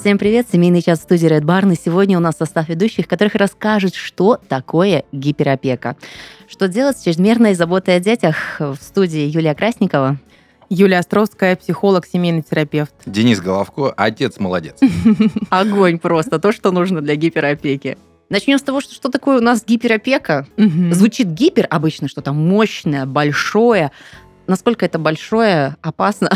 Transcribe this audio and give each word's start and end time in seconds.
Всем 0.00 0.16
привет, 0.16 0.46
семейный 0.50 0.80
час 0.80 1.00
в 1.00 1.02
студии 1.02 1.28
Red 1.28 1.42
Barn, 1.42 1.72
и 1.72 1.76
сегодня 1.76 2.16
у 2.16 2.20
нас 2.20 2.36
состав 2.36 2.68
ведущих, 2.68 3.08
которых 3.08 3.34
расскажет, 3.34 3.96
что 3.96 4.38
такое 4.48 5.02
гиперопека. 5.10 5.96
Что 6.48 6.68
делать 6.68 6.96
с 6.98 7.02
чрезмерной 7.02 7.54
заботой 7.54 7.96
о 7.96 8.00
детях 8.00 8.36
в 8.60 8.76
студии 8.76 9.22
Юлия 9.22 9.56
Красникова. 9.56 10.16
Юлия 10.70 10.98
Островская, 10.98 11.56
психолог, 11.56 12.06
семейный 12.06 12.42
терапевт. 12.42 12.94
Денис 13.06 13.40
Головко, 13.40 13.90
отец 13.96 14.38
молодец. 14.38 14.78
Огонь 15.50 15.98
просто, 15.98 16.38
то, 16.38 16.52
что 16.52 16.70
нужно 16.70 17.00
для 17.00 17.16
гиперопеки. 17.16 17.98
Начнем 18.30 18.58
с 18.58 18.62
того, 18.62 18.80
что, 18.80 18.94
что 18.94 19.08
такое 19.08 19.38
у 19.38 19.42
нас 19.42 19.64
гиперопека. 19.66 20.46
Мгм. 20.56 20.92
Звучит 20.92 21.26
гипер 21.28 21.66
обычно, 21.68 22.06
что-то 22.06 22.32
мощное, 22.32 23.04
большое. 23.04 23.90
Насколько 24.48 24.86
это 24.86 24.98
большое, 24.98 25.76
опасно. 25.82 26.30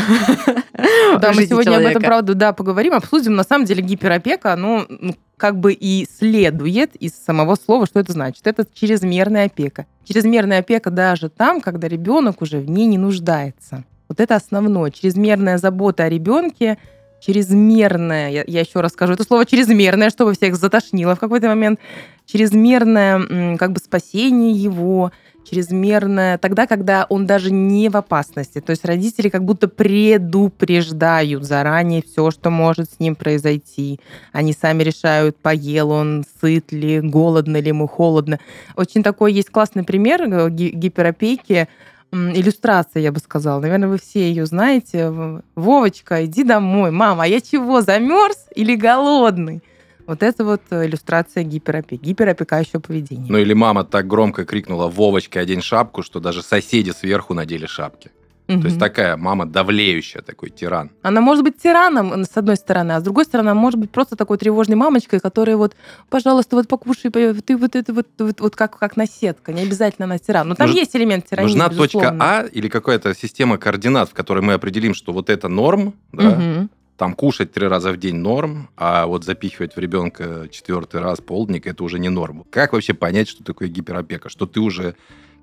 Да, 1.19 1.33
мы 1.33 1.45
сегодня 1.45 1.77
об 1.77 1.83
этом, 1.83 2.01
правда, 2.01 2.33
да, 2.33 2.53
поговорим, 2.53 2.93
обсудим. 2.93 3.35
На 3.35 3.43
самом 3.43 3.65
деле 3.65 3.81
гиперопека, 3.81 4.53
оно 4.53 4.85
ну, 4.87 5.15
как 5.37 5.59
бы 5.59 5.73
и 5.73 6.07
следует 6.09 6.95
из 6.95 7.13
самого 7.13 7.55
слова, 7.55 7.85
что 7.85 7.99
это 7.99 8.13
значит. 8.13 8.45
Это 8.45 8.65
чрезмерная 8.71 9.45
опека. 9.45 9.85
Чрезмерная 10.05 10.59
опека 10.59 10.91
даже 10.91 11.29
там, 11.29 11.59
когда 11.61 11.87
ребенок 11.87 12.41
уже 12.41 12.59
в 12.59 12.69
ней 12.69 12.85
не 12.85 12.97
нуждается. 12.97 13.83
Вот 14.07 14.19
это 14.19 14.35
основное. 14.35 14.91
Чрезмерная 14.91 15.57
забота 15.57 16.03
о 16.03 16.09
ребенке, 16.09 16.77
чрезмерная, 17.19 18.29
я, 18.29 18.43
я 18.45 18.59
еще 18.61 18.81
раз 18.81 18.91
скажу 18.91 19.13
это 19.13 19.23
слово 19.23 19.45
чрезмерное, 19.45 20.09
чтобы 20.09 20.33
всех 20.33 20.55
затошнило 20.55 21.15
в 21.15 21.19
какой-то 21.19 21.47
момент, 21.47 21.79
чрезмерное 22.25 23.57
как 23.57 23.71
бы 23.71 23.79
спасение 23.79 24.51
его, 24.51 25.11
чрезмерное 25.49 26.37
тогда, 26.37 26.67
когда 26.67 27.05
он 27.09 27.25
даже 27.25 27.51
не 27.51 27.89
в 27.89 27.97
опасности. 27.97 28.61
То 28.61 28.71
есть 28.71 28.85
родители 28.85 29.29
как 29.29 29.43
будто 29.43 29.67
предупреждают 29.67 31.43
заранее 31.43 32.01
все, 32.01 32.31
что 32.31 32.49
может 32.49 32.91
с 32.91 32.99
ним 32.99 33.15
произойти. 33.15 33.99
Они 34.31 34.53
сами 34.53 34.83
решают, 34.83 35.37
поел 35.37 35.91
он, 35.91 36.23
сыт 36.41 36.71
ли, 36.71 36.99
голодно 37.01 37.57
ли 37.57 37.67
ему, 37.67 37.87
холодно. 37.87 38.39
Очень 38.75 39.03
такой 39.03 39.33
есть 39.33 39.49
классный 39.49 39.83
пример 39.83 40.23
э, 40.23 40.49
ги- 40.49 40.69
гиперопеки, 40.69 41.67
м, 42.11 42.31
иллюстрация, 42.31 43.01
я 43.01 43.11
бы 43.11 43.19
сказала. 43.19 43.59
Наверное, 43.59 43.89
вы 43.89 43.97
все 43.99 44.21
ее 44.29 44.45
знаете. 44.45 45.11
Вовочка, 45.55 46.25
иди 46.25 46.43
домой. 46.43 46.91
Мама, 46.91 47.23
а 47.23 47.27
я 47.27 47.41
чего, 47.41 47.81
замерз 47.81 48.45
или 48.55 48.75
голодный? 48.75 49.61
Вот 50.05 50.21
это 50.21 50.43
вот 50.43 50.61
э, 50.69 50.85
иллюстрация 50.85 51.43
гиперопеки, 51.43 52.03
гиперопекающего 52.03 52.79
поведения. 52.79 53.25
Ну 53.29 53.37
или 53.37 53.53
мама 53.53 53.83
так 53.83 54.07
громко 54.07 54.45
крикнула 54.45 54.87
«Вовочка, 54.87 55.39
одень 55.39 55.61
шапку», 55.61 56.03
что 56.03 56.19
даже 56.19 56.41
соседи 56.41 56.91
сверху 56.91 57.33
надели 57.33 57.65
шапки. 57.65 58.11
То 58.45 58.67
есть 58.67 58.77
такая 58.77 59.15
мама 59.17 59.45
давлеющая, 59.45 60.21
такой 60.21 60.49
тиран. 60.49 60.91
Она 61.01 61.21
может 61.21 61.43
быть 61.43 61.57
тираном, 61.57 62.23
с 62.23 62.35
одной 62.35 62.57
стороны, 62.57 62.91
а 62.91 62.99
с 62.99 63.03
другой 63.03 63.23
стороны, 63.23 63.49
она 63.49 63.59
может 63.59 63.79
быть 63.79 63.89
просто 63.89 64.15
такой 64.15 64.37
тревожной 64.37 64.75
мамочкой, 64.75 65.21
которая 65.21 65.55
вот, 65.55 65.75
пожалуйста, 66.09 66.57
вот 66.57 66.67
покушай, 66.67 67.09
ты 67.09 67.57
вот 67.57 67.75
это 67.75 67.93
вот, 67.93 68.07
вот, 68.19 68.41
вот 68.41 68.55
как, 68.55 68.77
как 68.77 68.97
наседка, 68.97 69.53
не 69.53 69.61
обязательно 69.61 70.05
она 70.05 70.19
тиран. 70.19 70.49
Но 70.49 70.55
там 70.55 70.69
Нуж- 70.69 70.75
есть 70.75 70.95
элемент 70.95 71.25
тирании, 71.27 71.47
Нужна 71.49 71.69
безусловно. 71.69 72.09
точка 72.09 72.23
А 72.23 72.45
или 72.45 72.67
какая-то 72.67 73.15
система 73.15 73.57
координат, 73.57 74.09
в 74.09 74.13
которой 74.13 74.41
мы 74.41 74.53
определим, 74.53 74.93
что 74.93 75.13
вот 75.13 75.29
это 75.29 75.47
норм, 75.47 75.93
да, 76.11 76.31
Мгм. 76.31 76.69
Там 76.97 77.13
кушать 77.13 77.51
три 77.51 77.67
раза 77.67 77.91
в 77.91 77.97
день 77.97 78.15
норм, 78.15 78.69
а 78.77 79.05
вот 79.07 79.23
запихивать 79.23 79.75
в 79.75 79.79
ребенка 79.79 80.47
четвертый 80.51 81.01
раз 81.01 81.21
полдник 81.21 81.67
это 81.67 81.83
уже 81.83 81.99
не 81.99 82.09
норм. 82.09 82.45
Как 82.49 82.73
вообще 82.73 82.93
понять, 82.93 83.27
что 83.27 83.43
такое 83.43 83.67
гиперопека? 83.67 84.29
Что 84.29 84.45
ты 84.45 84.59
уже 84.59 84.95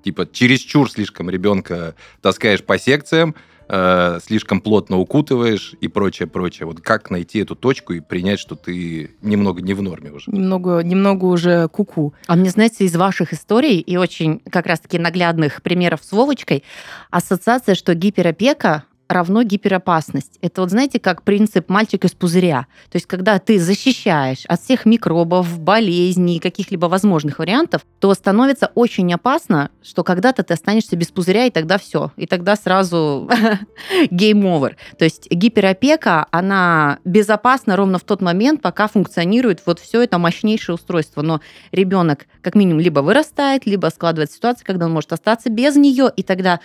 типа 0.03 0.27
чересчур 0.31 0.89
слишком 0.89 1.29
ребенка 1.29 1.95
таскаешь 2.21 2.63
по 2.63 2.77
секциям, 2.79 3.35
э, 3.67 4.19
слишком 4.23 4.61
плотно 4.61 4.97
укутываешь 4.97 5.75
и 5.79 5.87
прочее, 5.87 6.27
прочее. 6.27 6.65
Вот 6.65 6.81
как 6.81 7.09
найти 7.09 7.39
эту 7.39 7.55
точку 7.55 7.93
и 7.93 7.99
принять, 7.99 8.39
что 8.39 8.55
ты 8.55 9.11
немного 9.21 9.61
не 9.61 9.73
в 9.73 9.81
норме 9.81 10.11
уже? 10.11 10.31
Немного, 10.31 10.81
немного 10.81 11.25
уже 11.25 11.67
куку. 11.67 12.13
А 12.27 12.35
мне, 12.35 12.49
знаете, 12.49 12.85
из 12.85 12.95
ваших 12.95 13.33
историй 13.33 13.79
и 13.79 13.97
очень 13.97 14.39
как 14.49 14.65
раз-таки 14.67 14.97
наглядных 14.97 15.61
примеров 15.61 16.01
с 16.03 16.11
Вовочкой 16.11 16.63
ассоциация, 17.09 17.75
что 17.75 17.93
гиперопека 17.93 18.85
равно 19.13 19.43
гиперопасность. 19.43 20.37
Это 20.41 20.61
вот 20.61 20.71
знаете, 20.71 20.99
как 20.99 21.23
принцип 21.23 21.69
мальчик 21.69 22.05
из 22.05 22.11
пузыря. 22.11 22.67
То 22.89 22.97
есть, 22.97 23.05
когда 23.05 23.39
ты 23.39 23.59
защищаешь 23.59 24.45
от 24.47 24.61
всех 24.61 24.85
микробов, 24.85 25.59
болезней, 25.59 26.39
каких-либо 26.39 26.85
возможных 26.87 27.39
вариантов, 27.39 27.81
то 27.99 28.13
становится 28.13 28.71
очень 28.75 29.13
опасно, 29.13 29.69
что 29.83 30.03
когда-то 30.03 30.43
ты 30.43 30.53
останешься 30.53 30.95
без 30.95 31.07
пузыря, 31.07 31.45
и 31.45 31.51
тогда 31.51 31.77
все. 31.77 32.11
И 32.17 32.27
тогда 32.27 32.55
сразу 32.55 33.29
game 34.11 34.45
over. 34.45 34.77
То 34.97 35.05
есть 35.05 35.29
гиперопека, 35.29 36.27
она 36.31 36.99
безопасна 37.05 37.75
ровно 37.75 37.99
в 37.99 38.03
тот 38.03 38.21
момент, 38.21 38.61
пока 38.61 38.87
функционирует 38.87 39.61
вот 39.65 39.79
все 39.79 40.01
это 40.01 40.17
мощнейшее 40.17 40.75
устройство. 40.75 41.21
Но 41.21 41.41
ребенок 41.71 42.27
как 42.41 42.55
минимум 42.55 42.79
либо 42.79 42.99
вырастает, 42.99 43.65
либо 43.65 43.87
складывается 43.87 44.37
ситуация, 44.37 44.65
когда 44.65 44.85
он 44.85 44.93
может 44.93 45.13
остаться 45.13 45.49
без 45.49 45.75
нее, 45.75 46.11
и 46.15 46.23
тогда 46.23 46.59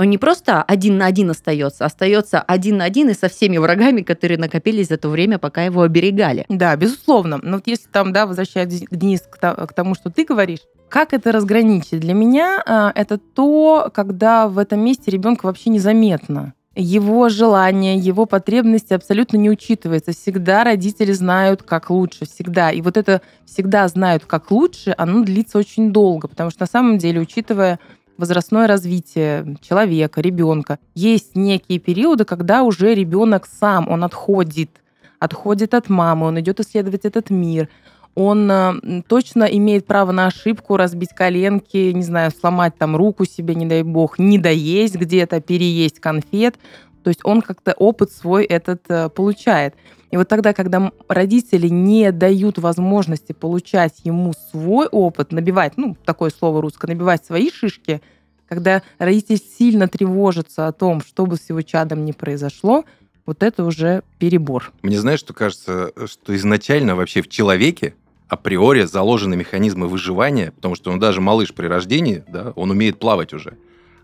он 0.00 0.08
не 0.08 0.16
просто 0.16 0.62
один 0.62 0.96
на 0.96 1.04
один 1.04 1.28
остается, 1.28 1.84
остается 1.84 2.40
один 2.40 2.78
на 2.78 2.84
один 2.84 3.10
и 3.10 3.14
со 3.14 3.28
всеми 3.28 3.58
врагами, 3.58 4.00
которые 4.00 4.38
накопились 4.38 4.88
за 4.88 4.96
то 4.96 5.10
время, 5.10 5.38
пока 5.38 5.62
его 5.64 5.82
оберегали. 5.82 6.46
Да, 6.48 6.74
безусловно. 6.74 7.38
Но 7.42 7.56
вот 7.56 7.66
если 7.66 7.86
там, 7.88 8.10
да, 8.10 8.24
возвращаясь, 8.24 8.82
Денис, 8.90 9.20
к 9.20 9.72
тому, 9.74 9.94
что 9.94 10.08
ты 10.08 10.24
говоришь, 10.24 10.60
как 10.88 11.12
это 11.12 11.32
разграничить? 11.32 12.00
Для 12.00 12.14
меня 12.14 12.62
а, 12.64 12.92
это 12.94 13.18
то, 13.18 13.90
когда 13.92 14.48
в 14.48 14.56
этом 14.56 14.80
месте 14.80 15.10
ребенка 15.10 15.44
вообще 15.44 15.68
незаметно. 15.68 16.54
Его 16.74 17.28
желания, 17.28 17.98
его 17.98 18.24
потребности 18.24 18.94
абсолютно 18.94 19.36
не 19.36 19.50
учитывается. 19.50 20.12
Всегда 20.12 20.64
родители 20.64 21.12
знают, 21.12 21.62
как 21.62 21.90
лучше, 21.90 22.24
всегда. 22.24 22.70
И 22.70 22.80
вот 22.80 22.96
это 22.96 23.20
всегда 23.44 23.86
знают, 23.88 24.24
как 24.24 24.50
лучше, 24.50 24.94
оно 24.96 25.24
длится 25.24 25.58
очень 25.58 25.92
долго, 25.92 26.26
потому 26.26 26.48
что 26.50 26.62
на 26.62 26.66
самом 26.66 26.96
деле, 26.96 27.20
учитывая 27.20 27.78
возрастное 28.20 28.68
развитие 28.68 29.56
человека, 29.60 30.20
ребенка, 30.20 30.78
есть 30.94 31.34
некие 31.34 31.78
периоды, 31.78 32.24
когда 32.24 32.62
уже 32.62 32.94
ребенок 32.94 33.46
сам, 33.46 33.88
он 33.88 34.04
отходит, 34.04 34.70
отходит 35.18 35.74
от 35.74 35.88
мамы, 35.88 36.26
он 36.26 36.38
идет 36.38 36.60
исследовать 36.60 37.04
этот 37.04 37.30
мир, 37.30 37.68
он 38.14 38.50
э, 38.50 39.02
точно 39.06 39.44
имеет 39.44 39.86
право 39.86 40.12
на 40.12 40.26
ошибку, 40.26 40.76
разбить 40.76 41.10
коленки, 41.10 41.92
не 41.92 42.02
знаю, 42.02 42.30
сломать 42.30 42.76
там 42.76 42.96
руку 42.96 43.24
себе, 43.24 43.54
не 43.54 43.66
дай 43.66 43.82
бог, 43.82 44.18
не 44.18 44.38
доесть 44.38 44.96
где-то, 44.96 45.40
переесть 45.40 46.00
конфет. 46.00 46.56
То 47.02 47.08
есть 47.08 47.20
он 47.24 47.42
как-то 47.42 47.72
опыт 47.72 48.12
свой 48.12 48.44
этот 48.44 48.82
э, 48.88 49.08
получает. 49.08 49.74
И 50.10 50.16
вот 50.16 50.28
тогда, 50.28 50.52
когда 50.52 50.92
родители 51.08 51.68
не 51.68 52.10
дают 52.12 52.58
возможности 52.58 53.32
получать 53.32 54.00
ему 54.04 54.32
свой 54.50 54.86
опыт, 54.86 55.32
набивать, 55.32 55.76
ну, 55.76 55.96
такое 56.04 56.30
слово 56.30 56.60
русское, 56.60 56.88
набивать 56.88 57.24
свои 57.24 57.50
шишки, 57.50 58.02
когда 58.48 58.82
родитель 58.98 59.38
сильно 59.38 59.86
тревожится 59.86 60.66
о 60.66 60.72
том, 60.72 61.00
что 61.00 61.26
бы 61.26 61.36
с 61.36 61.48
его 61.48 61.62
чадом 61.62 62.04
не 62.04 62.12
произошло, 62.12 62.84
вот 63.24 63.44
это 63.44 63.64
уже 63.64 64.02
перебор. 64.18 64.72
Мне 64.82 64.98
знаешь, 64.98 65.20
что 65.20 65.32
кажется, 65.32 65.92
что 66.06 66.34
изначально 66.34 66.96
вообще 66.96 67.22
в 67.22 67.28
человеке 67.28 67.94
априори 68.26 68.82
заложены 68.84 69.36
механизмы 69.36 69.86
выживания, 69.86 70.50
потому 70.50 70.74
что 70.74 70.90
он 70.90 70.98
даже 70.98 71.20
малыш 71.20 71.54
при 71.54 71.66
рождении, 71.66 72.24
да, 72.26 72.52
он 72.56 72.70
умеет 72.70 72.98
плавать 72.98 73.32
уже. 73.32 73.56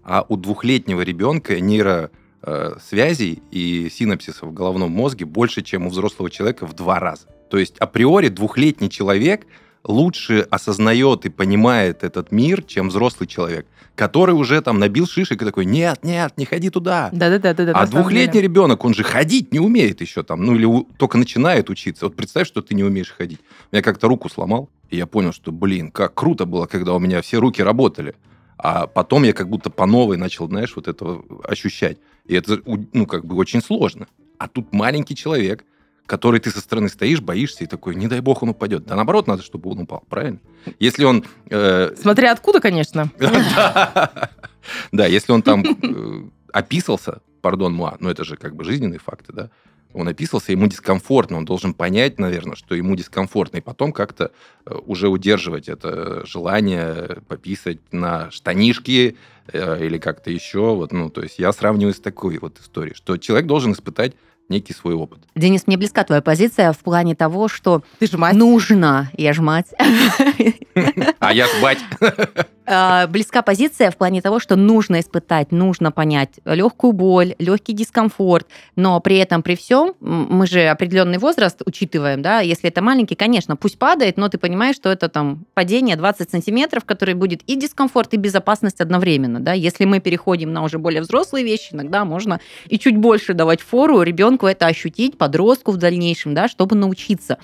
А 0.04 0.24
у 0.28 0.36
двухлетнего 0.36 1.00
ребенка 1.00 1.60
нейро 1.60 2.10
э, 2.46 2.76
связей 2.82 3.42
и 3.50 3.88
синапсисов 3.90 4.48
в 4.48 4.54
головном 4.54 4.90
мозге 4.90 5.24
больше, 5.26 5.62
чем 5.62 5.86
у 5.86 5.90
взрослого 5.90 6.30
человека 6.30 6.66
в 6.66 6.74
два 6.74 6.98
раза. 7.00 7.26
То 7.50 7.58
есть 7.58 7.76
априори 7.78 8.28
двухлетний 8.28 8.88
человек 8.88 9.46
лучше 9.84 10.46
осознает 10.50 11.26
и 11.26 11.28
понимает 11.28 12.02
этот 12.02 12.32
мир, 12.32 12.62
чем 12.62 12.88
взрослый 12.88 13.28
человек, 13.28 13.66
который 13.94 14.32
уже 14.34 14.60
там 14.60 14.78
набил 14.80 15.06
шишек 15.06 15.40
и 15.40 15.44
такой, 15.44 15.64
нет, 15.64 16.00
нет, 16.02 16.32
не 16.36 16.44
ходи 16.44 16.70
туда. 16.70 17.08
Да-да-да. 17.12 17.54
да. 17.54 17.72
А 17.72 17.86
двухлетний 17.86 18.40
ребенок, 18.40 18.84
он 18.84 18.94
же 18.94 19.04
ходить 19.04 19.52
не 19.52 19.60
умеет 19.60 20.00
еще 20.00 20.22
там, 20.22 20.44
ну 20.44 20.54
или 20.56 20.64
у- 20.64 20.84
только 20.98 21.18
начинает 21.18 21.70
учиться. 21.70 22.06
Вот 22.06 22.16
представь, 22.16 22.48
что 22.48 22.62
ты 22.62 22.74
не 22.74 22.82
умеешь 22.82 23.14
ходить. 23.16 23.40
Я 23.70 23.80
как-то 23.82 24.08
руку 24.08 24.28
сломал, 24.28 24.68
и 24.90 24.96
я 24.96 25.06
понял, 25.06 25.32
что, 25.32 25.52
блин, 25.52 25.90
как 25.92 26.14
круто 26.14 26.46
было, 26.46 26.66
когда 26.66 26.94
у 26.94 26.98
меня 26.98 27.22
все 27.22 27.38
руки 27.38 27.62
работали. 27.62 28.16
А 28.58 28.86
потом 28.86 29.22
я 29.24 29.32
как 29.32 29.48
будто 29.48 29.70
по 29.70 29.86
новой 29.86 30.16
начал, 30.16 30.48
знаешь, 30.48 30.74
вот 30.74 30.88
это 30.88 31.20
ощущать. 31.44 31.98
И 32.28 32.34
это, 32.34 32.60
ну, 32.64 33.06
как 33.06 33.24
бы 33.24 33.36
очень 33.36 33.62
сложно. 33.62 34.06
А 34.38 34.48
тут 34.48 34.72
маленький 34.72 35.14
человек, 35.14 35.64
который 36.06 36.40
ты 36.40 36.50
со 36.50 36.60
стороны 36.60 36.88
стоишь, 36.88 37.20
боишься 37.20 37.64
и 37.64 37.66
такой, 37.66 37.94
не 37.96 38.06
дай 38.06 38.20
бог 38.20 38.42
он 38.42 38.50
упадет. 38.50 38.84
Да 38.84 38.94
наоборот, 38.94 39.26
надо, 39.26 39.42
чтобы 39.42 39.70
он 39.70 39.80
упал, 39.80 40.04
правильно? 40.08 40.38
Если 40.78 41.04
он... 41.04 41.24
э, 41.50 41.94
Смотря 42.00 42.32
откуда, 42.32 42.60
конечно. 42.60 43.10
да. 43.18 45.06
Если 45.06 45.32
он 45.32 45.42
там 45.42 45.64
э, 45.64 46.28
описался, 46.52 47.20
пардон, 47.40 47.74
муа, 47.74 47.96
но 48.00 48.10
это 48.10 48.24
же 48.24 48.36
как 48.36 48.54
бы 48.54 48.64
жизненные 48.64 48.98
факты, 48.98 49.32
да, 49.32 49.50
он 49.96 50.08
описался, 50.08 50.52
ему 50.52 50.66
дискомфортно, 50.66 51.38
он 51.38 51.44
должен 51.44 51.72
понять, 51.72 52.18
наверное, 52.18 52.54
что 52.56 52.74
ему 52.74 52.94
дискомфортно, 52.96 53.58
и 53.58 53.62
потом 53.62 53.92
как-то 53.92 54.30
э, 54.66 54.74
уже 54.86 55.08
удерживать 55.08 55.68
это 55.68 56.24
желание 56.26 57.22
пописать 57.28 57.78
на 57.92 58.30
штанишки 58.30 59.16
или 59.52 59.98
как-то 59.98 60.30
еще, 60.30 60.74
вот, 60.74 60.92
ну, 60.92 61.10
то 61.10 61.22
есть 61.22 61.38
я 61.38 61.52
сравниваю 61.52 61.94
с 61.94 62.00
такой 62.00 62.38
вот 62.38 62.58
историей, 62.58 62.94
что 62.94 63.16
человек 63.16 63.46
должен 63.46 63.72
испытать 63.72 64.14
некий 64.48 64.72
свой 64.72 64.94
опыт. 64.94 65.20
Денис, 65.34 65.66
мне 65.66 65.76
близка 65.76 66.04
твоя 66.04 66.22
позиция 66.22 66.72
в 66.72 66.78
плане 66.78 67.14
того, 67.14 67.48
что 67.48 67.82
Ты 67.98 68.06
же 68.06 68.18
мать. 68.18 68.34
нужно, 68.34 69.10
я 69.16 69.32
ж 69.32 69.40
мать, 69.40 69.66
А 71.18 71.32
я 71.32 71.46
ж 71.46 71.50
бать. 71.60 71.78
А, 72.68 73.06
близка 73.06 73.42
позиция 73.42 73.92
в 73.92 73.96
плане 73.96 74.20
того, 74.20 74.40
что 74.40 74.56
нужно 74.56 74.98
испытать, 74.98 75.52
нужно 75.52 75.92
понять 75.92 76.40
легкую 76.44 76.92
боль, 76.94 77.36
легкий 77.38 77.72
дискомфорт, 77.72 78.48
но 78.74 78.98
при 78.98 79.18
этом, 79.18 79.44
при 79.44 79.54
всем, 79.54 79.94
мы 80.00 80.48
же 80.48 80.66
определенный 80.66 81.18
возраст 81.18 81.62
учитываем, 81.64 82.22
да, 82.22 82.40
если 82.40 82.68
это 82.68 82.82
маленький, 82.82 83.14
конечно, 83.14 83.54
пусть 83.54 83.78
падает, 83.78 84.16
но 84.16 84.28
ты 84.28 84.38
понимаешь, 84.38 84.74
что 84.74 84.90
это 84.90 85.08
там 85.08 85.46
падение 85.54 85.94
20 85.94 86.28
сантиметров, 86.28 86.84
который 86.84 87.14
будет 87.14 87.42
и 87.46 87.54
дискомфорт, 87.54 88.14
и 88.14 88.16
безопасность 88.16 88.80
одновременно, 88.80 89.38
да, 89.38 89.52
если 89.52 89.84
мы 89.84 90.00
переходим 90.00 90.52
на 90.52 90.64
уже 90.64 90.80
более 90.80 91.02
взрослые 91.02 91.44
вещи, 91.44 91.72
иногда 91.72 92.04
можно 92.04 92.40
и 92.68 92.80
чуть 92.80 92.96
больше 92.96 93.32
давать 93.34 93.60
фору 93.60 94.02
ребенку 94.02 94.35
это 94.44 94.66
ощутить, 94.66 95.16
подростку 95.16 95.70
в 95.72 95.76
дальнейшем, 95.76 96.34
да, 96.34 96.48
чтобы 96.48 96.76
научиться. 96.76 97.38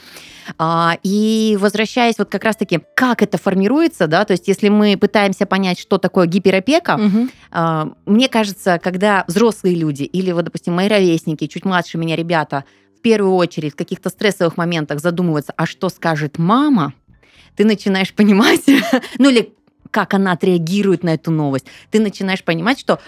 А, 0.58 0.98
И 1.02 1.56
возвращаясь 1.60 2.18
вот 2.18 2.28
как 2.28 2.44
раз-таки, 2.44 2.80
как 2.96 3.22
это 3.22 3.38
формируется, 3.38 4.06
да, 4.08 4.24
то 4.24 4.32
есть 4.32 4.48
если 4.48 4.68
мы 4.68 4.96
пытаемся 4.96 5.46
понять, 5.46 5.78
что 5.78 5.98
такое 5.98 6.26
гиперопека, 6.26 6.96
Мгм. 6.98 7.30
а, 7.52 7.92
мне 8.04 8.28
кажется, 8.28 8.78
когда 8.82 9.24
взрослые 9.28 9.76
люди 9.76 10.02
или 10.02 10.32
вот, 10.32 10.44
допустим, 10.44 10.74
мои 10.74 10.88
ровесники, 10.88 11.46
чуть 11.46 11.64
младше 11.64 11.96
меня 11.96 12.16
ребята, 12.16 12.64
в 12.98 13.00
первую 13.02 13.34
очередь 13.36 13.72
в 13.72 13.76
каких-то 13.76 14.10
стрессовых 14.10 14.56
моментах 14.56 15.00
задумываются, 15.00 15.52
а 15.56 15.66
что 15.66 15.88
скажет 15.88 16.38
мама, 16.38 16.92
ты 17.56 17.64
начинаешь 17.64 18.12
понимать, 18.12 18.62
ну 19.18 19.30
или 19.30 19.54
как 19.90 20.14
она 20.14 20.32
отреагирует 20.32 21.02
на 21.04 21.10
эту 21.14 21.30
новость, 21.30 21.66
ты 21.90 22.00
начинаешь 22.00 22.42
понимать, 22.42 22.80
что 22.80 22.98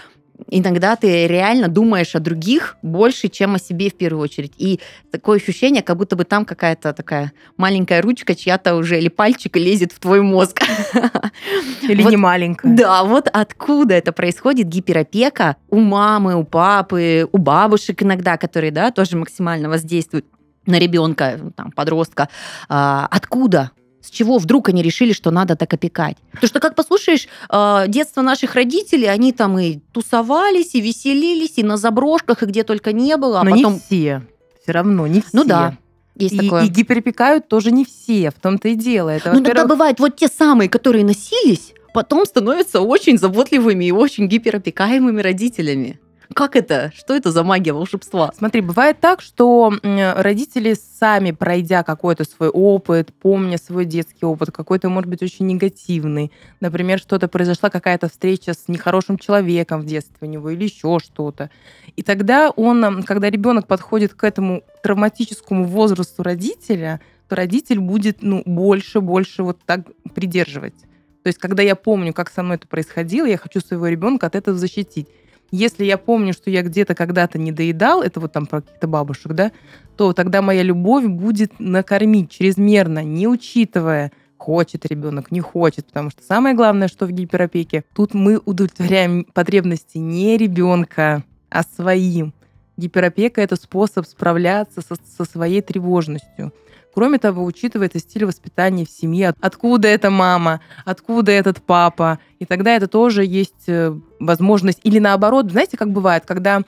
иногда 0.49 0.95
ты 0.95 1.27
реально 1.27 1.67
думаешь 1.67 2.15
о 2.15 2.19
других 2.19 2.77
больше, 2.81 3.27
чем 3.29 3.55
о 3.55 3.59
себе 3.59 3.89
в 3.89 3.95
первую 3.95 4.23
очередь. 4.23 4.53
И 4.57 4.79
такое 5.11 5.37
ощущение, 5.37 5.81
как 5.81 5.97
будто 5.97 6.15
бы 6.15 6.23
там 6.23 6.45
какая-то 6.45 6.93
такая 6.93 7.31
маленькая 7.57 8.01
ручка 8.01 8.35
чья-то 8.35 8.75
уже 8.75 8.97
или 8.99 9.09
пальчик 9.09 9.55
лезет 9.57 9.91
в 9.91 9.99
твой 9.99 10.21
мозг. 10.21 10.61
Или 11.81 12.01
Вот 12.01 12.09
не 12.09 12.17
маленькая. 12.17 12.75
Да, 12.75 13.03
вот 13.03 13.27
откуда 13.31 13.93
это 13.93 14.11
происходит, 14.11 14.67
гиперопека 14.67 15.57
у 15.69 15.79
мамы, 15.79 16.35
у 16.35 16.43
папы, 16.43 17.27
у 17.31 17.37
бабушек 17.37 18.01
иногда, 18.01 18.37
которые, 18.37 18.71
да, 18.71 18.91
тоже 18.91 19.17
максимально 19.17 19.69
воздействуют 19.69 20.25
на 20.65 20.79
ребенка, 20.79 21.39
там, 21.55 21.71
подростка. 21.71 22.29
А, 22.69 23.07
откуда? 23.09 23.71
С 24.05 24.11
чего 24.11 24.37
вдруг 24.37 24.69
они 24.69 24.83
решили, 24.83 25.13
что 25.13 25.31
надо 25.31 25.55
так 25.55 25.73
опекать? 25.73 26.17
Потому 26.33 26.47
что, 26.47 26.59
как 26.59 26.75
послушаешь, 26.75 27.27
а, 27.49 27.87
детство 27.87 28.21
наших 28.21 28.53
родителей, 28.55 29.07
они 29.07 29.31
там 29.33 29.57
и 29.57 29.79
тусовались, 29.91 30.75
и 30.75 30.81
веселились, 30.81 31.53
и 31.57 31.63
на 31.63 31.77
заброшках, 31.77 32.43
и 32.43 32.45
где 32.45 32.63
только 32.63 32.91
не 32.93 33.17
было. 33.17 33.41
А 33.41 33.43
Но 33.43 33.51
потом, 33.55 33.73
не 33.73 33.79
все. 33.79 34.21
Все 34.61 34.71
равно, 34.71 35.07
не 35.07 35.21
все. 35.21 35.29
ну 35.33 35.43
да, 35.43 35.77
есть 36.15 36.35
И, 36.35 36.37
такое. 36.39 36.65
и 36.65 36.67
гиперопекают 36.67 37.47
тоже 37.47 37.71
не 37.71 37.83
все, 37.83 38.29
в 38.29 38.35
том-то 38.39 38.67
и 38.69 38.75
дело. 38.75 39.09
Это, 39.09 39.29
Ну, 39.31 39.39
иногда 39.39 39.49
во-первых, 39.49 39.69
бывают 39.69 39.99
вот 39.99 40.15
те 40.17 40.27
самые, 40.27 40.69
которые 40.69 41.03
носились, 41.03 41.73
потом 41.93 42.25
становятся 42.25 42.81
очень 42.81 43.17
заботливыми 43.17 43.85
и 43.85 43.91
очень 43.91 44.27
гиперопекаемыми 44.27 45.21
родителями. 45.21 45.99
Как 46.33 46.55
это? 46.55 46.91
Что 46.95 47.15
это 47.15 47.31
за 47.31 47.43
магия 47.43 47.73
волшебства? 47.73 48.31
Смотри, 48.37 48.61
бывает 48.61 48.99
так, 48.99 49.21
что 49.21 49.73
родители 49.83 50.73
сами, 50.73 51.31
пройдя 51.31 51.83
какой-то 51.83 52.23
свой 52.23 52.49
опыт, 52.49 53.13
помня 53.13 53.57
свой 53.57 53.85
детский 53.85 54.25
опыт, 54.25 54.51
какой-то, 54.51 54.89
может 54.89 55.09
быть, 55.09 55.21
очень 55.21 55.45
негативный, 55.47 56.31
например, 56.59 56.99
что-то 56.99 57.27
произошла, 57.27 57.69
какая-то 57.69 58.09
встреча 58.09 58.53
с 58.53 58.67
нехорошим 58.67 59.17
человеком 59.17 59.81
в 59.81 59.85
детстве 59.85 60.17
у 60.21 60.25
него 60.25 60.49
или 60.49 60.63
еще 60.63 60.99
что-то. 60.99 61.49
И 61.95 62.03
тогда 62.03 62.49
он, 62.49 63.03
когда 63.03 63.29
ребенок 63.29 63.67
подходит 63.67 64.13
к 64.13 64.23
этому 64.23 64.63
травматическому 64.83 65.65
возрасту 65.65 66.23
родителя, 66.23 67.01
то 67.27 67.35
родитель 67.35 67.79
будет 67.79 68.21
ну, 68.21 68.43
больше, 68.45 69.01
больше 69.01 69.43
вот 69.43 69.59
так 69.65 69.81
придерживать. 70.13 70.75
То 71.23 71.29
есть, 71.29 71.39
когда 71.39 71.63
я 71.63 71.75
помню, 71.75 72.13
как 72.13 72.29
со 72.29 72.43
мной 72.43 72.57
это 72.57 72.67
происходило, 72.67 73.25
я 73.25 73.37
хочу 73.37 73.59
своего 73.59 73.87
ребенка 73.87 74.27
от 74.27 74.35
этого 74.35 74.55
защитить. 74.55 75.07
Если 75.51 75.85
я 75.85 75.97
помню, 75.97 76.33
что 76.33 76.49
я 76.49 76.61
где-то 76.61 76.95
когда-то 76.95 77.37
не 77.37 77.51
доедал, 77.51 78.01
это 78.01 78.19
вот 78.19 78.31
там 78.33 78.45
про 78.45 78.61
каких-то 78.61 78.87
бабушек, 78.87 79.33
да, 79.33 79.51
то 79.95 80.13
тогда 80.13 80.41
моя 80.41 80.63
любовь 80.63 81.05
будет 81.05 81.59
накормить 81.59 82.31
чрезмерно, 82.31 83.03
не 83.03 83.27
учитывая, 83.27 84.11
хочет 84.37 84.85
ребенок, 84.85 85.31
не 85.31 85.39
хочет, 85.39 85.87
потому 85.87 86.09
что 86.09 86.21
самое 86.23 86.55
главное, 86.55 86.87
что 86.87 87.05
в 87.05 87.11
гиперопеке, 87.11 87.83
тут 87.93 88.13
мы 88.13 88.39
удовлетворяем 88.43 89.25
потребности 89.33 89.97
не 89.97 90.37
ребенка, 90.37 91.23
а 91.49 91.63
своим. 91.63 92.33
Гиперопека– 92.77 93.41
это 93.41 93.55
способ 93.55 94.05
справляться 94.05 94.81
со, 94.81 94.95
со 95.17 95.23
своей 95.29 95.61
тревожностью. 95.61 96.51
Кроме 96.95 97.19
того, 97.19 97.43
учитывается 97.43 97.99
стиль 97.99 98.23
воспитания 98.23 98.85
в 98.85 98.89
семье, 98.89 99.35
откуда 99.41 99.89
эта 99.89 100.09
мама, 100.09 100.61
откуда 100.85 101.33
этот 101.33 101.61
папа. 101.61 102.19
И 102.39 102.45
тогда 102.45 102.73
это 102.73 102.87
тоже 102.87 103.25
есть 103.25 103.67
э, 103.67 103.93
возможность. 104.21 104.79
Или 104.83 104.99
наоборот, 104.99 105.51
знаете, 105.51 105.75
как 105.75 105.91
бывает, 105.91 106.23
когда 106.25 106.61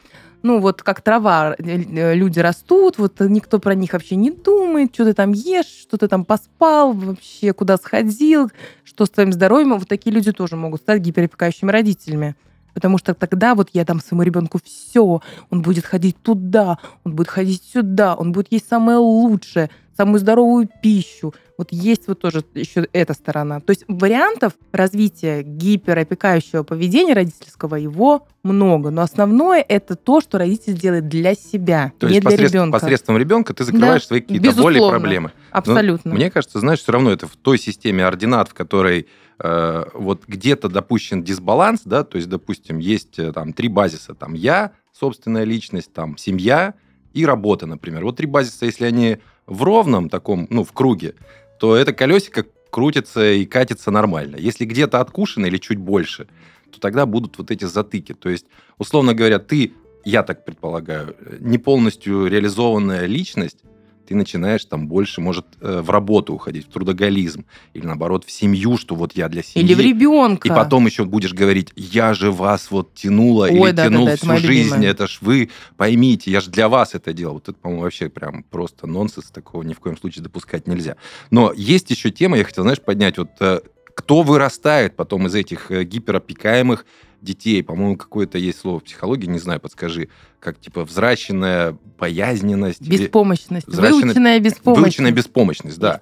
ну 0.44 0.60
вот 0.60 0.84
как 0.84 1.00
трава, 1.00 1.56
э, 1.58 2.14
люди 2.14 2.40
растут, 2.40 2.98
вот 2.98 3.22
никто 3.22 3.60
про 3.60 3.74
них 3.74 3.94
вообще 3.94 4.18
не 4.18 4.32
думает, 4.32 4.94
что 4.94 5.06
ты 5.06 5.14
там 5.14 5.32
ешь, 5.32 5.66
что 5.66 5.98
ты 5.98 6.10
там 6.10 6.26
поспал, 6.26 6.92
вообще 6.92 7.54
куда 7.54 7.78
сходил, 7.78 8.52
что 8.84 9.06
с 9.06 9.10
твоим 9.10 9.32
здоровьем. 9.32 9.80
Вот 9.80 9.88
такие 9.88 10.14
люди 10.14 10.34
тоже 10.34 10.58
могут 10.58 10.82
стать 10.82 11.02
гиперопекающими 11.02 11.72
родителями. 11.72 12.36
Потому 12.78 13.00
что 13.00 13.16
тогда 13.16 13.56
вот 13.56 13.72
я 13.74 13.86
там 13.86 14.00
своему 14.00 14.22
ребенку 14.22 14.60
все, 14.64 15.24
он 15.50 15.62
будет 15.64 15.84
ходить 15.84 16.16
туда, 16.22 16.78
он 17.04 17.16
будет 17.16 17.28
ходить 17.28 17.64
сюда, 17.74 18.14
он 18.14 18.32
будет 18.34 18.52
есть 18.52 18.70
самое 18.70 19.00
лучшее, 19.00 19.72
самую 19.98 20.20
здоровую 20.20 20.70
пищу. 20.84 21.34
Вот 21.58 21.70
есть 21.72 22.08
вот 22.08 22.20
тоже 22.20 22.44
еще 22.54 22.88
эта 22.94 23.14
сторона. 23.14 23.60
То 23.62 23.72
есть 23.72 23.84
вариантов 23.88 24.54
развития 24.72 25.42
гиперопекающего 25.42 26.62
поведения 26.62 27.14
родительского 27.14 27.76
его 27.76 28.28
много. 28.44 28.92
Но 28.92 29.02
основное 29.02 29.66
это 29.68 29.96
то, 29.96 30.22
что 30.22 30.38
родитель 30.38 30.78
делает 30.78 31.08
для 31.08 31.34
себя, 31.34 31.94
То 31.98 32.08
не 32.08 32.14
есть 32.14 32.22
для 32.22 32.30
посредством, 32.32 32.62
ребенка. 32.62 32.80
посредством 32.80 33.18
ребенка 33.18 33.54
ты 33.56 33.64
закрываешь 33.64 34.04
Да, 34.04 34.08
свои 34.08 34.22
какие-то 34.22 34.54
боли 34.62 34.78
и 34.78 34.88
проблемы. 34.90 35.32
Но 35.52 35.58
Абсолютно. 35.58 36.14
мне 36.14 36.30
кажется, 36.30 36.60
знаешь, 36.60 36.80
все 36.80 36.92
равно 36.92 37.12
это 37.12 37.28
в 37.28 37.36
той 37.36 37.58
системе 37.58 38.06
ординат, 38.06 38.50
в 38.50 38.54
которой 38.54 39.08
э, 39.40 39.86
вот 39.96 40.26
где-то 40.28 40.70
допущен 40.70 41.24
дисбаланс, 41.24 41.82
да, 41.86 42.04
то 42.04 42.18
есть, 42.18 42.30
допустим, 42.30 42.78
есть 42.78 43.18
э, 43.18 43.32
там 43.34 43.54
три 43.54 43.68
базиса, 43.68 44.14
там 44.14 44.36
я, 44.36 44.74
собственная 44.94 45.44
личность, 45.44 45.92
там 45.92 46.18
семья 46.18 46.76
и 47.14 47.26
работа, 47.26 47.66
например. 47.66 48.04
Вот 48.04 48.18
три 48.18 48.28
базиса, 48.28 48.66
если 48.66 48.86
они 48.86 49.18
в 49.48 49.64
ровном 49.64 50.10
таком, 50.10 50.46
ну, 50.52 50.64
в 50.64 50.72
круге, 50.72 51.16
то 51.60 51.76
это 51.76 51.94
колесико 51.94 52.46
крутится 52.70 53.32
и 53.32 53.46
катится 53.46 53.92
нормально. 53.92 54.36
Если 54.38 54.66
где-то 54.66 55.00
откушено 55.00 55.48
или 55.48 55.58
чуть 55.58 55.78
больше, 55.78 56.28
то 56.72 56.80
тогда 56.80 57.06
будут 57.06 57.38
вот 57.38 57.52
эти 57.52 57.66
затыки. 57.66 58.14
То 58.14 58.30
есть, 58.30 58.46
условно 58.78 59.14
говоря, 59.14 59.40
ты, 59.40 59.74
я 60.04 60.24
так 60.24 60.46
предполагаю, 60.46 61.16
э, 61.20 61.38
не 61.40 61.58
полностью 61.58 62.28
реализованная 62.28 63.06
личность, 63.06 63.60
ты 64.08 64.16
начинаешь 64.16 64.64
там 64.66 64.88
больше, 64.88 65.22
может, 65.22 65.46
э, 65.60 65.82
в 65.82 65.90
работу 65.90 66.34
уходить, 66.34 66.66
в 66.68 66.72
трудоголизм, 66.72 67.46
или 67.74 67.86
наоборот, 67.86 68.24
в 68.26 68.32
семью, 68.32 68.78
что 68.78 68.96
вот 68.96 69.14
я 69.16 69.28
для 69.28 69.44
семьи. 69.44 69.66
Или 69.66 69.74
в 69.74 69.80
ребенка. 69.80 70.48
И 70.48 70.52
потом 70.52 70.86
еще 70.86 71.04
будешь 71.04 71.34
говорить, 71.34 71.72
я 71.76 72.14
же 72.14 72.32
вас 72.32 72.72
вот 72.72 72.94
тянула 72.94 73.46
Ой, 73.46 73.52
или 73.52 73.72
да, 73.72 73.72
да, 73.72 73.84
тянул 73.84 74.06
да, 74.06 74.12
это 74.12 74.18
всю 74.20 74.28
моя 74.28 74.40
жизнь, 74.40 74.70
любимая. 74.70 74.92
это 74.92 75.08
ж 75.08 75.18
вы 75.22 75.50
поймите, 75.76 76.32
я 76.32 76.40
же 76.40 76.50
для 76.50 76.70
вас 76.70 76.96
это 76.96 77.12
делал. 77.14 77.36
Вот 77.36 77.50
это, 77.50 77.58
по-моему, 77.58 77.84
вообще 77.84 78.10
прям 78.10 78.44
просто 78.44 78.88
нонсенс, 78.88 79.30
такого 79.30 79.64
ни 79.64 79.74
в 79.74 79.80
коем 79.80 79.98
случае 79.98 80.24
допускать 80.24 80.68
нельзя. 80.68 80.96
Но 81.30 81.52
есть 81.56 81.90
еще 81.92 82.10
тема, 82.10 82.38
я 82.38 82.46
хотел, 82.46 82.64
знаешь, 82.64 82.82
поднять, 82.82 83.18
вот 83.18 83.32
э, 83.42 83.60
кто 83.94 84.22
вырастает 84.22 84.96
потом 84.96 85.28
из 85.28 85.36
этих 85.36 85.72
э, 85.72 85.84
гиперопекаемых 85.84 86.86
детей, 87.22 87.64
по-моему, 87.64 87.98
какое-то 87.98 88.38
есть 88.38 88.60
слово 88.60 88.80
в 88.80 88.84
психологии, 88.84 89.28
не 89.28 89.40
знаю, 89.40 89.60
подскажи, 89.60 90.10
как 90.40 90.60
типа 90.60 90.86
взращенная 90.86 91.78
боязненность. 92.00 92.82
или 92.82 92.98
Беспомощность. 93.04 93.68
Взращенная- 93.68 94.02
Выученная 94.04 94.40
беспомощность. 94.40 94.84
Выученная 94.84 95.12
беспомощность, 95.12 95.80
да. 95.80 96.00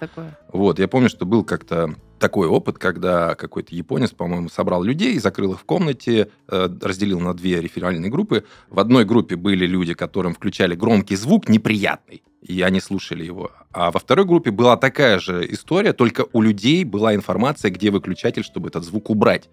Вот, 0.52 0.80
я 0.80 0.88
помню, 0.88 1.10
что 1.10 1.26
был 1.26 1.44
как-то 1.44 1.96
такой 2.20 2.48
опыт, 2.48 2.78
когда 2.78 3.36
какой-то 3.36 3.76
японец, 3.76 4.12
по-моему, 4.12 4.50
собрал 4.50 4.84
людей, 4.84 5.20
закрыл 5.20 5.54
их 5.54 5.60
в 5.60 5.66
комнате, 5.66 6.30
э, 6.48 6.70
разделил 6.82 7.20
на 7.20 7.34
две 7.34 7.62
реферальные 7.62 8.10
группы. 8.10 8.46
В 8.70 8.80
одной 8.80 9.06
группе 9.06 9.36
были 9.36 9.66
люди, 9.66 9.94
которым 9.94 10.34
включали 10.34 10.76
громкий 10.76 11.16
звук 11.16 11.50
неприятный, 11.50 12.24
и 12.42 12.62
они 12.62 12.80
слушали 12.80 13.24
его. 13.24 13.52
А 13.72 13.92
во 13.92 14.00
второй 14.00 14.26
группе 14.26 14.52
была 14.52 14.78
такая 14.78 15.20
же 15.20 15.46
история, 15.52 15.94
только 15.94 16.26
у 16.32 16.42
людей 16.42 16.84
была 16.84 17.14
информация, 17.16 17.72
где 17.72 17.92
выключатель, 17.92 18.44
чтобы 18.44 18.70
этот 18.70 18.84
звук 18.84 19.10
убрать. 19.10 19.50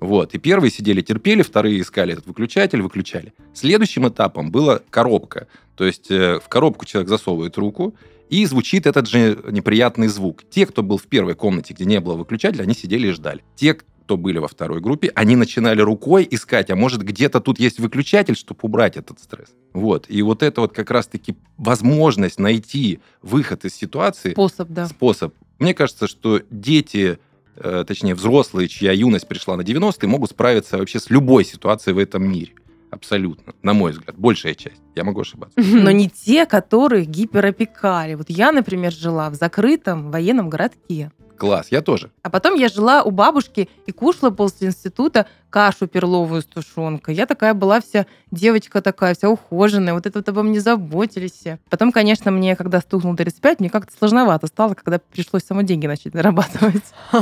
Вот. 0.00 0.34
И 0.34 0.38
первые 0.38 0.70
сидели, 0.70 1.02
терпели, 1.02 1.42
вторые 1.42 1.80
искали 1.80 2.14
этот 2.14 2.26
выключатель, 2.26 2.82
выключали. 2.82 3.34
Следующим 3.54 4.08
этапом 4.08 4.50
была 4.50 4.80
коробка. 4.90 5.46
То 5.76 5.84
есть 5.84 6.10
э, 6.10 6.40
в 6.40 6.48
коробку 6.48 6.86
человек 6.86 7.08
засовывает 7.08 7.56
руку, 7.58 7.94
и 8.30 8.46
звучит 8.46 8.86
этот 8.86 9.08
же 9.08 9.38
неприятный 9.50 10.06
звук. 10.06 10.44
Те, 10.48 10.64
кто 10.64 10.82
был 10.82 10.96
в 10.96 11.06
первой 11.06 11.34
комнате, 11.34 11.74
где 11.74 11.84
не 11.84 12.00
было 12.00 12.14
выключателя, 12.14 12.62
они 12.62 12.74
сидели 12.74 13.08
и 13.08 13.10
ждали. 13.10 13.42
Те, 13.56 13.74
кто 13.74 14.16
были 14.16 14.38
во 14.38 14.48
второй 14.48 14.80
группе, 14.80 15.12
они 15.14 15.36
начинали 15.36 15.82
рукой 15.82 16.26
искать, 16.30 16.70
а 16.70 16.76
может 16.76 17.02
где-то 17.02 17.40
тут 17.40 17.60
есть 17.60 17.78
выключатель, 17.78 18.36
чтобы 18.36 18.60
убрать 18.62 18.96
этот 18.96 19.20
стресс. 19.20 19.50
Вот. 19.72 20.06
И 20.08 20.22
вот 20.22 20.42
это 20.42 20.62
вот 20.62 20.72
как 20.72 20.90
раз-таки 20.90 21.36
возможность 21.58 22.38
найти 22.38 23.00
выход 23.22 23.64
из 23.64 23.74
ситуации. 23.74 24.32
Способ, 24.32 24.68
да. 24.68 24.86
Способ. 24.86 25.34
Мне 25.58 25.74
кажется, 25.74 26.06
что 26.06 26.40
дети, 26.50 27.18
э, 27.56 27.84
точнее 27.86 28.14
взрослые, 28.14 28.68
чья 28.68 28.92
юность 28.92 29.28
пришла 29.28 29.56
на 29.56 29.62
90-е, 29.62 30.08
могут 30.08 30.30
справиться 30.30 30.78
вообще 30.78 30.98
с 30.98 31.10
любой 31.10 31.44
ситуацией 31.44 31.94
в 31.94 31.98
этом 31.98 32.24
мире. 32.24 32.52
Абсолютно, 32.90 33.54
на 33.62 33.72
мой 33.72 33.92
взгляд, 33.92 34.16
большая 34.18 34.54
часть. 34.54 34.82
Я 34.94 35.04
могу 35.04 35.20
ошибаться. 35.20 35.54
Но 35.58 35.90
не 35.90 36.08
те, 36.08 36.44
которых 36.46 37.06
гиперопекали. 37.06 38.14
Вот 38.14 38.28
я, 38.28 38.52
например, 38.52 38.92
жила 38.92 39.30
в 39.30 39.34
закрытом 39.34 40.10
военном 40.10 40.50
городке. 40.50 41.12
Класс, 41.40 41.68
я 41.70 41.80
тоже. 41.80 42.10
А 42.22 42.28
потом 42.28 42.54
я 42.54 42.68
жила 42.68 43.02
у 43.02 43.10
бабушки 43.10 43.70
и 43.86 43.92
кушала 43.92 44.30
после 44.30 44.68
института 44.68 45.26
кашу 45.50 45.86
перловую 45.86 46.42
с 46.42 46.44
тушенкой. 46.46 47.14
Я 47.14 47.26
такая 47.26 47.52
была 47.54 47.80
вся 47.80 48.06
девочка 48.30 48.80
такая, 48.80 49.14
вся 49.14 49.28
ухоженная, 49.28 49.92
вот 49.92 50.06
это 50.06 50.20
вот 50.20 50.28
обо 50.28 50.42
мне 50.42 50.60
заботились 50.60 51.32
все. 51.32 51.58
Потом, 51.68 51.92
конечно, 51.92 52.30
мне, 52.30 52.56
когда 52.56 52.80
стукнул 52.80 53.14
35, 53.16 53.60
мне 53.60 53.68
как-то 53.68 53.92
сложновато 53.96 54.46
стало, 54.46 54.74
когда 54.74 54.98
пришлось 54.98 55.42
само 55.42 55.62
деньги 55.62 55.86
начать 55.86 56.12
зарабатывать. 56.12 56.84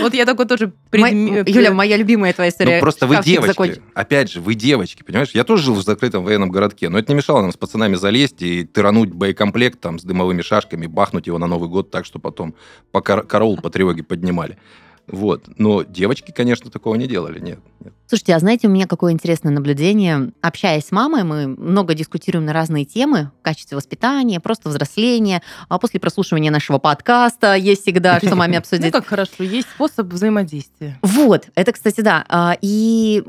Вот 0.00 0.12
я 0.12 0.26
такой 0.26 0.46
тоже... 0.46 0.72
Юля, 0.92 1.72
моя 1.72 1.96
любимая 1.96 2.32
твоя 2.32 2.50
история. 2.50 2.76
Ну, 2.76 2.80
просто 2.80 3.06
вы 3.06 3.22
девочки. 3.22 3.80
Опять 3.94 4.30
же, 4.30 4.40
вы 4.40 4.54
девочки, 4.54 5.02
понимаешь? 5.02 5.30
Я 5.32 5.44
тоже 5.44 5.64
жил 5.64 5.74
в 5.74 5.82
закрытом 5.82 6.24
военном 6.24 6.50
городке, 6.50 6.88
но 6.88 6.98
это 6.98 7.12
не 7.12 7.16
мешало 7.16 7.40
нам 7.40 7.52
с 7.52 7.56
пацанами 7.56 7.94
залезть 7.94 8.42
и 8.42 8.64
тырануть 8.64 9.12
боекомплект 9.12 9.80
там 9.80 9.98
с 9.98 10.04
дымовыми 10.04 10.42
шашками, 10.42 10.86
бахнуть 10.86 11.26
его 11.26 11.38
на 11.38 11.46
Новый 11.46 11.68
год 11.68 11.90
так, 11.90 12.04
что 12.04 12.18
потом 12.18 12.54
пока 12.92 13.22
караул 13.22 13.56
по 13.58 13.70
тревоге 13.70 14.02
поднимали. 14.02 14.58
Вот. 15.06 15.44
Но 15.58 15.82
девочки, 15.82 16.30
конечно, 16.30 16.70
такого 16.70 16.94
не 16.94 17.06
делали, 17.06 17.38
нет, 17.38 17.58
нет. 17.80 17.92
Слушайте, 18.06 18.34
а 18.34 18.38
знаете, 18.38 18.68
у 18.68 18.70
меня 18.70 18.86
какое 18.86 19.12
интересное 19.12 19.52
наблюдение. 19.52 20.32
Общаясь 20.40 20.86
с 20.86 20.92
мамой, 20.92 21.24
мы 21.24 21.46
много 21.46 21.94
дискутируем 21.94 22.46
на 22.46 22.52
разные 22.52 22.84
темы 22.84 23.30
в 23.40 23.42
качестве 23.42 23.76
воспитания, 23.76 24.40
просто 24.40 24.68
взросления. 24.68 25.42
А 25.68 25.78
после 25.78 26.00
прослушивания 26.00 26.50
нашего 26.50 26.78
подкаста 26.78 27.54
есть 27.54 27.82
всегда, 27.82 28.18
что 28.18 28.34
маме 28.34 28.58
обсудить. 28.58 28.86
Ну, 28.86 28.92
как 28.92 29.06
хорошо, 29.06 29.42
есть 29.42 29.68
способ 29.74 30.06
взаимодействия. 30.06 30.98
Вот, 31.02 31.48
это, 31.54 31.72
кстати, 31.72 32.00
да. 32.00 32.24
А, 32.28 32.56
и 32.60 33.24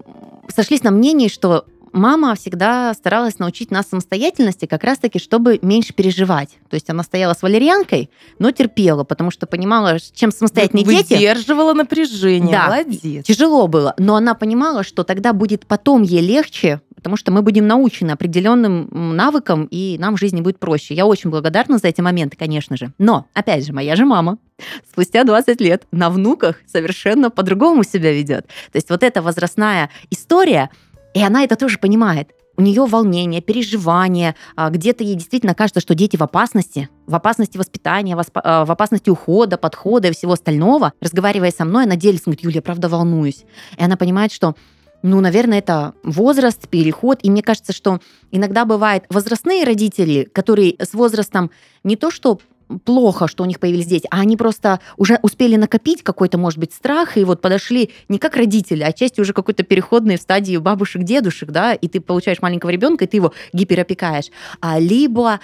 сошлись 0.54 0.84
на 0.84 0.92
мнении, 0.92 1.28
что 1.28 1.66
мама 1.96 2.36
всегда 2.36 2.94
старалась 2.94 3.40
научить 3.40 3.72
нас 3.72 3.88
самостоятельности 3.88 4.66
как 4.66 4.84
раз-таки, 4.84 5.18
чтобы 5.20 5.60
меньше 5.62 5.94
переживать. 5.94 6.50
То 6.70 6.76
есть 6.76 6.90
она 6.90 7.04
стояла 7.04 7.34
с 7.34 7.42
валерьянкой, 7.42 8.10
но 8.38 8.52
терпела, 8.52 9.04
потому 9.04 9.32
что 9.32 9.48
понимала, 9.48 9.98
чем 10.14 10.32
самостоятельные 10.32 10.86
Вы 10.86 10.96
дети... 10.96 11.14
Выдерживала 11.14 11.74
напряжение, 11.74 12.52
да, 12.52 12.68
молодец. 12.68 13.26
Тяжело 13.26 13.68
было, 13.68 13.96
но 13.98 14.16
она 14.16 14.36
понимала, 14.36 14.84
что 14.84 15.04
тогда 15.04 15.34
будет 15.34 15.66
потом 15.66 16.04
ей 16.04 16.22
легче, 16.22 16.82
потому 17.06 17.18
что 17.18 17.32
мы 17.32 17.44
будем 17.44 17.68
научены 17.68 18.12
определенным 18.12 19.16
навыкам, 19.16 19.68
и 19.70 19.96
нам 20.00 20.18
в 20.18 20.20
жизни 20.20 20.42
будет 20.42 20.58
проще. 20.58 20.96
Я 20.96 21.06
очень 21.06 21.30
благодарна 21.30 21.78
за 21.78 21.88
эти 21.88 22.02
моменты, 22.02 22.36
конечно 22.36 22.78
же. 22.78 22.94
Но, 22.98 23.28
опять 23.34 23.64
же, 23.66 23.74
моя 23.74 23.96
же 23.96 24.06
мама 24.06 24.40
спустя 24.92 25.24
20 25.24 25.62
лет 25.62 25.84
на 25.92 26.10
внуках 26.10 26.62
совершенно 26.66 27.30
по-другому 27.30 27.84
себя 27.84 28.12
ведет. 28.12 28.48
То 28.48 28.76
есть 28.76 28.90
вот 28.90 29.04
эта 29.04 29.22
возрастная 29.22 29.92
история, 30.10 30.72
и 31.16 31.24
она 31.24 31.44
это 31.46 31.56
тоже 31.56 31.80
понимает. 31.80 32.32
У 32.58 32.62
нее 32.62 32.86
волнение, 32.86 33.42
переживания, 33.42 34.36
а, 34.56 34.70
где-то 34.70 35.04
ей 35.04 35.16
действительно 35.16 35.56
кажется, 35.56 35.80
что 35.80 35.96
дети 35.96 36.18
в 36.18 36.22
опасности, 36.22 36.90
в 37.08 37.16
опасности 37.16 37.58
воспитания, 37.58 38.16
а, 38.16 38.66
в 38.66 38.72
опасности 38.72 39.10
ухода, 39.10 39.58
подхода 39.58 40.10
и 40.10 40.12
всего 40.12 40.34
остального. 40.34 40.94
Разговаривая 41.02 41.52
со 41.52 41.66
мной, 41.66 41.86
она 41.86 41.96
делится, 41.96 42.26
говорит, 42.26 42.44
Юля, 42.44 42.56
я 42.56 42.62
правда 42.62 42.90
волнуюсь. 42.90 43.46
И 43.78 43.84
она 43.84 43.98
понимает, 43.98 44.32
что 44.32 44.56
ну, 45.04 45.22
наверное, 45.22 45.60
это 45.60 45.94
возраст, 46.04 46.68
переход. 46.68 47.20
И 47.22 47.30
мне 47.30 47.44
кажется, 47.44 47.74
что 47.74 48.00
иногда 48.32 48.66
бывает 48.66 49.06
возрастные 49.10 49.64
родители, 49.64 50.28
которые 50.34 50.76
с 50.80 50.94
возрастом 50.94 51.52
не 51.84 51.96
то 51.96 52.10
что 52.10 52.40
плохо, 52.84 53.28
что 53.28 53.44
у 53.44 53.46
них 53.46 53.60
появились 53.60 53.86
дети, 53.86 54.08
а 54.12 54.20
они 54.20 54.38
просто 54.38 54.80
уже 54.98 55.20
успели 55.22 55.56
накопить 55.56 56.04
какой-то, 56.04 56.38
может 56.38 56.60
быть, 56.60 56.74
страх, 56.74 57.18
и 57.18 57.24
вот 57.24 57.42
подошли 57.42 57.92
не 58.10 58.18
как 58.18 58.36
родители, 58.36 58.84
а 58.84 58.92
часть 58.92 59.20
уже 59.20 59.34
какой-то 59.34 59.64
переходной 59.64 60.18
в 60.18 60.22
стадии 60.22 60.58
бабушек, 60.58 61.04
дедушек, 61.04 61.52
да, 61.52 61.74
и 61.74 61.88
ты 61.88 62.00
получаешь 62.00 62.42
маленького 62.42 62.70
ребенка, 62.70 63.06
и 63.06 63.08
ты 63.08 63.18
его 63.18 63.34
гиперопекаешь. 63.54 64.32
А, 64.62 64.80
либо 64.80 65.40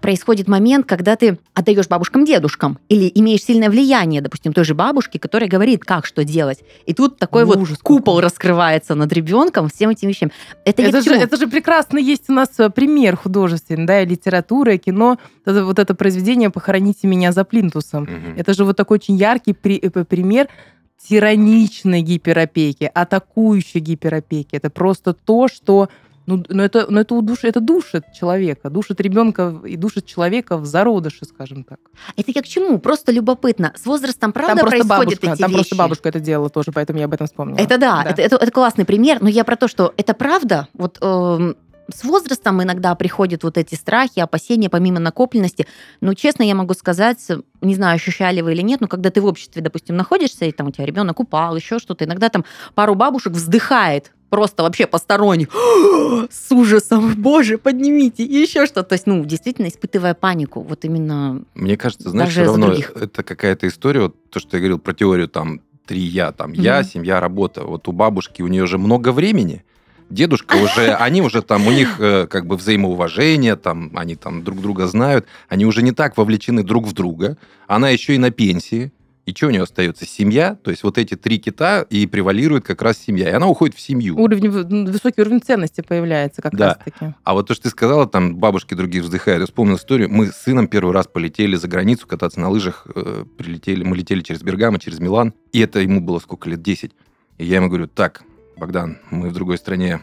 происходит 0.00 0.48
момент, 0.48 0.86
когда 0.86 1.16
ты 1.16 1.38
отдаешь 1.54 1.88
бабушкам, 1.88 2.24
дедушкам, 2.24 2.78
или 2.88 3.10
имеешь 3.14 3.42
сильное 3.42 3.70
влияние, 3.70 4.20
допустим, 4.20 4.52
той 4.52 4.64
же 4.64 4.74
бабушки, 4.74 5.18
которая 5.18 5.48
говорит, 5.48 5.84
как 5.84 6.06
что 6.06 6.24
делать. 6.24 6.60
И 6.86 6.94
тут 6.94 7.18
такой 7.18 7.44
Ужас, 7.44 7.70
вот 7.70 7.78
купол 7.78 8.16
какой. 8.16 8.22
раскрывается 8.22 8.94
над 8.94 9.12
ребенком 9.12 9.68
всем 9.68 9.90
этим 9.90 10.08
вещам. 10.08 10.30
Это, 10.64 10.82
это, 10.82 11.02
же, 11.02 11.14
это 11.14 11.36
же 11.36 11.48
прекрасно 11.48 11.98
есть 11.98 12.28
у 12.28 12.32
нас 12.32 12.48
э, 12.58 12.70
пример 12.70 13.16
художественный, 13.16 13.86
да, 13.86 14.04
литература, 14.04 14.76
кино, 14.76 15.18
это, 15.44 15.64
вот 15.64 15.78
это 15.78 15.94
произведение 15.94 16.50
«Похороните 16.52 17.06
меня 17.06 17.32
за 17.32 17.44
плинтусом». 17.44 18.04
Угу. 18.04 18.38
Это 18.38 18.54
же 18.54 18.64
вот 18.64 18.76
такой 18.76 18.98
очень 18.98 19.16
яркий 19.16 19.52
при, 19.52 19.78
э, 19.78 20.04
пример 20.04 20.48
тираничной 21.08 22.02
гиперопеки, 22.02 22.90
атакующей 22.92 23.80
гиперопеки. 23.80 24.54
Это 24.54 24.70
просто 24.70 25.14
то, 25.14 25.48
что 25.48 25.88
ну, 26.26 26.44
ну 26.48 26.62
это, 26.62 26.86
ну 26.88 27.00
это, 27.00 27.14
удуш, 27.14 27.42
это 27.42 27.60
душит 27.60 28.04
человека, 28.12 28.70
душит 28.70 29.00
ребенка 29.00 29.60
и 29.66 29.76
душит 29.76 30.06
человека 30.06 30.56
в 30.56 30.66
зародыше, 30.66 31.24
скажем 31.24 31.64
так. 31.64 31.80
Это 32.16 32.30
я 32.32 32.42
к 32.42 32.46
чему? 32.46 32.78
Просто 32.78 33.10
любопытно. 33.10 33.72
С 33.76 33.86
возрастом, 33.86 34.32
правда, 34.32 34.60
там 34.60 34.68
происходят 34.68 34.88
бабушка, 34.88 35.26
эти 35.26 35.40
Там 35.40 35.50
вещи? 35.50 35.58
просто 35.58 35.76
бабушка 35.76 36.08
это 36.08 36.20
делала 36.20 36.48
тоже, 36.48 36.70
поэтому 36.72 37.00
я 37.00 37.06
об 37.06 37.12
этом 37.12 37.26
вспомнила. 37.26 37.58
Это 37.58 37.78
да, 37.78 38.04
да. 38.04 38.10
Это, 38.10 38.22
это, 38.22 38.36
это 38.36 38.52
классный 38.52 38.84
пример, 38.84 39.18
но 39.20 39.28
я 39.28 39.42
про 39.42 39.56
то, 39.56 39.66
что 39.66 39.92
это 39.96 40.14
правда. 40.14 40.68
Вот 40.74 40.98
э, 41.00 41.54
с 41.94 42.04
возрастом 42.04 42.62
иногда 42.62 42.94
приходят 42.94 43.44
вот 43.44 43.58
эти 43.58 43.74
страхи, 43.74 44.20
опасения, 44.20 44.68
помимо 44.68 45.00
накопленности. 45.00 45.66
Но 46.00 46.14
честно 46.14 46.42
я 46.42 46.54
могу 46.54 46.74
сказать, 46.74 47.18
не 47.60 47.74
знаю, 47.74 47.96
ощущали 47.96 48.40
вы 48.40 48.52
или 48.52 48.62
нет, 48.62 48.80
но 48.80 48.88
когда 48.88 49.10
ты 49.10 49.20
в 49.20 49.26
обществе, 49.26 49.62
допустим, 49.62 49.96
находишься, 49.96 50.44
и 50.44 50.52
там 50.52 50.68
у 50.68 50.70
тебя 50.70 50.86
ребенок 50.86 51.20
упал, 51.20 51.56
еще 51.56 51.78
что-то, 51.78 52.04
иногда 52.04 52.28
там 52.28 52.44
пару 52.74 52.94
бабушек 52.94 53.32
вздыхает 53.32 54.12
просто 54.32 54.62
вообще 54.62 54.86
посторонних 54.86 55.48
с 56.30 56.50
ужасом, 56.52 57.14
боже, 57.16 57.58
поднимите, 57.58 58.24
и 58.24 58.40
еще 58.40 58.64
что-то. 58.64 58.84
То 58.84 58.92
есть, 58.94 59.06
ну, 59.06 59.24
действительно, 59.26 59.68
испытывая 59.68 60.14
панику, 60.14 60.62
вот 60.62 60.86
именно 60.86 61.44
Мне 61.54 61.76
кажется, 61.76 62.08
знаешь, 62.08 62.32
все 62.32 62.44
равно 62.44 62.68
других. 62.68 62.92
это 62.96 63.22
какая-то 63.22 63.68
история, 63.68 64.00
вот 64.00 64.16
то, 64.30 64.40
что 64.40 64.56
я 64.56 64.60
говорил 64.60 64.78
про 64.78 64.94
теорию 64.94 65.28
там 65.28 65.60
три 65.86 66.00
я, 66.00 66.32
там 66.32 66.52
mm-hmm. 66.52 66.62
я, 66.62 66.82
семья, 66.82 67.20
работа. 67.20 67.64
Вот 67.64 67.88
у 67.88 67.92
бабушки, 67.92 68.40
у 68.40 68.46
нее 68.46 68.66
же 68.66 68.78
много 68.78 69.12
времени, 69.12 69.64
дедушка 70.12 70.56
уже, 70.62 70.94
они 70.94 71.22
уже 71.22 71.42
там, 71.42 71.66
у 71.66 71.70
них 71.70 71.96
э, 71.98 72.26
как 72.28 72.46
бы 72.46 72.56
взаимоуважение, 72.56 73.56
там, 73.56 73.90
они 73.94 74.16
там 74.16 74.42
друг 74.42 74.60
друга 74.60 74.86
знают, 74.86 75.26
они 75.48 75.66
уже 75.66 75.82
не 75.82 75.92
так 75.92 76.16
вовлечены 76.16 76.62
друг 76.62 76.86
в 76.86 76.92
друга, 76.92 77.36
она 77.66 77.90
еще 77.90 78.14
и 78.14 78.18
на 78.18 78.30
пенсии, 78.30 78.92
и 79.24 79.32
что 79.32 79.46
у 79.46 79.50
нее 79.50 79.62
остается? 79.62 80.04
Семья, 80.04 80.56
то 80.56 80.72
есть 80.72 80.82
вот 80.82 80.98
эти 80.98 81.14
три 81.14 81.38
кита, 81.38 81.82
и 81.82 82.06
превалирует 82.06 82.64
как 82.64 82.82
раз 82.82 82.98
семья. 82.98 83.30
И 83.30 83.32
она 83.32 83.46
уходит 83.46 83.76
в 83.76 83.80
семью. 83.80 84.18
Уровень, 84.18 84.50
высокий 84.50 85.20
уровень 85.20 85.40
ценности 85.40 85.80
появляется 85.80 86.42
как 86.42 86.56
да. 86.56 86.74
раз-таки. 86.74 87.14
А 87.22 87.34
вот 87.34 87.46
то, 87.46 87.54
что 87.54 87.64
ты 87.64 87.70
сказала, 87.70 88.08
там 88.08 88.36
бабушки 88.36 88.74
других 88.74 89.04
вздыхают. 89.04 89.40
Я 89.40 89.46
вспомнил 89.46 89.76
историю. 89.76 90.10
Мы 90.10 90.26
с 90.26 90.36
сыном 90.38 90.66
первый 90.66 90.92
раз 90.92 91.06
полетели 91.06 91.54
за 91.54 91.68
границу 91.68 92.08
кататься 92.08 92.40
на 92.40 92.48
лыжах. 92.48 92.84
Э, 92.96 93.24
прилетели, 93.38 93.84
мы 93.84 93.96
летели 93.96 94.22
через 94.22 94.42
Бергамо, 94.42 94.80
через 94.80 94.98
Милан. 94.98 95.34
И 95.52 95.60
это 95.60 95.78
ему 95.78 96.00
было 96.00 96.18
сколько 96.18 96.50
лет? 96.50 96.60
10. 96.60 96.90
И 97.38 97.44
я 97.44 97.56
ему 97.56 97.68
говорю, 97.68 97.86
так, 97.86 98.24
Богдан, 98.62 98.98
мы 99.10 99.30
в 99.30 99.32
другой 99.32 99.58
стране. 99.58 100.02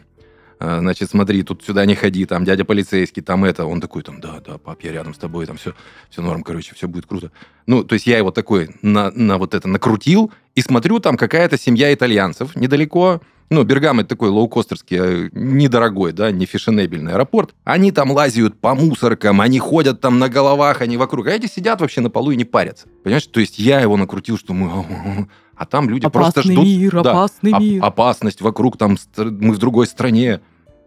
А, 0.59 0.79
значит, 0.79 1.09
смотри, 1.09 1.43
тут 1.43 1.63
сюда 1.63 1.85
не 1.85 1.95
ходи, 1.95 2.25
там 2.25 2.43
дядя 2.43 2.65
полицейский, 2.65 3.21
там 3.21 3.45
это. 3.45 3.65
Он 3.65 3.79
такой, 3.79 4.03
там, 4.03 4.19
да, 4.19 4.41
да, 4.45 4.57
пап, 4.57 4.81
я 4.81 4.91
рядом 4.91 5.13
с 5.13 5.17
тобой, 5.17 5.45
там 5.45 5.55
все, 5.55 5.73
все 6.09 6.21
норм, 6.21 6.43
короче, 6.43 6.75
все 6.75 6.89
будет 6.89 7.05
круто. 7.05 7.31
Ну, 7.67 7.85
то 7.85 7.93
есть 7.93 8.05
я 8.05 8.17
его 8.17 8.31
такой 8.31 8.75
на, 8.81 9.11
на 9.11 9.37
вот 9.37 9.53
это 9.53 9.69
накрутил, 9.69 10.33
и 10.55 10.61
смотрю, 10.61 10.99
там 10.99 11.15
какая-то 11.15 11.57
семья 11.57 11.93
итальянцев 11.93 12.57
недалеко, 12.57 13.21
ну, 13.49 13.63
Бергам 13.63 13.99
это 13.99 14.09
такой 14.09 14.29
лоукостерский, 14.29 14.97
э, 14.99 15.29
недорогой, 15.33 16.13
да, 16.13 16.31
не 16.31 16.45
фешенебельный 16.45 17.13
аэропорт. 17.13 17.55
Они 17.63 17.91
там 17.91 18.11
лазят 18.11 18.59
по 18.59 18.75
мусоркам, 18.75 19.41
они 19.41 19.57
ходят 19.57 20.01
там 20.01 20.19
на 20.19 20.29
головах, 20.29 20.81
они 20.81 20.97
вокруг. 20.97 21.27
А 21.27 21.31
эти 21.31 21.47
сидят 21.47 21.81
вообще 21.81 22.01
на 22.01 22.09
полу 22.11 22.31
и 22.31 22.35
не 22.35 22.45
парятся. 22.45 22.87
Понимаешь? 23.03 23.25
То 23.25 23.39
есть 23.39 23.57
я 23.57 23.79
его 23.79 23.97
накрутил, 23.97 24.37
что 24.37 24.53
мы... 24.53 25.27
А 25.55 25.65
там 25.65 25.89
люди 25.89 26.05
опасный 26.05 26.31
просто 26.31 26.53
ждут... 26.53 26.63
Мир, 26.63 26.97
опасный 26.99 27.51
да, 27.51 27.59
мир. 27.59 27.83
Опасность 27.83 28.39
вокруг, 28.39 28.77
там 28.77 28.97
мы 29.17 29.51
в 29.51 29.57
другой 29.57 29.87
стране. 29.87 30.39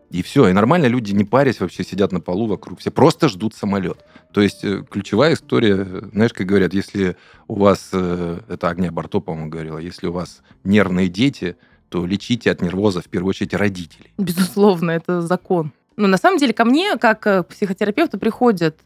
И 0.09 0.23
все. 0.23 0.49
И 0.49 0.53
нормально 0.55 0.87
люди, 0.87 1.13
не 1.13 1.25
парясь, 1.25 1.61
вообще 1.61 1.85
сидят 1.85 2.11
на 2.11 2.21
полу 2.21 2.47
вокруг. 2.47 2.81
Все 2.81 2.91
просто 2.91 3.29
ждут 3.29 3.55
самолет. 3.55 3.99
То 4.33 4.41
есть 4.41 4.65
э, 4.65 4.83
ключевая 4.91 5.35
история, 5.35 5.87
знаешь, 6.13 6.33
как 6.33 6.47
говорят, 6.47 6.73
если 6.73 7.17
у 7.49 7.57
вас... 7.57 7.91
Э, 7.93 8.41
это 8.49 8.71
Агния 8.71 8.91
Барто, 8.91 9.21
по-моему, 9.21 9.51
говорила. 9.51 9.77
Если 9.77 10.07
у 10.07 10.13
вас 10.13 10.41
нервные 10.65 11.09
дети, 11.09 11.57
то 11.93 12.07
лечите 12.07 12.51
от 12.51 12.63
нервоза 12.63 13.03
в 13.03 13.09
первую 13.09 13.31
очередь 13.31 13.53
родителей. 13.53 14.11
Безусловно, 14.17 14.93
это 14.93 15.21
закон. 15.21 15.73
Но 15.97 16.09
на 16.09 16.17
самом 16.17 16.39
деле 16.39 16.55
ко 16.55 16.65
мне, 16.65 16.97
как 16.97 17.21
к 17.21 17.43
психотерапевту, 17.45 18.19
приходят 18.19 18.79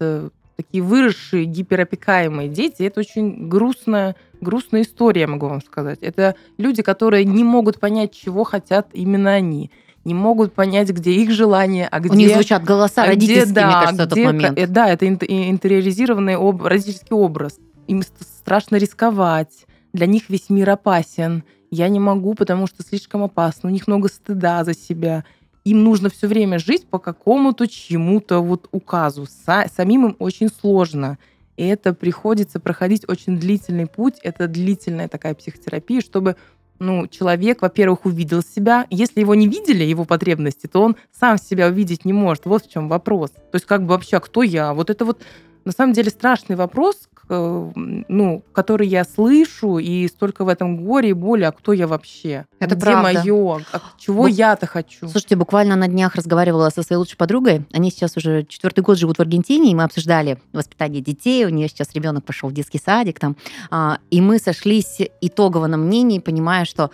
такие 0.57 0.83
выросшие 0.83 1.45
гиперопекаемые 1.45 2.49
дети, 2.49 2.83
это 2.83 3.01
очень 3.01 3.49
грустная, 3.49 4.17
грустная 4.41 4.83
история, 4.83 5.27
могу 5.27 5.47
вам 5.49 5.63
сказать. 5.63 6.01
Это 6.01 6.35
люди, 6.59 6.83
которые 6.83 7.25
не 7.25 7.45
могут 7.45 7.79
понять, 7.79 8.13
чего 8.13 8.43
хотят 8.43 8.89
именно 8.93 9.33
они 9.33 9.71
не 10.07 10.15
могут 10.15 10.55
понять, 10.55 10.89
где 10.91 11.11
их 11.11 11.33
желание, 11.33 11.89
а 11.91 11.99
где... 11.99 12.11
У 12.11 12.15
них 12.15 12.33
звучат 12.33 12.63
голоса 12.63 13.03
а 13.03 13.07
родительские, 13.07 13.45
где, 13.45 13.53
да, 13.53 13.67
мне 13.67 13.75
кажется, 13.75 14.07
где, 14.07 14.21
этот 14.21 14.35
момент. 14.35 14.59
э, 14.59 14.67
Да, 14.69 14.89
это 14.89 15.05
интериоризированный 15.05 16.37
об, 16.37 16.63
родительский 16.63 17.11
образ. 17.11 17.59
Им 17.89 18.03
страшно 18.03 18.77
рисковать, 18.77 19.67
для 19.93 20.07
них 20.07 20.29
весь 20.29 20.49
мир 20.49 20.71
опасен. 20.71 21.43
Я 21.71 21.89
не 21.89 22.01
могу, 22.01 22.35
потому 22.35 22.67
что 22.67 22.83
слишком 22.83 23.23
опасно. 23.23 23.69
У 23.69 23.73
них 23.73 23.87
много 23.87 24.09
стыда 24.09 24.65
за 24.65 24.75
себя. 24.75 25.25
Им 25.65 25.85
нужно 25.85 26.11
все 26.11 26.29
время 26.29 26.59
жить 26.59 26.87
по 26.87 26.99
какому-то 26.99 27.67
чему-то 27.67 28.41
вот 28.41 28.69
указу. 28.73 29.25
Са- 29.25 29.69
самим 29.75 30.07
им 30.07 30.17
очень 30.19 30.49
сложно. 30.49 31.19
И 31.57 31.67
это 31.67 31.95
приходится 31.95 32.61
проходить 32.61 33.09
очень 33.09 33.39
длительный 33.39 33.87
путь. 33.87 34.15
Это 34.23 34.47
длительная 34.47 35.09
такая 35.09 35.35
психотерапия, 35.35 36.01
чтобы 36.01 36.37
ну, 36.79 37.07
человек, 37.07 37.63
во-первых, 37.63 38.05
увидел 38.05 38.43
себя. 38.43 38.87
Если 38.91 39.21
его 39.21 39.35
не 39.35 39.49
видели, 39.49 39.83
его 39.83 40.05
потребности, 40.05 40.67
то 40.67 40.83
он 40.83 40.97
сам 41.19 41.39
себя 41.39 41.69
увидеть 41.69 42.05
не 42.05 42.13
может. 42.13 42.45
Вот 42.45 42.67
в 42.67 42.71
чем 42.71 42.89
вопрос. 42.89 43.31
То 43.31 43.55
есть 43.55 43.67
как 43.67 43.83
бы 43.83 43.89
вообще, 43.89 44.19
а 44.19 44.21
кто 44.21 44.43
я? 44.43 44.75
Вот 44.75 44.91
это 44.91 45.05
вот 45.05 45.23
на 45.65 45.73
самом 45.73 45.95
деле 45.95 46.11
страшный 46.11 46.55
вопрос, 46.55 47.09
ну, 47.29 48.43
который 48.53 48.87
я 48.89 49.05
слышу, 49.05 49.79
и 49.79 50.07
столько 50.09 50.45
в 50.45 50.49
этом 50.49 50.85
горе 50.85 51.11
и 51.11 51.13
боли, 51.13 51.45
а 51.45 51.53
кто 51.53 51.73
я 51.73 51.87
вообще? 51.87 52.47
Это 52.61 52.75
Где 52.75 52.85
правда. 52.85 53.03
мое? 53.23 53.65
А 53.73 53.81
чего 53.99 54.23
Вот. 54.23 54.29
я-то 54.29 54.67
хочу? 54.67 55.09
Слушайте, 55.09 55.37
буквально 55.37 55.77
на 55.77 55.89
днях 55.89 56.15
разговаривала 56.15 56.71
со 56.71 56.83
своей 56.83 56.99
лучшей 56.99 57.17
подругой. 57.17 57.65
Они 57.73 57.91
сейчас 57.91 58.17
уже 58.17 58.45
четвертый 58.45 58.81
год 58.81 58.99
живут 58.99 59.17
в 59.19 59.21
Аргентине, 59.21 59.73
и 59.73 59.75
мы 59.75 59.83
обсуждали 59.85 60.39
воспитание 60.53 61.03
детей. 61.03 61.45
У 61.45 61.49
нее 61.49 61.69
сейчас 61.69 61.95
ребенок 61.95 62.25
пошел 62.25 62.49
в 62.49 62.53
детский 62.53 62.79
садик 62.85 63.19
там. 63.19 63.37
А, 63.71 63.99
И 64.11 64.21
мы 64.21 64.39
сошлись 64.39 65.01
итогово 65.21 65.67
на 65.67 65.77
мнении, 65.77 66.19
понимая, 66.21 66.65
что 66.65 66.91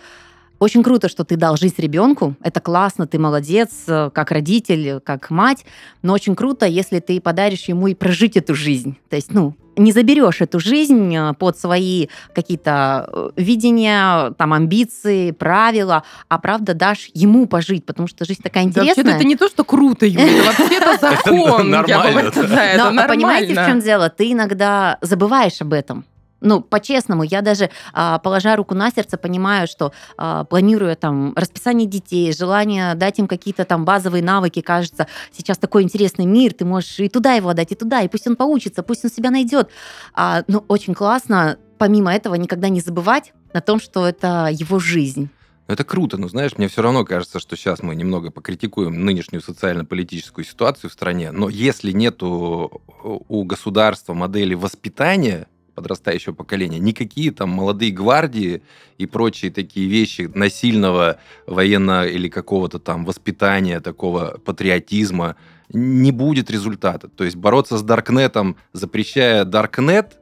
очень 0.63 0.83
круто, 0.83 1.09
что 1.09 1.23
ты 1.23 1.35
дал 1.35 1.57
жизнь 1.57 1.75
ребенку. 1.77 2.35
Это 2.41 2.59
классно, 2.59 3.05
ты 3.07 3.19
молодец, 3.19 3.69
э, 3.87 4.09
как 4.13 4.31
родитель, 4.31 4.99
как 5.01 5.29
мать. 5.29 5.65
Но 6.01 6.13
очень 6.13 6.35
круто, 6.35 6.65
если 6.65 6.99
ты 6.99 7.19
подаришь 7.21 7.65
ему 7.65 7.87
и 7.87 7.93
прожить 7.93 8.37
эту 8.37 8.55
жизнь. 8.55 8.97
То 9.09 9.15
есть, 9.15 9.33
ну, 9.33 9.55
не 9.75 9.91
заберешь 9.91 10.41
эту 10.41 10.59
жизнь 10.59 11.15
э, 11.15 11.33
под 11.33 11.57
свои 11.57 12.07
какие-то 12.33 13.09
э, 13.11 13.29
видения, 13.37 14.31
там, 14.37 14.53
амбиции, 14.53 15.31
правила, 15.31 16.03
а 16.29 16.37
правда 16.37 16.73
дашь 16.73 17.09
ему 17.13 17.47
пожить, 17.47 17.85
потому 17.85 18.07
что 18.07 18.23
жизнь 18.25 18.41
такая 18.43 18.63
Да, 18.65 18.69
интересная. 18.69 18.95
вообще-то 19.03 19.17
это 19.17 19.25
не 19.27 19.35
то, 19.35 19.49
что 19.49 19.63
круто, 19.63 20.05
Юля, 20.05 20.27
это 20.27 20.43
вообще-то 20.59 20.97
закон. 21.01 21.69
Нормально, 21.69 22.19
это- 22.19 22.43
да. 22.47 22.55
Да, 22.55 22.65
это 22.65 22.91
Но 22.91 23.07
понимаете, 23.07 23.45
в 23.47 23.55
чем 23.55 23.55
нормально. 23.57 23.81
дело? 23.83 24.09
Ты 24.09 24.31
иногда 24.31 24.97
забываешь 25.01 25.59
об 25.61 25.73
этом. 25.73 26.05
Ну, 26.43 26.59
по-честному, 26.61 27.23
я 27.23 27.41
даже, 27.41 27.69
а, 27.93 28.19
положа 28.19 28.55
руку 28.57 28.75
на 28.75 28.91
сердце, 28.91 29.17
понимаю, 29.17 29.65
что 29.65 29.93
а, 30.17 30.43
планируя 30.43 30.95
там 30.95 31.33
расписание 31.35 31.87
детей, 31.87 32.33
желание 32.33 32.95
дать 32.95 33.17
им 33.17 33.27
какие-то 33.27 33.63
там 33.63 33.85
базовые 33.85 34.21
навыки, 34.21 34.61
кажется, 34.61 35.07
сейчас 35.31 35.57
такой 35.57 35.83
интересный 35.83 36.25
мир, 36.25 36.51
ты 36.53 36.65
можешь 36.65 36.99
и 36.99 37.07
туда 37.07 37.33
его 37.33 37.49
отдать, 37.49 37.71
и 37.71 37.75
туда, 37.75 38.01
и 38.01 38.09
пусть 38.09 38.27
он 38.27 38.35
поучится, 38.35 38.83
пусть 38.83 39.05
он 39.05 39.09
себя 39.09 39.31
найдет. 39.31 39.69
А, 40.13 40.43
ну, 40.47 40.65
очень 40.67 40.93
классно, 40.93 41.57
помимо 41.77 42.13
этого, 42.13 42.35
никогда 42.35 42.67
не 42.67 42.81
забывать 42.81 43.31
о 43.53 43.61
том, 43.61 43.79
что 43.79 44.05
это 44.05 44.49
его 44.51 44.79
жизнь. 44.79 45.29
Это 45.67 45.85
круто, 45.85 46.17
но 46.17 46.27
знаешь, 46.27 46.57
мне 46.57 46.67
все 46.67 46.81
равно 46.81 47.05
кажется, 47.05 47.39
что 47.39 47.55
сейчас 47.55 47.81
мы 47.81 47.95
немного 47.95 48.31
покритикуем 48.31 49.05
нынешнюю 49.05 49.41
социально-политическую 49.41 50.43
ситуацию 50.43 50.89
в 50.89 50.93
стране, 50.93 51.31
но 51.31 51.47
если 51.47 51.91
нету 51.91 52.81
у 53.01 53.43
государства 53.45 54.13
модели 54.13 54.55
воспитания 54.55 55.47
подрастающего 55.73 56.33
поколения, 56.33 56.79
никакие 56.79 57.31
там 57.31 57.49
молодые 57.49 57.91
гвардии 57.91 58.61
и 58.97 59.05
прочие 59.05 59.51
такие 59.51 59.87
вещи 59.87 60.29
насильного 60.33 61.17
военно 61.47 62.05
или 62.05 62.29
какого-то 62.29 62.79
там 62.79 63.05
воспитания, 63.05 63.79
такого 63.79 64.39
патриотизма, 64.45 65.35
не 65.69 66.11
будет 66.11 66.51
результата. 66.51 67.07
То 67.07 67.23
есть 67.23 67.35
бороться 67.35 67.77
с 67.77 67.83
Даркнетом, 67.83 68.57
запрещая 68.73 69.45
Даркнет, 69.45 70.19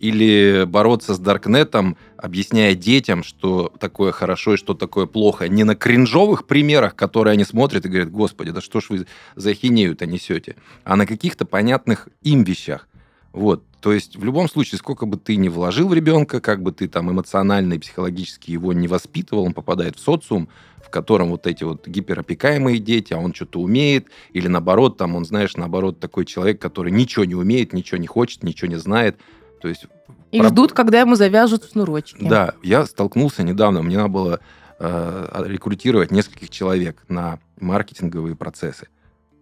или 0.00 0.64
бороться 0.66 1.14
с 1.14 1.18
Даркнетом, 1.18 1.96
объясняя 2.16 2.74
детям, 2.74 3.22
что 3.22 3.72
такое 3.78 4.12
хорошо 4.12 4.54
и 4.54 4.56
что 4.56 4.74
такое 4.74 5.06
плохо, 5.06 5.46
не 5.48 5.62
на 5.62 5.76
кринжовых 5.76 6.46
примерах, 6.46 6.96
которые 6.96 7.32
они 7.34 7.44
смотрят 7.44 7.84
и 7.84 7.88
говорят, 7.88 8.10
господи, 8.10 8.50
да 8.50 8.62
что 8.62 8.80
ж 8.80 8.86
вы 8.88 9.06
за 9.36 9.52
хинею-то 9.52 10.06
несете, 10.06 10.56
а 10.84 10.96
на 10.96 11.06
каких-то 11.06 11.44
понятных 11.44 12.08
им 12.22 12.44
вещах. 12.44 12.88
Вот. 13.32 13.64
То 13.80 13.92
есть 13.92 14.16
в 14.16 14.24
любом 14.24 14.48
случае, 14.48 14.78
сколько 14.78 15.06
бы 15.06 15.16
ты 15.16 15.36
ни 15.36 15.48
вложил 15.48 15.88
в 15.88 15.94
ребенка, 15.94 16.40
как 16.40 16.62
бы 16.62 16.72
ты 16.72 16.88
там 16.88 17.10
эмоционально 17.10 17.74
и 17.74 17.78
психологически 17.78 18.50
его 18.50 18.72
не 18.72 18.88
воспитывал, 18.88 19.44
он 19.44 19.54
попадает 19.54 19.96
в 19.96 20.00
социум, 20.00 20.48
в 20.84 20.90
котором 20.90 21.30
вот 21.30 21.46
эти 21.46 21.64
вот 21.64 21.86
гиперопекаемые 21.86 22.78
дети, 22.78 23.12
а 23.12 23.18
он 23.18 23.32
что-то 23.32 23.60
умеет, 23.60 24.08
или 24.32 24.48
наоборот, 24.48 24.98
там 24.98 25.14
он, 25.14 25.24
знаешь, 25.24 25.56
наоборот, 25.56 26.00
такой 26.00 26.26
человек, 26.26 26.60
который 26.60 26.92
ничего 26.92 27.24
не 27.24 27.34
умеет, 27.34 27.72
ничего 27.72 27.98
не 27.98 28.06
хочет, 28.06 28.42
ничего 28.42 28.68
не 28.68 28.78
знает. 28.78 29.18
То 29.62 29.68
есть 29.68 29.86
И 30.32 30.40
Проб- 30.40 30.48
ждут, 30.48 30.72
когда 30.72 31.00
ему 31.00 31.14
завяжут 31.14 31.70
шнурочки. 31.70 32.24
да, 32.24 32.54
я 32.62 32.84
столкнулся 32.86 33.42
недавно, 33.42 33.82
мне 33.82 33.96
надо 33.96 34.08
было 34.08 34.40
э, 34.78 35.42
рекрутировать 35.46 36.10
нескольких 36.10 36.50
человек 36.50 37.02
на 37.08 37.38
маркетинговые 37.60 38.34
процессы. 38.36 38.88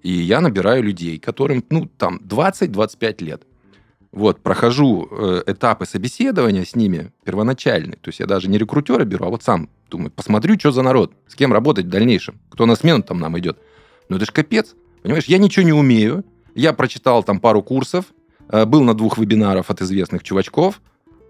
И 0.02 0.12
я 0.12 0.40
набираю 0.40 0.82
людей, 0.82 1.18
которым, 1.18 1.64
ну, 1.70 1.86
там, 1.86 2.20
20-25 2.24 3.22
лет. 3.24 3.42
Вот, 4.10 4.40
прохожу 4.40 5.06
э, 5.10 5.42
этапы 5.46 5.84
собеседования 5.84 6.64
с 6.64 6.74
ними 6.74 7.12
первоначальные. 7.24 7.98
То 8.00 8.08
есть 8.08 8.20
я 8.20 8.26
даже 8.26 8.48
не 8.48 8.56
рекрутера 8.56 9.04
беру, 9.04 9.26
а 9.26 9.28
вот 9.28 9.42
сам 9.42 9.68
думаю, 9.90 10.10
посмотрю, 10.10 10.58
что 10.58 10.72
за 10.72 10.82
народ, 10.82 11.12
с 11.26 11.34
кем 11.34 11.52
работать 11.52 11.86
в 11.86 11.90
дальнейшем, 11.90 12.40
кто 12.50 12.66
на 12.66 12.74
смену 12.76 13.02
там 13.02 13.20
нам 13.20 13.38
идет. 13.38 13.58
Ну, 14.08 14.16
это 14.16 14.24
ж 14.24 14.30
капец. 14.30 14.74
Понимаешь, 15.02 15.26
я 15.26 15.38
ничего 15.38 15.64
не 15.64 15.72
умею. 15.72 16.24
Я 16.54 16.72
прочитал 16.72 17.22
там 17.22 17.38
пару 17.38 17.62
курсов, 17.62 18.06
э, 18.48 18.64
был 18.64 18.82
на 18.82 18.94
двух 18.94 19.18
вебинарах 19.18 19.68
от 19.68 19.82
известных 19.82 20.22
чувачков. 20.22 20.80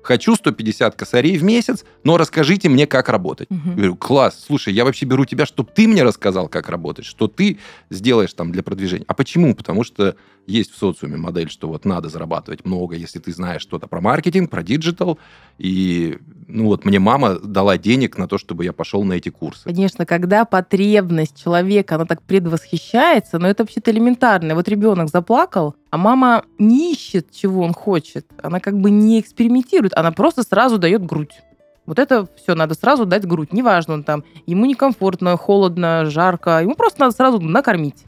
Хочу 0.03 0.37
150 0.37 0.95
косарей 0.95 1.37
в 1.37 1.45
месяц, 1.45 1.85
но 2.05 2.17
расскажите 2.17 2.69
мне, 2.69 2.87
как 2.87 3.09
работать. 3.09 3.51
Мгм. 3.51 3.71
Я 3.71 3.75
говорю, 3.75 3.97
класс, 3.97 4.45
слушай, 4.47 4.73
я 4.73 4.85
вообще 4.85 5.05
беру 5.05 5.25
тебя, 5.25 5.45
чтобы 5.45 5.71
ты 5.75 5.87
мне 5.87 6.03
рассказал, 6.03 6.49
как 6.49 6.69
работать, 6.69 7.05
что 7.05 7.27
ты 7.29 7.59
сделаешь 7.91 8.33
там 8.33 8.53
для 8.53 8.63
продвижения. 8.63 9.05
А 9.09 9.15
почему? 9.15 9.55
Потому 9.55 9.85
что 9.85 10.17
есть 10.49 10.73
в 10.73 10.79
социуме 10.79 11.17
модель, 11.17 11.51
что 11.51 11.69
вот 11.69 11.85
надо 11.85 12.09
зарабатывать 12.09 12.65
много, 12.65 12.97
если 12.97 13.19
ты 13.19 13.33
знаешь 13.33 13.63
что-то 13.63 13.87
про 13.87 14.01
маркетинг, 14.01 14.51
про 14.51 14.63
digital. 14.63 15.19
И, 15.59 16.19
ну 16.47 16.67
вот, 16.67 16.85
мне 16.85 16.99
мама 16.99 17.39
дала 17.39 17.77
денег 17.77 18.17
на 18.17 18.27
то, 18.27 18.39
чтобы 18.39 18.65
я 18.65 18.73
пошел 18.73 19.05
на 19.05 19.15
эти 19.15 19.29
курсы. 19.29 19.65
Конечно, 19.65 20.07
когда 20.07 20.45
потребность 20.45 21.41
человека, 21.43 21.97
она 21.97 22.07
так 22.07 22.23
предвосхищается, 22.23 23.39
но 23.39 23.49
это 23.49 23.63
вообще-то 23.63 23.91
элементарно. 23.91 24.55
Вот 24.55 24.69
ребенок 24.69 25.11
заплакал, 25.11 25.77
а 25.91 25.99
мама 25.99 26.45
не 26.59 26.93
ищет, 26.93 27.31
чего 27.31 27.63
он 27.63 27.75
хочет. 27.75 28.27
Она 28.43 28.61
как 28.61 28.81
бы 28.81 28.91
не 28.91 29.21
экспериментирует, 29.21 29.93
она 29.95 30.13
просто 30.13 30.43
сразу 30.43 30.79
дает 30.79 31.05
грудь. 31.05 31.43
Вот 31.85 31.99
это 31.99 32.29
все, 32.37 32.55
надо 32.55 32.75
сразу 32.75 33.07
дать 33.07 33.27
грудь. 33.27 33.53
Неважно, 33.53 33.95
он 33.95 34.05
там, 34.05 34.23
ему 34.47 34.67
некомфортно, 34.67 35.37
холодно, 35.37 36.05
жарко, 36.07 36.61
ему 36.63 36.75
просто 36.75 37.01
надо 37.01 37.15
сразу 37.15 37.41
накормить. 37.41 38.05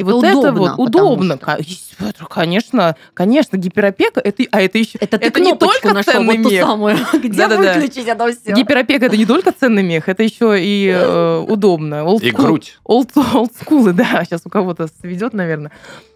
И 0.00 0.02
Это 0.02 0.12
вот 0.14 0.24
это 0.24 0.38
удобно, 0.38 0.74
вот 0.76 0.88
удобно. 0.88 1.36
что. 1.36 2.06
Это, 2.08 2.24
Конечно, 2.26 2.96
конечно, 3.14 3.56
гиперопека, 3.56 4.20
это, 4.20 4.42
а 4.50 4.60
это 4.62 4.78
еще 4.78 4.96
Это 4.98 5.18
ты 5.18 5.26
Это 5.26 5.40
не 5.40 5.54
только 5.54 5.92
нашел, 5.92 6.12
ценный 6.14 6.36
вот 6.38 6.42
ту 6.44 6.50
мех. 6.50 6.64
самую, 6.64 6.96
где 7.22 7.28
Да-да-да. 7.28 7.74
выключить 7.74 8.06
это 8.06 8.32
все. 8.32 8.54
Гиперопека 8.54 9.06
это 9.06 9.16
не 9.16 9.26
только 9.26 9.52
ценный 9.52 9.82
мех, 9.82 10.08
это 10.08 10.22
еще 10.22 10.56
и 10.58 10.86
э, 10.88 11.38
удобно. 11.48 11.96
Old 12.06 12.22
И 12.22 12.30
school. 12.30 12.36
грудь. 12.42 12.78
Old, 12.88 13.10
олдскулы, 13.34 13.92
да, 13.94 14.24
сейчас 14.24 14.42
у 14.46 14.48
кого-то 14.48 14.88
сведет, 15.00 15.34
наверное. 15.34 15.70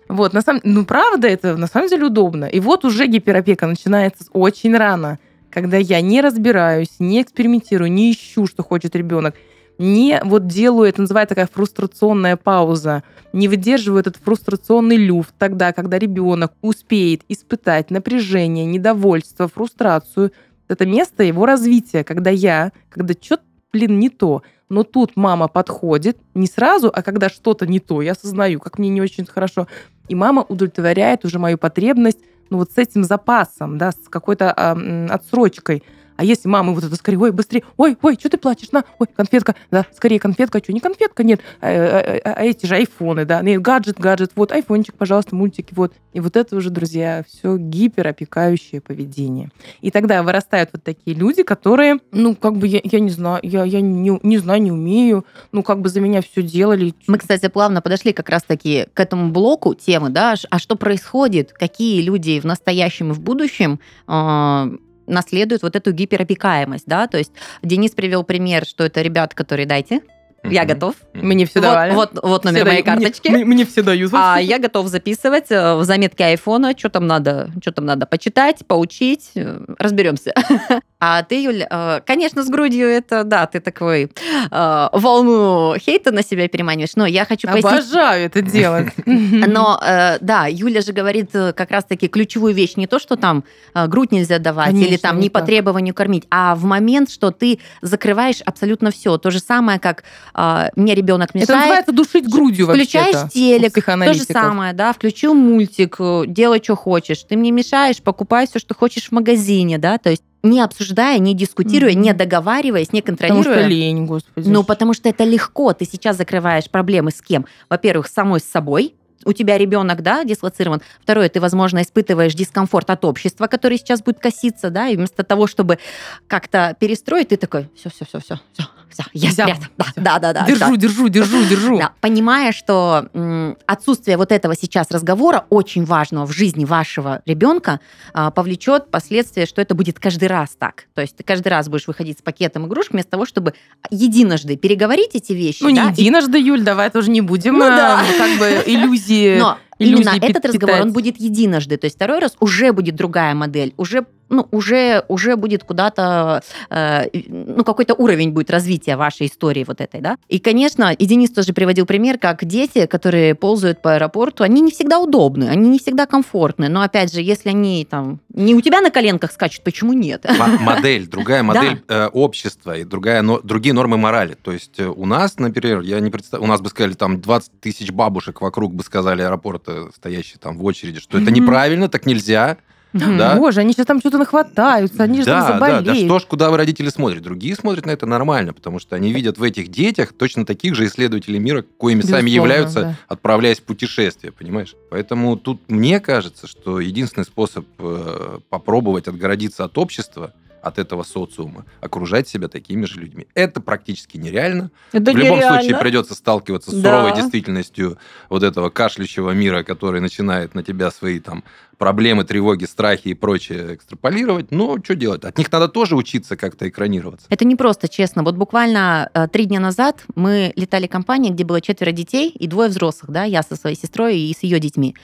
Вот, 0.08 0.32
на 0.32 0.40
самом, 0.42 0.60
ну 0.64 0.84
правда, 0.84 1.28
это 1.28 1.56
на 1.56 1.66
самом 1.66 1.88
деле 1.88 2.04
удобно. 2.06 2.46
И 2.46 2.60
вот 2.60 2.84
уже 2.84 3.06
гиперопека 3.06 3.66
начинается 3.66 4.24
очень 4.32 4.76
рано, 4.76 5.18
когда 5.50 5.76
я 5.76 6.00
не 6.00 6.20
разбираюсь, 6.20 6.88
не 6.98 7.20
экспериментирую, 7.22 7.90
не 7.92 8.10
ищу, 8.12 8.46
что 8.46 8.62
хочет 8.62 8.96
ребенок, 8.96 9.34
не 9.78 10.20
вот 10.24 10.46
делаю, 10.46 10.88
это 10.88 11.00
называется 11.00 11.34
такая 11.34 11.48
фрустрационная 11.52 12.36
пауза, 12.36 13.02
не 13.32 13.48
выдерживаю 13.48 14.00
этот 14.00 14.16
фрустрационный 14.16 14.96
люфт 14.96 15.34
тогда, 15.38 15.72
когда 15.72 15.98
ребенок 15.98 16.52
успеет 16.62 17.22
испытать 17.28 17.90
напряжение, 17.90 18.64
недовольство, 18.66 19.48
фрустрацию. 19.48 20.32
Это 20.68 20.86
место 20.86 21.24
его 21.24 21.44
развития, 21.44 22.04
когда 22.04 22.30
я, 22.30 22.72
когда 22.88 23.14
что-то, 23.14 23.42
блин, 23.72 23.98
не 23.98 24.08
то, 24.08 24.42
но 24.68 24.82
тут 24.82 25.16
мама 25.16 25.48
подходит 25.48 26.18
не 26.34 26.46
сразу, 26.46 26.90
а 26.94 27.02
когда 27.02 27.28
что-то 27.28 27.66
не 27.66 27.80
то, 27.80 28.00
я 28.02 28.12
осознаю, 28.12 28.60
как 28.60 28.78
мне 28.78 28.88
не 28.88 29.00
очень 29.00 29.26
хорошо, 29.26 29.66
и 30.08 30.14
мама 30.14 30.44
удовлетворяет 30.48 31.24
уже 31.24 31.38
мою 31.38 31.58
потребность, 31.58 32.18
ну 32.50 32.58
вот 32.58 32.70
с 32.72 32.78
этим 32.78 33.04
запасом, 33.04 33.78
да, 33.78 33.92
с 33.92 34.08
какой-то 34.08 34.54
м, 34.56 35.08
отсрочкой. 35.10 35.82
А 36.16 36.24
если 36.24 36.48
мамы 36.48 36.74
вот 36.74 36.84
это 36.84 36.94
скорее, 36.96 37.18
ой, 37.18 37.32
быстрее, 37.32 37.64
ой, 37.76 37.96
ой, 38.02 38.16
что 38.18 38.28
ты 38.28 38.38
плачешь, 38.38 38.70
на, 38.72 38.84
ой, 38.98 39.08
конфетка, 39.14 39.54
да, 39.70 39.86
скорее 39.94 40.20
конфетка, 40.20 40.58
а 40.58 40.62
что, 40.62 40.72
не 40.72 40.80
конфетка, 40.80 41.24
нет, 41.24 41.40
а, 41.60 41.68
а, 41.68 42.20
а, 42.24 42.32
а 42.34 42.44
эти 42.44 42.66
же 42.66 42.76
айфоны, 42.76 43.24
да, 43.24 43.42
нет, 43.42 43.60
гаджет, 43.60 43.98
гаджет, 43.98 44.32
вот, 44.36 44.52
айфончик, 44.52 44.94
пожалуйста, 44.94 45.34
мультики, 45.34 45.74
вот. 45.74 45.92
И 46.12 46.20
вот 46.20 46.36
это 46.36 46.54
уже, 46.56 46.70
друзья, 46.70 47.24
все 47.26 47.56
гиперопекающее 47.56 48.80
поведение. 48.80 49.50
И 49.80 49.90
тогда 49.90 50.22
вырастают 50.22 50.70
вот 50.72 50.84
такие 50.84 51.16
люди, 51.16 51.42
которые, 51.42 51.98
ну, 52.12 52.36
как 52.36 52.56
бы, 52.56 52.68
я, 52.68 52.80
я 52.84 53.00
не 53.00 53.10
знаю, 53.10 53.40
я, 53.42 53.64
я 53.64 53.80
не, 53.80 54.18
не 54.22 54.38
знаю, 54.38 54.62
не 54.62 54.70
умею, 54.70 55.24
ну, 55.50 55.62
как 55.62 55.80
бы 55.80 55.88
за 55.88 56.00
меня 56.00 56.22
все 56.22 56.42
делали. 56.42 56.94
Мы, 57.08 57.18
кстати, 57.18 57.48
плавно 57.48 57.82
подошли 57.82 58.12
как 58.12 58.28
раз-таки 58.28 58.86
к 58.94 59.00
этому 59.00 59.30
блоку 59.30 59.74
темы, 59.74 60.10
да, 60.10 60.34
а 60.50 60.58
что 60.58 60.76
происходит, 60.76 61.52
какие 61.52 62.02
люди 62.02 62.38
в 62.38 62.44
настоящем 62.44 63.10
и 63.10 63.14
в 63.14 63.20
будущем 63.20 63.80
э, 64.06 64.76
наследуют 65.06 65.62
вот 65.62 65.76
эту 65.76 65.92
гиперопекаемость, 65.92 66.86
да, 66.86 67.06
то 67.06 67.18
есть 67.18 67.32
Денис 67.62 67.92
привел 67.92 68.24
пример, 68.24 68.64
что 68.66 68.84
это 68.84 69.02
ребят, 69.02 69.34
которые 69.34 69.66
дайте, 69.66 70.00
я 70.44 70.64
готов. 70.64 70.94
Мне 71.14 71.46
все 71.46 71.60
вот, 71.60 71.68
давали. 71.68 71.94
Вот, 71.94 72.10
вот 72.22 72.44
номер 72.44 72.60
Все 72.60 72.64
моей 72.64 72.82
дают. 72.82 73.02
карточки. 73.02 73.28
Мне, 73.28 73.44
мне 73.44 73.64
все 73.64 73.82
дают. 73.82 74.12
А 74.14 74.38
я 74.38 74.58
готов 74.58 74.88
записывать 74.88 75.50
э, 75.50 75.74
в 75.74 75.84
заметке 75.84 76.24
айфона, 76.24 76.74
что 76.76 76.90
там 76.90 77.06
надо, 77.06 77.50
что 77.62 77.72
там 77.72 77.86
надо 77.86 78.06
почитать, 78.06 78.66
поучить, 78.66 79.30
э, 79.34 79.60
разберемся. 79.78 80.34
А 81.06 81.22
ты, 81.22 81.42
Юль, 81.42 81.66
э, 81.68 82.00
конечно, 82.06 82.42
с 82.42 82.48
грудью 82.48 82.88
это, 82.88 83.24
да, 83.24 83.44
ты 83.44 83.60
такой 83.60 84.10
волну 84.50 85.74
хейта 85.78 86.12
на 86.12 86.22
себя 86.22 86.48
переманиваешь, 86.48 86.96
но 86.96 87.04
я 87.04 87.26
хочу 87.26 87.46
пояснить. 87.46 87.74
Обожаю 87.74 88.24
это 88.24 88.40
делать. 88.40 88.88
Но, 89.04 89.78
да, 90.22 90.46
Юля 90.46 90.80
же 90.80 90.94
говорит 90.94 91.30
как 91.32 91.70
раз-таки 91.70 92.08
ключевую 92.08 92.54
вещь, 92.54 92.76
не 92.76 92.86
то, 92.86 92.98
что 92.98 93.16
там 93.16 93.44
грудь 93.74 94.12
нельзя 94.12 94.38
давать 94.38 94.72
или 94.72 94.84
Конечно, 94.84 95.10
там 95.10 95.20
не 95.20 95.28
по 95.28 95.42
требованию 95.42 95.92
кормить, 95.92 96.24
а 96.30 96.54
в 96.54 96.64
момент, 96.64 97.10
что 97.10 97.30
ты 97.32 97.58
закрываешь 97.82 98.40
абсолютно 98.40 98.90
все. 98.90 99.18
То 99.18 99.30
же 99.30 99.40
самое, 99.40 99.78
как 99.78 100.04
э, 100.34 100.68
мне 100.76 100.94
ребенок 100.94 101.30
Это 101.30 101.38
мешает, 101.38 101.60
называется 101.60 101.92
душить 101.92 102.28
грудью 102.28 102.66
Включаешь 102.66 103.14
вообще-то, 103.14 103.26
у 103.26 103.28
телек, 103.30 103.74
то 103.84 104.14
же 104.14 104.24
самое, 104.24 104.72
да, 104.72 104.92
включил 104.92 105.34
мультик, 105.34 105.96
э, 105.98 106.24
делай, 106.26 106.60
что 106.62 106.76
хочешь. 106.76 107.22
Ты 107.22 107.36
мне 107.36 107.50
мешаешь, 107.50 108.02
покупай 108.02 108.46
все, 108.46 108.58
что 108.58 108.74
хочешь 108.74 109.08
в 109.08 109.12
магазине, 109.12 109.78
да, 109.78 109.98
то 109.98 110.10
есть 110.10 110.22
не 110.42 110.60
обсуждая, 110.60 111.18
не 111.18 111.34
дискутируя, 111.34 111.92
Мгм. 111.92 112.02
не 112.02 112.12
договариваясь, 112.12 112.92
не 112.92 113.00
Потому 113.00 113.16
контролируя. 113.18 113.60
что 113.60 113.66
лень, 113.68 114.04
господи. 114.06 114.48
Ну, 114.48 114.62
потому 114.62 114.92
что 114.92 115.08
это 115.08 115.24
легко. 115.24 115.72
Ты 115.72 115.86
сейчас 115.86 116.18
закрываешь 116.18 116.68
проблемы 116.68 117.10
с 117.12 117.22
кем? 117.22 117.46
Во-первых, 117.70 118.08
самой 118.08 118.40
с 118.40 118.44
собой. 118.44 118.94
У 119.24 119.32
тебя 119.32 119.56
ребенок, 119.56 120.02
да, 120.02 120.22
дислоцирован. 120.22 120.82
Второе, 121.00 121.30
ты, 121.30 121.40
возможно, 121.40 121.80
испытываешь 121.80 122.34
дискомфорт 122.34 122.90
от 122.90 123.06
общества, 123.06 123.46
который 123.46 123.78
сейчас 123.78 124.02
будет 124.02 124.18
коситься, 124.18 124.68
да, 124.68 124.88
и 124.88 124.96
вместо 124.96 125.22
того, 125.22 125.46
чтобы 125.46 125.78
как-то 126.26 126.76
перестроить, 126.78 127.28
ты 127.28 127.38
такой, 127.38 127.70
все, 127.74 127.88
все, 127.88 128.04
все, 128.04 128.20
все, 128.20 128.34
все, 128.52 128.64
все, 128.94 129.04
я 129.12 129.28
Взял. 129.30 129.48
Да, 129.76 129.86
да, 129.96 130.18
да, 130.18 130.32
да. 130.32 130.46
держу, 130.46 130.70
да. 130.70 130.76
держу, 130.76 131.08
держу, 131.08 131.44
держу. 131.44 131.78
Да, 131.78 131.92
понимая, 132.00 132.52
что 132.52 133.08
м, 133.12 133.56
отсутствие 133.66 134.16
вот 134.16 134.32
этого 134.32 134.54
сейчас 134.56 134.90
разговора 134.90 135.44
очень 135.50 135.84
важного 135.84 136.26
в 136.26 136.32
жизни 136.32 136.64
вашего 136.64 137.20
ребенка 137.26 137.80
а, 138.12 138.30
повлечет 138.30 138.90
последствия, 138.90 139.46
что 139.46 139.60
это 139.60 139.74
будет 139.74 139.98
каждый 139.98 140.28
раз 140.28 140.50
так. 140.58 140.84
То 140.94 141.00
есть 141.02 141.16
ты 141.16 141.24
каждый 141.24 141.48
раз 141.48 141.68
будешь 141.68 141.86
выходить 141.86 142.18
с 142.20 142.22
пакетом 142.22 142.66
игрушек 142.66 142.92
вместо 142.92 143.10
того, 143.12 143.26
чтобы 143.26 143.54
единожды 143.90 144.56
переговорить 144.56 145.10
эти 145.14 145.32
вещи. 145.32 145.62
Ну, 145.62 145.68
не 145.70 145.76
да, 145.80 145.90
и- 145.96 146.00
единожды, 146.00 146.38
Юль, 146.38 146.62
давай 146.62 146.90
тоже 146.90 147.10
не 147.10 147.20
будем 147.20 147.58
Ну 147.58 147.64
а, 147.64 147.68
да. 147.76 148.04
как 148.16 148.38
бы 148.38 148.62
иллюзии. 148.66 149.38
Но 149.38 149.58
именно 149.78 150.10
этот 150.20 150.44
разговор, 150.44 150.80
он 150.82 150.92
будет 150.92 151.18
единожды. 151.20 151.76
То 151.76 151.86
есть 151.86 151.96
второй 151.96 152.20
раз 152.20 152.36
уже 152.40 152.72
будет 152.72 152.94
другая 152.94 153.34
модель, 153.34 153.74
уже 153.76 154.06
ну, 154.34 154.48
уже, 154.50 155.04
уже 155.08 155.36
будет 155.36 155.64
куда-то, 155.64 156.42
э, 156.70 157.06
ну, 157.28 157.64
какой-то 157.64 157.94
уровень 157.94 158.30
будет 158.30 158.50
развития 158.50 158.96
вашей 158.96 159.26
истории 159.26 159.64
вот 159.66 159.80
этой, 159.80 160.00
да. 160.00 160.16
И, 160.28 160.38
конечно, 160.38 160.92
и 160.92 161.06
Денис 161.06 161.30
тоже 161.30 161.52
приводил 161.52 161.86
пример, 161.86 162.18
как 162.18 162.44
дети, 162.44 162.86
которые 162.86 163.34
ползают 163.34 163.82
по 163.82 163.94
аэропорту, 163.94 164.44
они 164.44 164.60
не 164.60 164.70
всегда 164.70 164.98
удобны, 164.98 165.44
они 165.44 165.68
не 165.68 165.78
всегда 165.78 166.06
комфортны, 166.06 166.68
но, 166.68 166.82
опять 166.82 167.12
же, 167.12 167.20
если 167.20 167.50
они 167.50 167.86
там 167.88 168.20
не 168.32 168.54
у 168.54 168.60
тебя 168.60 168.80
на 168.80 168.90
коленках 168.90 169.32
скачут, 169.32 169.62
почему 169.62 169.92
нет? 169.92 170.26
М- 170.26 170.62
модель, 170.62 171.06
другая 171.06 171.42
модель 171.44 171.82
э, 171.88 172.06
общества 172.06 172.76
и 172.76 172.84
другая, 172.84 173.22
но, 173.22 173.40
другие 173.40 173.72
нормы 173.72 173.96
морали. 173.96 174.36
То 174.40 174.52
есть 174.52 174.78
э, 174.80 174.86
у 174.86 175.06
нас, 175.06 175.38
например, 175.38 175.80
я 175.80 176.00
не 176.00 176.10
представляю, 176.10 176.44
у 176.44 176.48
нас 176.48 176.60
бы 176.60 176.68
сказали, 176.68 176.94
там 176.94 177.20
20 177.20 177.60
тысяч 177.60 177.90
бабушек 177.90 178.40
вокруг 178.40 178.74
бы 178.74 178.82
сказали 178.82 179.22
аэропорта, 179.22 179.88
стоящие 179.94 180.38
там 180.40 180.58
в 180.58 180.64
очереди, 180.64 181.00
что 181.00 181.18
это 181.18 181.30
неправильно, 181.30 181.88
так 181.88 182.06
нельзя. 182.06 182.58
Да. 182.94 183.36
Боже, 183.36 183.60
они 183.60 183.72
сейчас 183.72 183.86
там 183.86 183.98
что-то 183.98 184.18
нахватаются, 184.18 185.02
они 185.02 185.18
же 185.18 185.24
там 185.24 185.40
да, 185.40 185.48
да, 185.48 185.58
да, 185.58 185.76
заболеют. 185.76 186.06
что 186.06 186.18
ж, 186.20 186.26
куда 186.26 186.50
вы 186.50 186.56
родители 186.56 186.88
смотрят? 186.88 187.22
Другие 187.22 187.56
смотрят 187.56 187.86
на 187.86 187.90
это 187.90 188.06
нормально, 188.06 188.52
потому 188.52 188.78
что 188.78 188.94
они 188.94 189.12
видят 189.12 189.36
в 189.36 189.42
этих 189.42 189.68
детях 189.68 190.12
точно 190.12 190.46
таких 190.46 190.76
же 190.76 190.86
исследователей 190.86 191.40
мира, 191.40 191.62
коими 191.62 192.02
сами 192.02 192.26
Безусловно, 192.26 192.34
являются, 192.34 192.80
да. 192.80 192.96
отправляясь 193.08 193.58
в 193.58 193.64
путешествие, 193.64 194.30
понимаешь? 194.32 194.76
Поэтому 194.90 195.36
тут 195.36 195.60
мне 195.68 195.98
кажется, 195.98 196.46
что 196.46 196.78
единственный 196.78 197.24
способ 197.24 197.66
э, 197.78 198.38
попробовать 198.48 199.08
отгородиться 199.08 199.64
от 199.64 199.76
общества, 199.76 200.32
от 200.64 200.78
этого 200.78 201.02
социума, 201.02 201.64
окружать 201.80 202.28
себя 202.28 202.48
такими 202.48 202.84
же 202.86 203.00
людьми. 203.00 203.26
Это 203.34 203.60
практически 203.60 204.16
нереально. 204.16 204.70
Это 204.92 205.12
в 205.12 205.16
любом 205.16 205.38
нереально. 205.38 205.60
случае 205.60 205.78
придется 205.78 206.14
сталкиваться 206.14 206.70
с 206.70 206.74
Да. 206.74 206.90
суровой 206.90 207.14
действительностью 207.20 207.98
вот 208.30 208.42
этого 208.42 208.70
кашляющего 208.70 209.30
мира, 209.32 209.62
который 209.62 210.00
начинает 210.00 210.54
на 210.54 210.62
тебя 210.62 210.90
свои 210.90 211.20
там 211.20 211.44
проблемы, 211.78 212.24
тревоги, 212.24 212.64
страхи 212.66 213.08
и 213.08 213.14
прочее 213.14 213.74
экстраполировать. 213.74 214.50
Но 214.52 214.78
что 214.82 214.94
делать? 214.94 215.24
От 215.24 215.36
них 215.38 215.50
надо 215.50 215.68
тоже 215.68 215.96
учиться 215.96 216.36
как-то 216.36 216.68
экранироваться. 216.68 217.26
Это 217.30 217.44
не 217.44 217.56
просто, 217.56 217.88
честно. 217.88 218.22
Вот 218.22 218.36
буквально 218.36 219.10
э, 219.12 219.26
три 219.28 219.44
дня 219.46 219.60
назад 219.60 220.04
мы 220.14 220.52
летали 220.56 220.86
компанией, 220.86 221.32
где 221.32 221.44
было 221.44 221.60
четверо 221.60 221.90
детей 221.90 222.30
и 222.30 222.46
двое 222.46 222.68
взрослых, 222.70 223.10
да, 223.10 223.24
я 223.24 223.42
со 223.42 223.56
своей 223.56 223.76
сестрой 223.76 224.18
и 224.18 224.32
с 224.34 224.42
ее 224.44 224.60
детьми. 224.60 224.94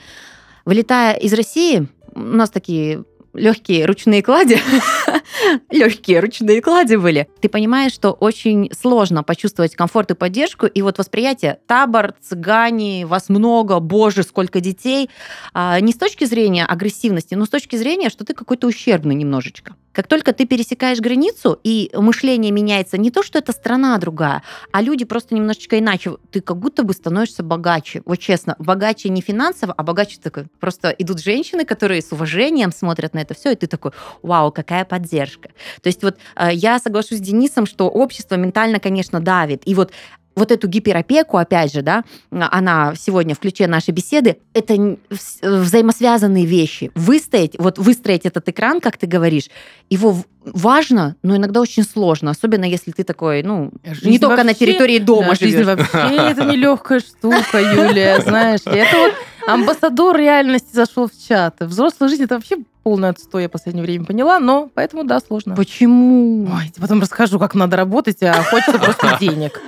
Вылетая 0.65 1.13
из 1.15 1.33
России, 1.33 1.87
у 2.13 2.19
нас 2.19 2.49
такие 2.49 3.03
легкие 3.33 3.85
ручные 3.85 4.21
клади, 4.23 4.59
легкие 5.69 6.19
ручные 6.19 6.61
клади 6.61 6.95
были. 6.95 7.27
Ты 7.41 7.49
понимаешь, 7.49 7.93
что 7.93 8.11
очень 8.11 8.69
сложно 8.77 9.23
почувствовать 9.23 9.75
комфорт 9.75 10.11
и 10.11 10.15
поддержку, 10.15 10.65
и 10.65 10.81
вот 10.81 10.97
восприятие 10.97 11.59
табор, 11.67 12.15
цыгане, 12.21 13.05
вас 13.05 13.29
много, 13.29 13.79
боже, 13.79 14.23
сколько 14.23 14.59
детей, 14.59 15.09
а, 15.53 15.79
не 15.79 15.91
с 15.91 15.97
точки 15.97 16.25
зрения 16.25 16.65
агрессивности, 16.65 17.35
но 17.35 17.45
с 17.45 17.49
точки 17.49 17.75
зрения, 17.75 18.09
что 18.09 18.25
ты 18.25 18.33
какой-то 18.33 18.67
ущербный 18.67 19.15
немножечко. 19.15 19.75
Как 19.93 20.07
только 20.07 20.33
ты 20.33 20.45
пересекаешь 20.45 20.99
границу, 20.99 21.59
и 21.63 21.91
мышление 21.93 22.51
меняется, 22.51 22.97
не 22.97 23.11
то, 23.11 23.23
что 23.23 23.39
это 23.39 23.51
страна 23.51 23.97
другая, 23.97 24.43
а 24.71 24.81
люди 24.81 25.05
просто 25.05 25.35
немножечко 25.35 25.79
иначе. 25.79 26.17
Ты 26.31 26.41
как 26.41 26.57
будто 26.57 26.83
бы 26.83 26.93
становишься 26.93 27.43
богаче. 27.43 28.01
Вот 28.05 28.17
честно, 28.19 28.55
богаче 28.59 29.09
не 29.09 29.21
финансово, 29.21 29.73
а 29.75 29.83
богаче 29.83 30.17
такой. 30.21 30.45
Просто 30.59 30.89
идут 30.89 31.21
женщины, 31.21 31.65
которые 31.65 32.01
с 32.01 32.11
уважением 32.11 32.71
смотрят 32.71 33.13
на 33.13 33.19
это 33.19 33.33
все, 33.33 33.51
и 33.51 33.55
ты 33.55 33.67
такой, 33.67 33.91
вау, 34.21 34.51
какая 34.51 34.85
поддержка. 34.85 35.49
То 35.81 35.87
есть 35.87 36.03
вот 36.03 36.17
э, 36.35 36.49
я 36.53 36.79
соглашусь 36.79 37.17
с 37.17 37.21
Денисом, 37.21 37.65
что 37.65 37.89
общество 37.89 38.35
ментально, 38.35 38.79
конечно, 38.79 39.19
давит. 39.19 39.61
И 39.65 39.75
вот 39.75 39.91
вот 40.35 40.51
эту 40.51 40.67
гиперопеку, 40.67 41.37
опять 41.37 41.73
же, 41.73 41.81
да, 41.81 42.03
она 42.31 42.93
сегодня 42.95 43.35
в 43.35 43.39
ключе 43.39 43.67
нашей 43.67 43.91
беседы, 43.91 44.37
это 44.53 44.97
взаимосвязанные 45.41 46.45
вещи. 46.45 46.91
Выстоять, 46.95 47.55
вот 47.57 47.77
выстроить 47.77 48.25
этот 48.25 48.47
экран, 48.49 48.79
как 48.81 48.97
ты 48.97 49.07
говоришь, 49.07 49.49
его 49.89 50.17
важно, 50.45 51.15
но 51.21 51.35
иногда 51.35 51.59
очень 51.61 51.83
сложно, 51.83 52.31
особенно 52.31 52.65
если 52.65 52.91
ты 52.91 53.03
такой, 53.03 53.43
ну, 53.43 53.71
не 53.83 53.93
Жизнь 53.93 54.19
только 54.19 54.37
на 54.43 54.49
вообще- 54.51 54.65
территории 54.65 54.99
дома 54.99 55.29
Да, 55.29 55.35
жизнь 55.35 55.57
живешь. 55.57 55.65
вообще 55.67 55.97
это 56.31 56.45
нелегкая 56.45 56.99
штука, 56.99 57.59
Юлия, 57.59 58.21
знаешь. 58.21 58.65
ли. 58.65 58.77
Это 58.79 58.97
вот 58.97 59.13
амбассадор 59.47 60.17
реальности 60.17 60.69
зашел 60.73 61.07
в 61.07 61.27
чат. 61.27 61.55
Взрослая 61.59 62.09
жизнь 62.09 62.23
это 62.23 62.35
вообще 62.35 62.57
полный 62.83 63.09
отстой, 63.09 63.43
я 63.43 63.49
в 63.49 63.51
последнее 63.51 63.83
время 63.83 64.05
поняла, 64.05 64.39
но 64.39 64.69
поэтому 64.73 65.03
да, 65.03 65.19
сложно. 65.19 65.55
Почему? 65.55 66.45
Ой, 66.51 66.71
потом 66.79 67.01
расскажу, 67.01 67.37
как 67.37 67.53
надо 67.53 67.77
работать, 67.77 68.23
а 68.23 68.41
хочется 68.43 68.79
просто 68.79 69.17
денег. 69.19 69.61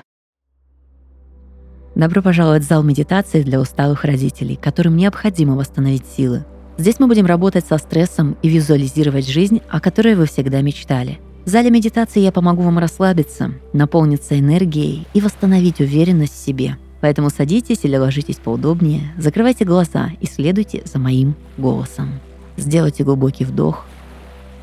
Добро 1.96 2.24
пожаловать 2.24 2.64
в 2.64 2.68
зал 2.68 2.82
медитации 2.82 3.44
для 3.44 3.62
усталых 3.62 4.04
родителей, 4.04 4.56
которым 4.56 4.98
необходимо 4.98 5.56
восстановить 5.56 6.06
силы. 6.08 6.44
Здесь 6.80 7.00
мы 7.00 7.06
будем 7.06 7.28
работать 7.28 7.68
со 7.68 7.78
стрессом 7.78 8.36
и 8.42 8.50
визуализировать 8.50 9.30
жизнь, 9.30 9.62
о 9.70 9.80
которой 9.80 10.16
вы 10.16 10.26
всегда 10.26 10.62
мечтали. 10.62 11.20
В 11.46 11.50
зале 11.50 11.70
медитации 11.70 12.22
я 12.22 12.32
помогу 12.32 12.64
вам 12.64 12.80
расслабиться, 12.80 13.52
наполниться 13.74 14.40
энергией 14.40 15.06
и 15.14 15.22
восстановить 15.22 15.82
уверенность 15.82 16.34
в 16.34 16.44
себе. 16.44 16.78
Поэтому 17.00 17.30
садитесь 17.30 17.84
или 17.84 17.96
ложитесь 17.96 18.38
поудобнее, 18.38 19.14
закрывайте 19.18 19.64
глаза 19.64 20.10
и 20.20 20.26
следуйте 20.26 20.82
за 20.86 20.98
моим 20.98 21.36
голосом. 21.58 22.20
Сделайте 22.58 23.04
глубокий 23.04 23.46
вдох, 23.46 23.86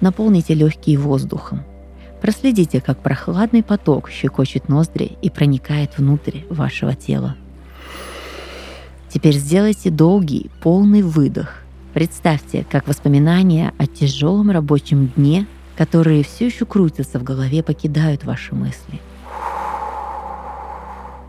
наполните 0.01 0.55
легкие 0.55 0.99
воздухом. 0.99 1.62
Проследите, 2.20 2.80
как 2.80 2.98
прохладный 2.98 3.62
поток 3.62 4.11
щекочет 4.11 4.68
ноздри 4.68 5.16
и 5.22 5.30
проникает 5.30 5.96
внутрь 5.96 6.40
вашего 6.50 6.94
тела. 6.94 7.37
Теперь 9.09 9.35
сделайте 9.35 9.90
долгий, 9.90 10.50
полный 10.62 11.02
выдох. 11.02 11.56
Представьте, 11.94 12.64
как 12.70 12.87
воспоминания 12.87 13.72
о 13.78 13.87
тяжелом 13.87 14.50
рабочем 14.50 15.09
дне, 15.16 15.46
которые 15.76 16.22
все 16.22 16.46
еще 16.46 16.66
крутятся 16.66 17.18
в 17.18 17.24
голове, 17.24 17.62
покидают 17.62 18.24
ваши 18.24 18.54
мысли. 18.54 19.00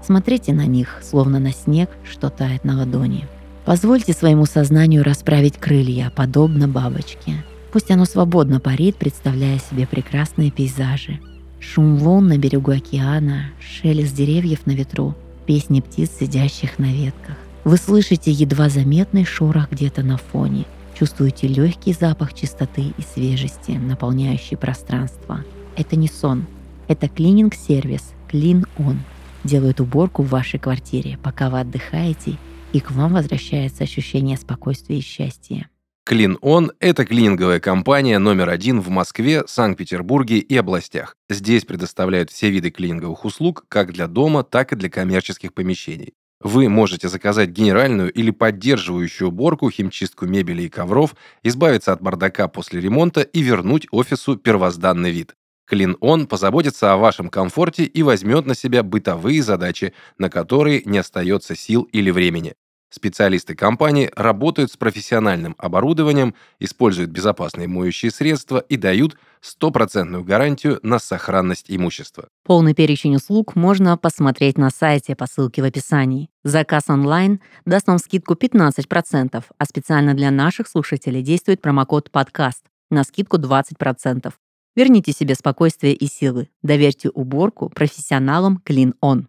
Смотрите 0.04 0.54
на 0.54 0.66
них, 0.66 1.00
словно 1.04 1.40
на 1.40 1.54
снег, 1.54 1.90
что 2.04 2.30
тает 2.30 2.64
на 2.64 2.78
ладони. 2.78 3.28
Позвольте 3.66 4.14
своему 4.14 4.46
сознанию 4.46 5.04
расправить 5.04 5.58
крылья, 5.58 6.12
подобно 6.16 6.68
бабочке. 6.68 7.44
Пусть 7.72 7.90
оно 7.90 8.06
свободно 8.06 8.60
парит, 8.60 8.98
представляя 8.98 9.60
себе 9.60 9.88
прекрасные 9.88 10.52
пейзажи. 10.52 11.20
Шум 11.60 11.98
волн 11.98 12.28
на 12.28 12.38
берегу 12.38 12.72
океана, 12.72 13.52
шелест 13.60 14.14
деревьев 14.14 14.66
на 14.66 14.72
ветру, 14.72 15.16
песни 15.46 15.80
птиц, 15.80 16.12
сидящих 16.20 16.80
на 16.80 16.92
ветках. 16.92 17.38
Вы 17.64 17.78
слышите 17.78 18.32
едва 18.32 18.70
заметный 18.70 19.24
шорох 19.24 19.72
где-то 19.72 20.04
на 20.04 20.18
фоне, 20.18 20.66
чувствуете 20.98 21.48
легкий 21.48 21.94
запах 21.94 22.34
чистоты 22.34 22.94
и 22.98 23.02
свежести, 23.02 23.72
наполняющий 23.72 24.58
пространство. 24.58 25.44
Это 25.78 25.96
не 25.96 26.08
сон, 26.08 26.48
это 26.88 27.08
клининг-сервис 27.08 28.12
Clean 28.32 28.68
On. 28.78 28.98
Делают 29.44 29.80
уборку 29.80 30.24
в 30.24 30.30
вашей 30.30 30.60
квартире, 30.60 31.18
пока 31.22 31.50
вы 31.50 31.62
отдыхаете, 31.62 32.38
и 32.74 32.80
к 32.80 32.92
вам 32.92 33.14
возвращается 33.14 33.84
ощущение 33.84 34.38
спокойствия 34.38 34.98
и 34.98 35.02
счастья. 35.02 35.68
On– 36.12 36.72
это 36.82 37.06
клининговая 37.06 37.62
компания 37.62 38.20
номер 38.20 38.50
один 38.50 38.82
в 38.82 38.90
Москве, 38.90 39.44
Санкт-Петербурге 39.48 40.40
и 40.40 40.58
областях. 40.58 41.16
Здесь 41.30 41.64
предоставляют 41.64 42.30
все 42.30 42.50
виды 42.50 42.70
клининговых 42.70 43.24
услуг 43.24 43.64
как 43.70 43.94
для 43.94 44.08
дома, 44.08 44.44
так 44.44 44.74
и 44.74 44.76
для 44.76 44.90
коммерческих 44.90 45.54
помещений. 45.54 46.14
Вы 46.42 46.68
можете 46.68 47.08
заказать 47.08 47.52
генеральную 47.52 48.12
или 48.12 48.32
поддерживающую 48.32 49.30
уборку, 49.30 49.72
химчистку 49.72 50.26
мебели 50.26 50.64
и 50.64 50.70
ковров, 50.70 51.16
избавиться 51.44 51.94
от 51.94 52.02
бардака 52.02 52.50
после 52.50 52.82
ремонта 52.82 53.22
и 53.22 53.42
вернуть 53.42 53.88
офису 53.92 54.36
первозданный 54.36 55.12
вид. 55.12 55.36
On 55.72 56.28
позаботится 56.28 56.92
о 56.92 56.98
вашем 56.98 57.30
комфорте 57.30 57.86
и 57.86 58.04
возьмет 58.04 58.46
на 58.46 58.56
себя 58.56 58.84
бытовые 58.84 59.42
задачи, 59.42 59.94
на 60.18 60.30
которые 60.30 60.82
не 60.84 60.98
остается 60.98 61.56
сил 61.56 61.84
или 61.84 62.12
времени. 62.12 62.56
Специалисты 62.94 63.56
компании 63.56 64.12
работают 64.18 64.70
с 64.70 64.76
профессиональным 64.76 65.56
оборудованием, 65.58 66.36
используют 66.60 67.10
безопасные 67.10 67.70
моющие 67.70 68.12
средства 68.12 68.58
и 68.58 68.76
дают 68.76 69.18
стопроцентную 69.40 70.26
гарантию 70.26 70.78
на 70.84 71.00
сохранность 71.00 71.68
имущества. 71.70 72.28
Полный 72.44 72.74
перечень 72.74 73.16
услуг 73.16 73.56
можно 73.56 73.98
посмотреть 73.98 74.58
на 74.58 74.70
сайте 74.70 75.16
по 75.16 75.26
ссылке 75.26 75.62
в 75.62 75.66
описании. 75.66 76.30
Заказ 76.44 76.90
онлайн 76.90 77.40
даст 77.66 77.88
вам 77.88 77.98
скидку 77.98 78.34
15%, 78.34 79.42
а 79.58 79.66
специально 79.66 80.14
для 80.14 80.30
наших 80.30 80.68
слушателей 80.68 81.22
действует 81.22 81.62
промокод 81.62 82.12
«Подкаст» 82.12 82.66
на 82.90 83.06
скидку 83.06 83.38
20%. 83.38 84.34
Верните 84.76 85.14
себе 85.14 85.36
спокойствие 85.36 85.94
и 85.94 86.08
силы. 86.08 86.50
Доверьте 86.62 87.10
уборку 87.10 87.70
профессионалам 87.70 88.62
Clean 88.66 88.94
On. 89.02 89.28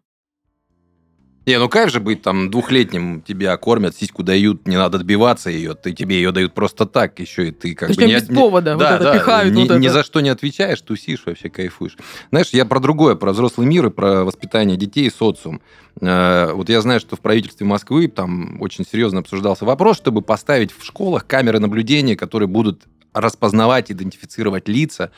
Не, 1.44 1.58
ну 1.58 1.68
кайф 1.68 1.90
же 1.90 1.98
быть 1.98 2.22
там 2.22 2.50
двухлетним, 2.52 3.20
тебя 3.20 3.56
кормят, 3.56 3.96
сиську 3.96 4.22
дают, 4.22 4.68
не 4.68 4.76
надо 4.76 4.98
отбиваться 4.98 5.50
ее, 5.50 5.74
ты 5.74 5.92
тебе 5.92 6.16
ее 6.16 6.30
дают 6.30 6.54
просто 6.54 6.86
так, 6.86 7.18
еще 7.18 7.48
и 7.48 7.50
ты 7.50 7.74
как 7.74 7.88
Причем 7.88 8.02
бы... 8.02 8.06
не 8.08 8.14
без 8.14 8.22
от- 8.28 8.34
повода, 8.34 8.76
да, 8.76 8.92
вот 8.92 8.94
это 8.94 9.04
да, 9.04 9.14
пихают, 9.18 9.52
ни, 9.54 9.66
вот 9.68 9.78
ни 9.78 9.86
это. 9.86 9.92
за 9.94 10.04
что 10.04 10.20
не 10.20 10.28
отвечаешь, 10.28 10.80
тусишь, 10.80 11.24
вообще 11.26 11.48
кайфуешь. 11.50 11.96
Знаешь, 12.30 12.50
я 12.52 12.64
про 12.64 12.78
другое, 12.78 13.16
про 13.16 13.32
взрослый 13.32 13.66
мир 13.66 13.86
и 13.86 13.90
про 13.90 14.22
воспитание 14.24 14.76
детей 14.76 15.06
и 15.06 15.10
социум. 15.10 15.60
Э, 16.00 16.52
Вот 16.52 16.68
я 16.68 16.80
знаю, 16.80 17.00
что 17.00 17.16
в 17.16 17.20
правительстве 17.20 17.66
Москвы 17.66 18.06
там 18.06 18.60
очень 18.62 18.84
серьезно 18.86 19.18
обсуждался 19.18 19.64
вопрос, 19.64 19.96
чтобы 19.96 20.22
поставить 20.22 20.70
в 20.70 20.84
школах 20.84 21.26
камеры 21.26 21.58
наблюдения, 21.58 22.14
которые 22.14 22.46
будут 22.48 22.82
распознавать, 23.12 23.90
идентифицировать 23.90 24.68
лица 24.68 25.10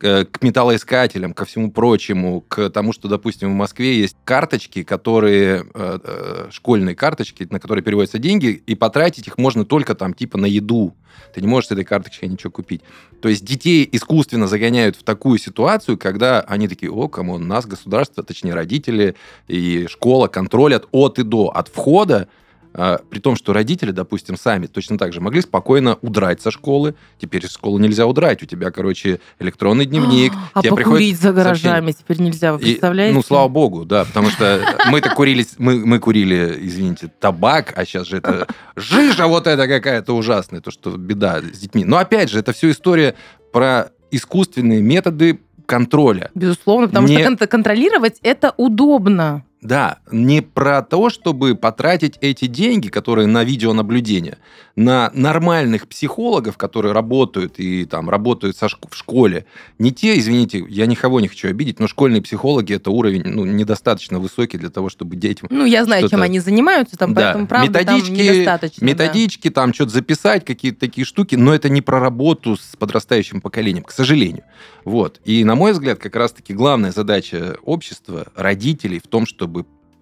э, 0.00 0.24
к 0.24 0.42
металлоискателям, 0.42 1.34
ко 1.34 1.44
всему 1.44 1.70
прочему, 1.70 2.40
к 2.42 2.70
тому, 2.70 2.92
что, 2.92 3.08
допустим, 3.08 3.50
в 3.50 3.54
Москве 3.54 3.98
есть 3.98 4.16
карточки, 4.24 4.82
которые, 4.82 5.66
э, 5.74 5.98
э, 6.02 6.48
школьные 6.50 6.94
карточки, 6.94 7.46
на 7.50 7.60
которые 7.60 7.84
переводятся 7.84 8.18
деньги, 8.18 8.62
и 8.66 8.74
потратить 8.74 9.28
их 9.28 9.38
можно 9.38 9.64
только 9.64 9.94
там 9.94 10.14
типа 10.14 10.38
на 10.38 10.46
еду. 10.46 10.94
Ты 11.34 11.40
не 11.40 11.46
можешь 11.46 11.68
с 11.68 11.72
этой 11.72 11.84
карточкой 11.84 12.28
ничего 12.28 12.50
купить. 12.50 12.82
То 13.20 13.28
есть 13.28 13.44
детей 13.44 13.88
искусственно 13.90 14.46
загоняют 14.46 14.96
в 14.96 15.02
такую 15.02 15.38
ситуацию, 15.38 15.98
когда 15.98 16.40
они 16.40 16.68
такие, 16.68 16.90
о, 16.90 17.08
кому 17.08 17.38
нас 17.38 17.66
государство, 17.66 18.22
точнее 18.22 18.54
родители 18.54 19.14
и 19.48 19.86
школа 19.88 20.28
контролят 20.28 20.88
от 20.90 21.18
и 21.18 21.22
до, 21.22 21.48
от 21.48 21.68
входа, 21.68 22.28
при 22.72 23.18
том, 23.20 23.36
что 23.36 23.52
родители, 23.52 23.90
допустим, 23.90 24.36
сами 24.36 24.66
точно 24.66 24.98
так 24.98 25.12
же 25.12 25.20
могли 25.20 25.40
спокойно 25.42 25.98
удрать 26.02 26.40
со 26.40 26.50
школы. 26.50 26.94
Теперь 27.18 27.44
из 27.44 27.52
школы 27.52 27.80
нельзя 27.80 28.06
удрать. 28.06 28.42
У 28.42 28.46
тебя, 28.46 28.70
короче, 28.70 29.20
электронный 29.38 29.86
дневник. 29.86 30.32
А 30.54 30.60
тебе 30.62 30.70
покурить 30.76 31.16
за 31.16 31.22
сообщение. 31.34 31.44
гаражами 31.44 31.92
теперь 31.92 32.20
нельзя, 32.20 32.52
вы 32.54 32.60
И, 32.60 32.64
представляете? 32.64 33.14
ну, 33.14 33.22
слава 33.22 33.48
богу, 33.48 33.84
да, 33.84 34.04
потому 34.04 34.30
что 34.30 34.60
мы-то 34.90 35.10
курили, 35.10 35.46
мы, 35.58 35.84
мы 35.84 35.98
курили, 35.98 36.56
извините, 36.60 37.10
табак, 37.20 37.72
а 37.76 37.84
сейчас 37.84 38.06
же 38.06 38.16
это 38.18 38.46
жижа 38.76 39.26
вот 39.26 39.46
эта 39.46 39.68
какая-то 39.68 40.14
ужасная, 40.16 40.60
то, 40.60 40.70
что 40.70 40.96
беда 40.96 41.40
с 41.40 41.58
детьми. 41.58 41.84
Но 41.84 41.98
опять 41.98 42.30
же, 42.30 42.38
это 42.38 42.52
все 42.52 42.70
история 42.70 43.14
про 43.52 43.90
искусственные 44.10 44.82
методы 44.82 45.40
контроля. 45.66 46.30
Безусловно, 46.34 46.88
потому 46.88 47.06
Не- 47.08 47.18
что 47.18 47.24
кон- 47.36 47.48
контролировать 47.48 48.18
это 48.22 48.52
удобно. 48.56 49.44
Да, 49.62 49.98
не 50.10 50.42
про 50.42 50.82
то, 50.82 51.08
чтобы 51.08 51.54
потратить 51.54 52.18
эти 52.20 52.46
деньги, 52.46 52.88
которые 52.88 53.28
на 53.28 53.44
видеонаблюдение, 53.44 54.38
на 54.74 55.10
нормальных 55.14 55.86
психологов, 55.86 56.56
которые 56.56 56.92
работают 56.92 57.60
и 57.60 57.84
там 57.84 58.10
работают 58.10 58.56
со 58.56 58.66
шк- 58.66 58.88
в 58.90 58.96
школе. 58.96 59.46
Не 59.78 59.92
те, 59.92 60.18
извините, 60.18 60.64
я 60.68 60.86
никого 60.86 61.20
не 61.20 61.28
хочу 61.28 61.48
обидеть, 61.48 61.78
но 61.78 61.86
школьные 61.86 62.22
психологи 62.22 62.74
это 62.74 62.90
уровень 62.90 63.22
ну, 63.24 63.44
недостаточно 63.44 64.18
высокий 64.18 64.58
для 64.58 64.70
того, 64.70 64.88
чтобы 64.88 65.14
детям 65.14 65.46
Ну, 65.50 65.64
я 65.64 65.84
знаю, 65.84 66.08
чем 66.08 66.22
они 66.22 66.40
занимаются, 66.40 66.96
там, 66.96 67.14
Да. 67.14 67.20
поэтому, 67.22 67.46
правда, 67.46 67.84
там 67.84 67.96
Методички- 67.98 68.10
недостаточно. 68.32 68.80
да. 68.80 68.86
методички, 68.86 69.50
там 69.50 69.72
что-то 69.72 69.92
записать, 69.92 70.44
какие-то 70.44 70.80
такие 70.80 71.04
штуки, 71.04 71.36
но 71.36 71.54
это 71.54 71.68
не 71.68 71.82
про 71.82 72.00
работу 72.00 72.56
с 72.56 72.74
подрастающим 72.76 73.40
поколением, 73.40 73.84
к 73.84 73.92
сожалению. 73.92 74.42
Вот. 74.84 75.20
И, 75.24 75.44
на 75.44 75.54
мой 75.54 75.70
взгляд, 75.72 76.00
как 76.00 76.16
раз-таки 76.16 76.52
главная 76.52 76.90
задача 76.90 77.56
общества, 77.62 78.26
родителей 78.34 78.98
в 78.98 79.06
том, 79.06 79.26
чтобы 79.26 79.51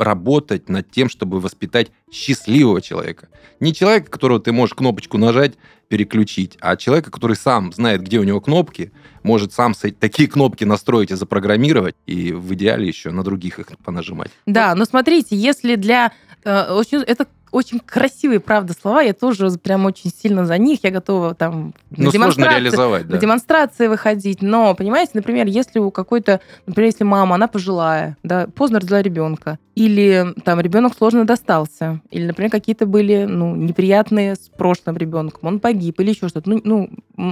работать 0.00 0.68
над 0.68 0.90
тем, 0.90 1.08
чтобы 1.08 1.40
воспитать 1.40 1.92
счастливого 2.10 2.80
человека. 2.80 3.28
Не 3.60 3.74
человека, 3.74 4.10
которого 4.10 4.40
ты 4.40 4.50
можешь 4.50 4.74
кнопочку 4.74 5.18
нажать, 5.18 5.54
переключить, 5.88 6.56
а 6.60 6.76
человека, 6.76 7.10
который 7.10 7.36
сам 7.36 7.72
знает, 7.72 8.02
где 8.02 8.18
у 8.18 8.22
него 8.22 8.40
кнопки, 8.40 8.92
может 9.22 9.52
сам 9.52 9.74
такие 9.98 10.28
кнопки 10.28 10.64
настроить 10.64 11.10
и 11.10 11.16
запрограммировать, 11.16 11.96
и 12.06 12.32
в 12.32 12.54
идеале 12.54 12.88
еще 12.88 13.10
на 13.10 13.22
других 13.22 13.58
их 13.58 13.66
понажимать. 13.84 14.30
Да, 14.46 14.74
но 14.74 14.84
смотрите, 14.84 15.36
если 15.36 15.76
для... 15.76 16.12
э, 16.44 16.72
очень, 16.72 16.98
это 16.98 17.26
очень 17.52 17.80
красивые, 17.80 18.40
правда, 18.40 18.74
слова, 18.80 19.02
я 19.02 19.12
тоже 19.12 19.50
прям 19.58 19.84
очень 19.86 20.10
сильно 20.10 20.46
за 20.46 20.56
них, 20.58 20.80
я 20.82 20.90
готова 20.90 21.34
там 21.34 21.74
на 21.90 22.04
Ну, 22.04 22.10
сложно 22.10 22.12
демонстрации- 22.12 22.54
реализовать, 22.60 23.06
да. 23.08 23.14
на 23.14 23.20
демонстрации 23.20 23.86
выходить. 23.88 24.42
Но, 24.42 24.74
понимаете, 24.74 25.12
например, 25.14 25.46
если 25.46 25.78
у 25.78 25.90
какой-то, 25.90 26.40
например, 26.66 26.88
если 26.90 27.04
мама, 27.04 27.34
она 27.34 27.48
пожилая, 27.48 28.16
да, 28.22 28.46
поздно 28.54 28.80
родила 28.80 29.02
ребенка, 29.02 29.58
или 29.74 30.34
там 30.44 30.60
ребенок 30.60 30.94
сложно 30.96 31.24
достался, 31.24 32.00
или, 32.10 32.26
например, 32.26 32.50
какие-то 32.50 32.86
были 32.86 33.24
ну, 33.28 33.54
неприятные 33.56 34.34
с 34.34 34.50
прошлым 34.56 34.96
ребенком, 34.96 35.40
он 35.48 35.60
погиб, 35.60 36.00
или 36.00 36.10
еще 36.10 36.28
что-то. 36.28 36.50
Ну, 36.50 36.60
ну, 36.64 36.90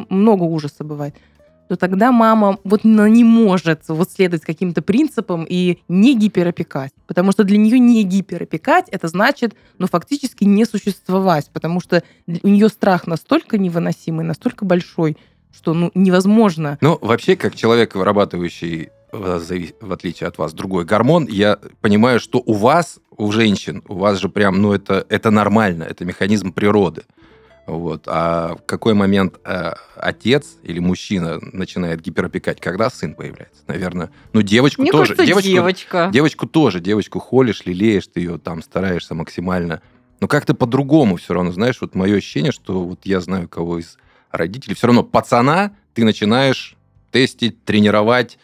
много 0.09 0.45
ужаса 0.45 0.85
бывает 0.85 1.15
то 1.69 1.77
тогда 1.77 2.13
мама 2.13 2.59
вот 2.65 2.85
она 2.85 3.09
не 3.09 3.25
может 3.25 3.83
вот 3.89 4.11
следовать 4.11 4.45
каким-то 4.45 4.83
принципам 4.83 5.47
и 5.49 5.79
не 5.89 6.17
гиперопекать. 6.17 6.93
Потому 7.07 7.33
что 7.33 7.45
для 7.45 7.59
нее 7.59 7.79
не 7.79 8.03
гиперопекать, 8.05 8.89
это 8.89 9.09
значит, 9.09 9.55
ну, 9.77 9.87
фактически 9.87 10.45
не 10.45 10.65
существовать. 10.65 11.51
Потому 11.53 11.81
что 11.81 12.03
у 12.27 12.49
нее 12.49 12.69
страх 12.69 13.07
настолько 13.07 13.59
невыносимый, 13.59 14.25
настолько 14.25 14.65
большой, 14.65 15.17
что 15.55 15.75
ну, 15.75 15.91
невозможно. 15.95 16.79
Ну, 16.81 16.99
вообще, 17.01 17.37
как 17.37 17.55
человек, 17.55 17.95
вырабатывающий, 17.95 18.89
э, 19.13 19.41
в 19.81 19.93
отличие 19.93 20.29
от 20.29 20.39
вас, 20.39 20.55
другой 20.55 20.85
гормон, 20.85 21.27
я 21.29 21.59
понимаю, 21.81 22.21
что 22.21 22.43
у 22.45 22.55
вас, 22.55 22.99
у 23.17 23.31
женщин, 23.33 23.83
у 23.89 23.95
вас 23.95 24.19
же 24.19 24.29
прям, 24.29 24.63
ну, 24.63 24.73
это, 24.73 25.05
это 25.09 25.31
нормально, 25.31 25.85
это 25.85 26.05
механизм 26.05 26.53
природы. 26.53 27.03
Вот. 27.69 28.05
А 28.07 28.57
в 28.57 28.65
какой 28.65 28.95
момент 28.95 29.39
э, 29.45 29.75
отец 29.95 30.57
или 30.63 30.79
мужчина 30.79 31.39
начинает 31.41 32.01
гиперопекать? 32.01 32.61
Когда 32.61 32.89
сын 32.89 33.15
появляется? 33.15 33.63
Наверное. 33.67 34.11
Ну, 34.33 34.41
девочку 34.41 34.81
Мне 34.81 34.91
тоже. 34.91 35.15
кажется, 35.15 35.27
девочку, 35.27 35.51
девочка. 35.51 36.11
девочку 36.13 36.47
тоже. 36.47 36.81
Девочку 36.81 37.19
холишь, 37.19 37.67
лелеешь, 37.67 38.07
ты 38.07 38.21
ее 38.21 38.39
там 38.39 38.63
стараешься 38.63 39.15
максимально. 39.15 39.83
Но 40.21 40.29
как-то 40.29 40.55
по-другому 40.55 41.17
все 41.17 41.35
равно. 41.35 41.53
Знаешь, 41.53 41.79
вот 41.83 41.95
мое 41.95 42.17
ощущение, 42.17 42.53
что 42.53 42.83
вот 42.85 43.01
я 43.05 43.21
знаю 43.21 43.49
кого 43.49 43.79
из 43.79 43.99
родителей. 44.31 44.75
Все 44.75 44.87
равно 44.87 45.03
пацана 45.03 45.73
ты 45.93 46.05
начинаешь 46.05 46.75
тестить, 47.11 47.65
тренировать, 47.65 48.39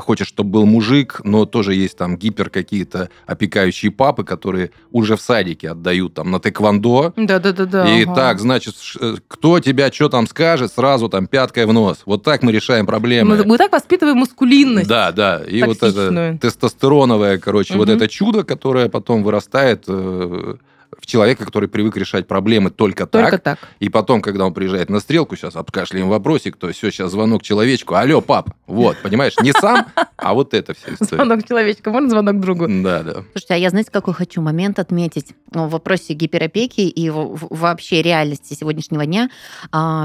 хочешь, 0.00 0.28
чтобы 0.28 0.50
был 0.50 0.66
мужик, 0.66 1.20
но 1.24 1.44
тоже 1.44 1.74
есть 1.74 1.96
там 1.96 2.16
гипер 2.16 2.50
какие-то 2.50 3.10
опекающие 3.26 3.90
папы, 3.90 4.24
которые 4.24 4.70
уже 4.90 5.16
в 5.16 5.20
садике 5.20 5.70
отдают 5.70 6.14
там 6.14 6.30
на 6.30 6.40
тэквондо. 6.40 7.12
Да-да-да. 7.16 7.88
И 7.96 8.04
ага. 8.04 8.14
так, 8.14 8.40
значит, 8.40 8.74
э, 9.00 9.16
кто 9.28 9.60
тебя 9.60 9.90
что 9.92 10.08
там 10.08 10.26
скажет, 10.26 10.72
сразу 10.72 11.08
там 11.08 11.26
пяткой 11.26 11.66
в 11.66 11.72
нос. 11.72 11.98
Вот 12.06 12.22
так 12.22 12.42
мы 12.42 12.52
решаем 12.52 12.86
проблемы. 12.86 13.36
Мы, 13.36 13.44
мы 13.44 13.58
так 13.58 13.72
воспитываем 13.72 14.18
маскулинность. 14.18 14.88
Да, 14.88 15.12
да. 15.12 15.42
И 15.46 15.62
вот 15.62 15.78
Токсичную. 15.78 16.34
это 16.34 16.38
тестостероновое, 16.38 17.38
короче, 17.38 17.74
вот 17.74 17.88
Мгм. 17.88 17.96
это 17.96 18.08
чудо, 18.08 18.44
которое 18.44 18.88
потом 18.88 19.22
вырастает 19.22 19.84
э, 19.88 20.54
в 20.98 21.06
человека, 21.06 21.44
который 21.44 21.68
привык 21.68 21.96
решать 21.96 22.26
проблемы 22.26 22.70
только, 22.70 23.06
Только 23.06 23.38
так. 23.38 23.60
так. 23.60 23.68
И 23.80 23.88
потом, 23.88 24.22
когда 24.22 24.46
он 24.46 24.54
приезжает 24.54 24.90
на 24.90 25.00
стрелку, 25.00 25.36
сейчас 25.36 25.56
обкашляем 25.56 26.08
вопросик, 26.08 26.56
то 26.56 26.72
все, 26.72 26.90
сейчас 26.90 27.12
звонок 27.12 27.42
человечку. 27.42 27.94
Алло, 27.94 28.20
пап. 28.20 28.50
Вот, 28.66 28.96
понимаешь, 29.02 29.34
не 29.42 29.52
сам, 29.52 29.86
а 30.16 30.34
вот 30.34 30.54
это 30.54 30.72
история. 30.72 31.16
Звонок 31.16 31.46
человечка, 31.46 31.90
можно 31.90 32.10
звонок 32.10 32.40
другу? 32.40 32.66
Да, 32.68 33.02
да. 33.02 33.12
Слушайте, 33.32 33.54
а 33.54 33.56
я, 33.56 33.70
знаете, 33.70 33.90
какой 33.90 34.14
хочу 34.14 34.40
момент 34.40 34.78
отметить 34.78 35.34
ну, 35.52 35.66
в 35.66 35.70
вопросе 35.70 36.14
гиперопеки 36.14 36.80
и 36.80 37.10
вообще 37.10 38.02
реальности 38.02 38.54
сегодняшнего 38.54 39.06
дня. 39.06 39.30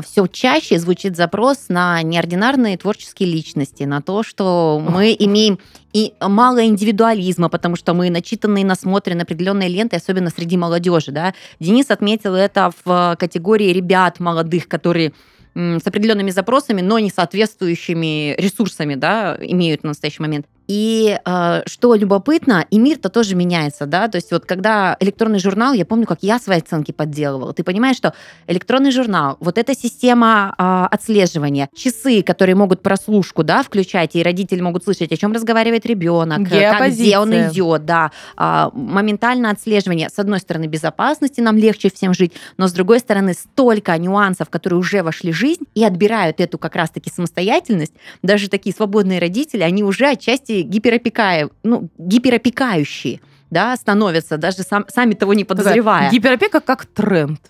все 0.05 0.27
чаще 0.27 0.79
звучит 0.79 1.15
запрос 1.15 1.65
на 1.69 2.01
неординарные 2.01 2.77
творческие 2.77 3.29
личности, 3.29 3.83
на 3.83 4.01
то, 4.01 4.23
что 4.23 4.81
мы 4.85 5.15
имеем 5.17 5.59
и 5.93 6.13
мало 6.19 6.65
индивидуализма, 6.65 7.49
потому 7.49 7.75
что 7.75 7.93
мы 7.93 8.09
начитанные, 8.09 8.65
насмотрены 8.65 9.21
определенные 9.21 9.69
ленты, 9.69 9.95
особенно 9.95 10.29
среди 10.29 10.57
молодежи. 10.57 11.11
Да? 11.11 11.33
Денис 11.59 11.89
отметил 11.89 12.35
это 12.35 12.71
в 12.85 13.15
категории 13.19 13.71
ребят 13.73 14.19
молодых, 14.19 14.67
которые 14.67 15.13
с 15.53 15.85
определенными 15.85 16.29
запросами, 16.29 16.81
но 16.81 16.97
не 16.99 17.09
соответствующими 17.09 18.35
ресурсами, 18.37 18.95
да, 18.95 19.37
имеют 19.41 19.83
на 19.83 19.89
настоящий 19.89 20.21
момент. 20.21 20.45
И 20.71 21.19
э, 21.25 21.61
что 21.65 21.95
любопытно, 21.95 22.65
и 22.69 22.79
мир-то 22.79 23.09
тоже 23.09 23.35
меняется, 23.35 23.85
да, 23.85 24.07
то 24.07 24.15
есть 24.15 24.31
вот 24.31 24.45
когда 24.45 24.95
электронный 25.01 25.39
журнал, 25.39 25.73
я 25.73 25.85
помню, 25.85 26.05
как 26.05 26.19
я 26.21 26.39
свои 26.39 26.59
оценки 26.59 26.93
подделывала. 26.93 27.51
Ты 27.51 27.65
понимаешь, 27.65 27.97
что 27.97 28.13
электронный 28.47 28.91
журнал, 28.91 29.35
вот 29.41 29.57
эта 29.57 29.75
система 29.75 30.55
э, 30.57 30.95
отслеживания, 30.95 31.67
часы, 31.75 32.23
которые 32.23 32.55
могут 32.55 32.81
прослушку, 32.81 33.43
да, 33.43 33.63
включать, 33.63 34.15
и 34.15 34.23
родители 34.23 34.61
могут 34.61 34.85
слышать, 34.85 35.11
о 35.11 35.17
чем 35.17 35.33
разговаривает 35.33 35.85
ребенок, 35.85 36.49
э, 36.49 36.71
как, 36.71 36.91
где 36.91 37.17
он 37.17 37.33
идет, 37.33 37.83
да, 37.83 38.11
а, 38.37 38.71
моментально 38.73 39.49
отслеживание. 39.49 40.09
С 40.09 40.19
одной 40.19 40.39
стороны, 40.39 40.67
безопасности 40.67 41.41
нам 41.41 41.57
легче 41.57 41.91
всем 41.93 42.13
жить, 42.13 42.31
но 42.55 42.69
с 42.69 42.71
другой 42.71 42.99
стороны, 42.99 43.33
столько 43.33 43.97
нюансов, 43.97 44.49
которые 44.49 44.79
уже 44.79 45.03
вошли 45.03 45.33
в 45.33 45.35
жизнь 45.35 45.65
и 45.75 45.83
отбирают 45.83 46.39
эту 46.39 46.57
как 46.57 46.77
раз-таки 46.77 47.09
самостоятельность. 47.09 47.93
Даже 48.23 48.47
такие 48.47 48.73
свободные 48.73 49.19
родители, 49.19 49.63
они 49.63 49.83
уже 49.83 50.07
отчасти 50.07 50.60
гиперопекая, 50.63 51.49
ну, 51.63 51.89
гиперопекающие 51.97 53.19
да, 53.51 53.75
становятся, 53.75 54.37
даже 54.37 54.63
сам, 54.63 54.85
сами 54.87 55.13
того 55.13 55.33
не 55.33 55.43
подозревая. 55.43 56.09
Гиперопека 56.09 56.61
как 56.61 56.85
тренд. 56.85 57.41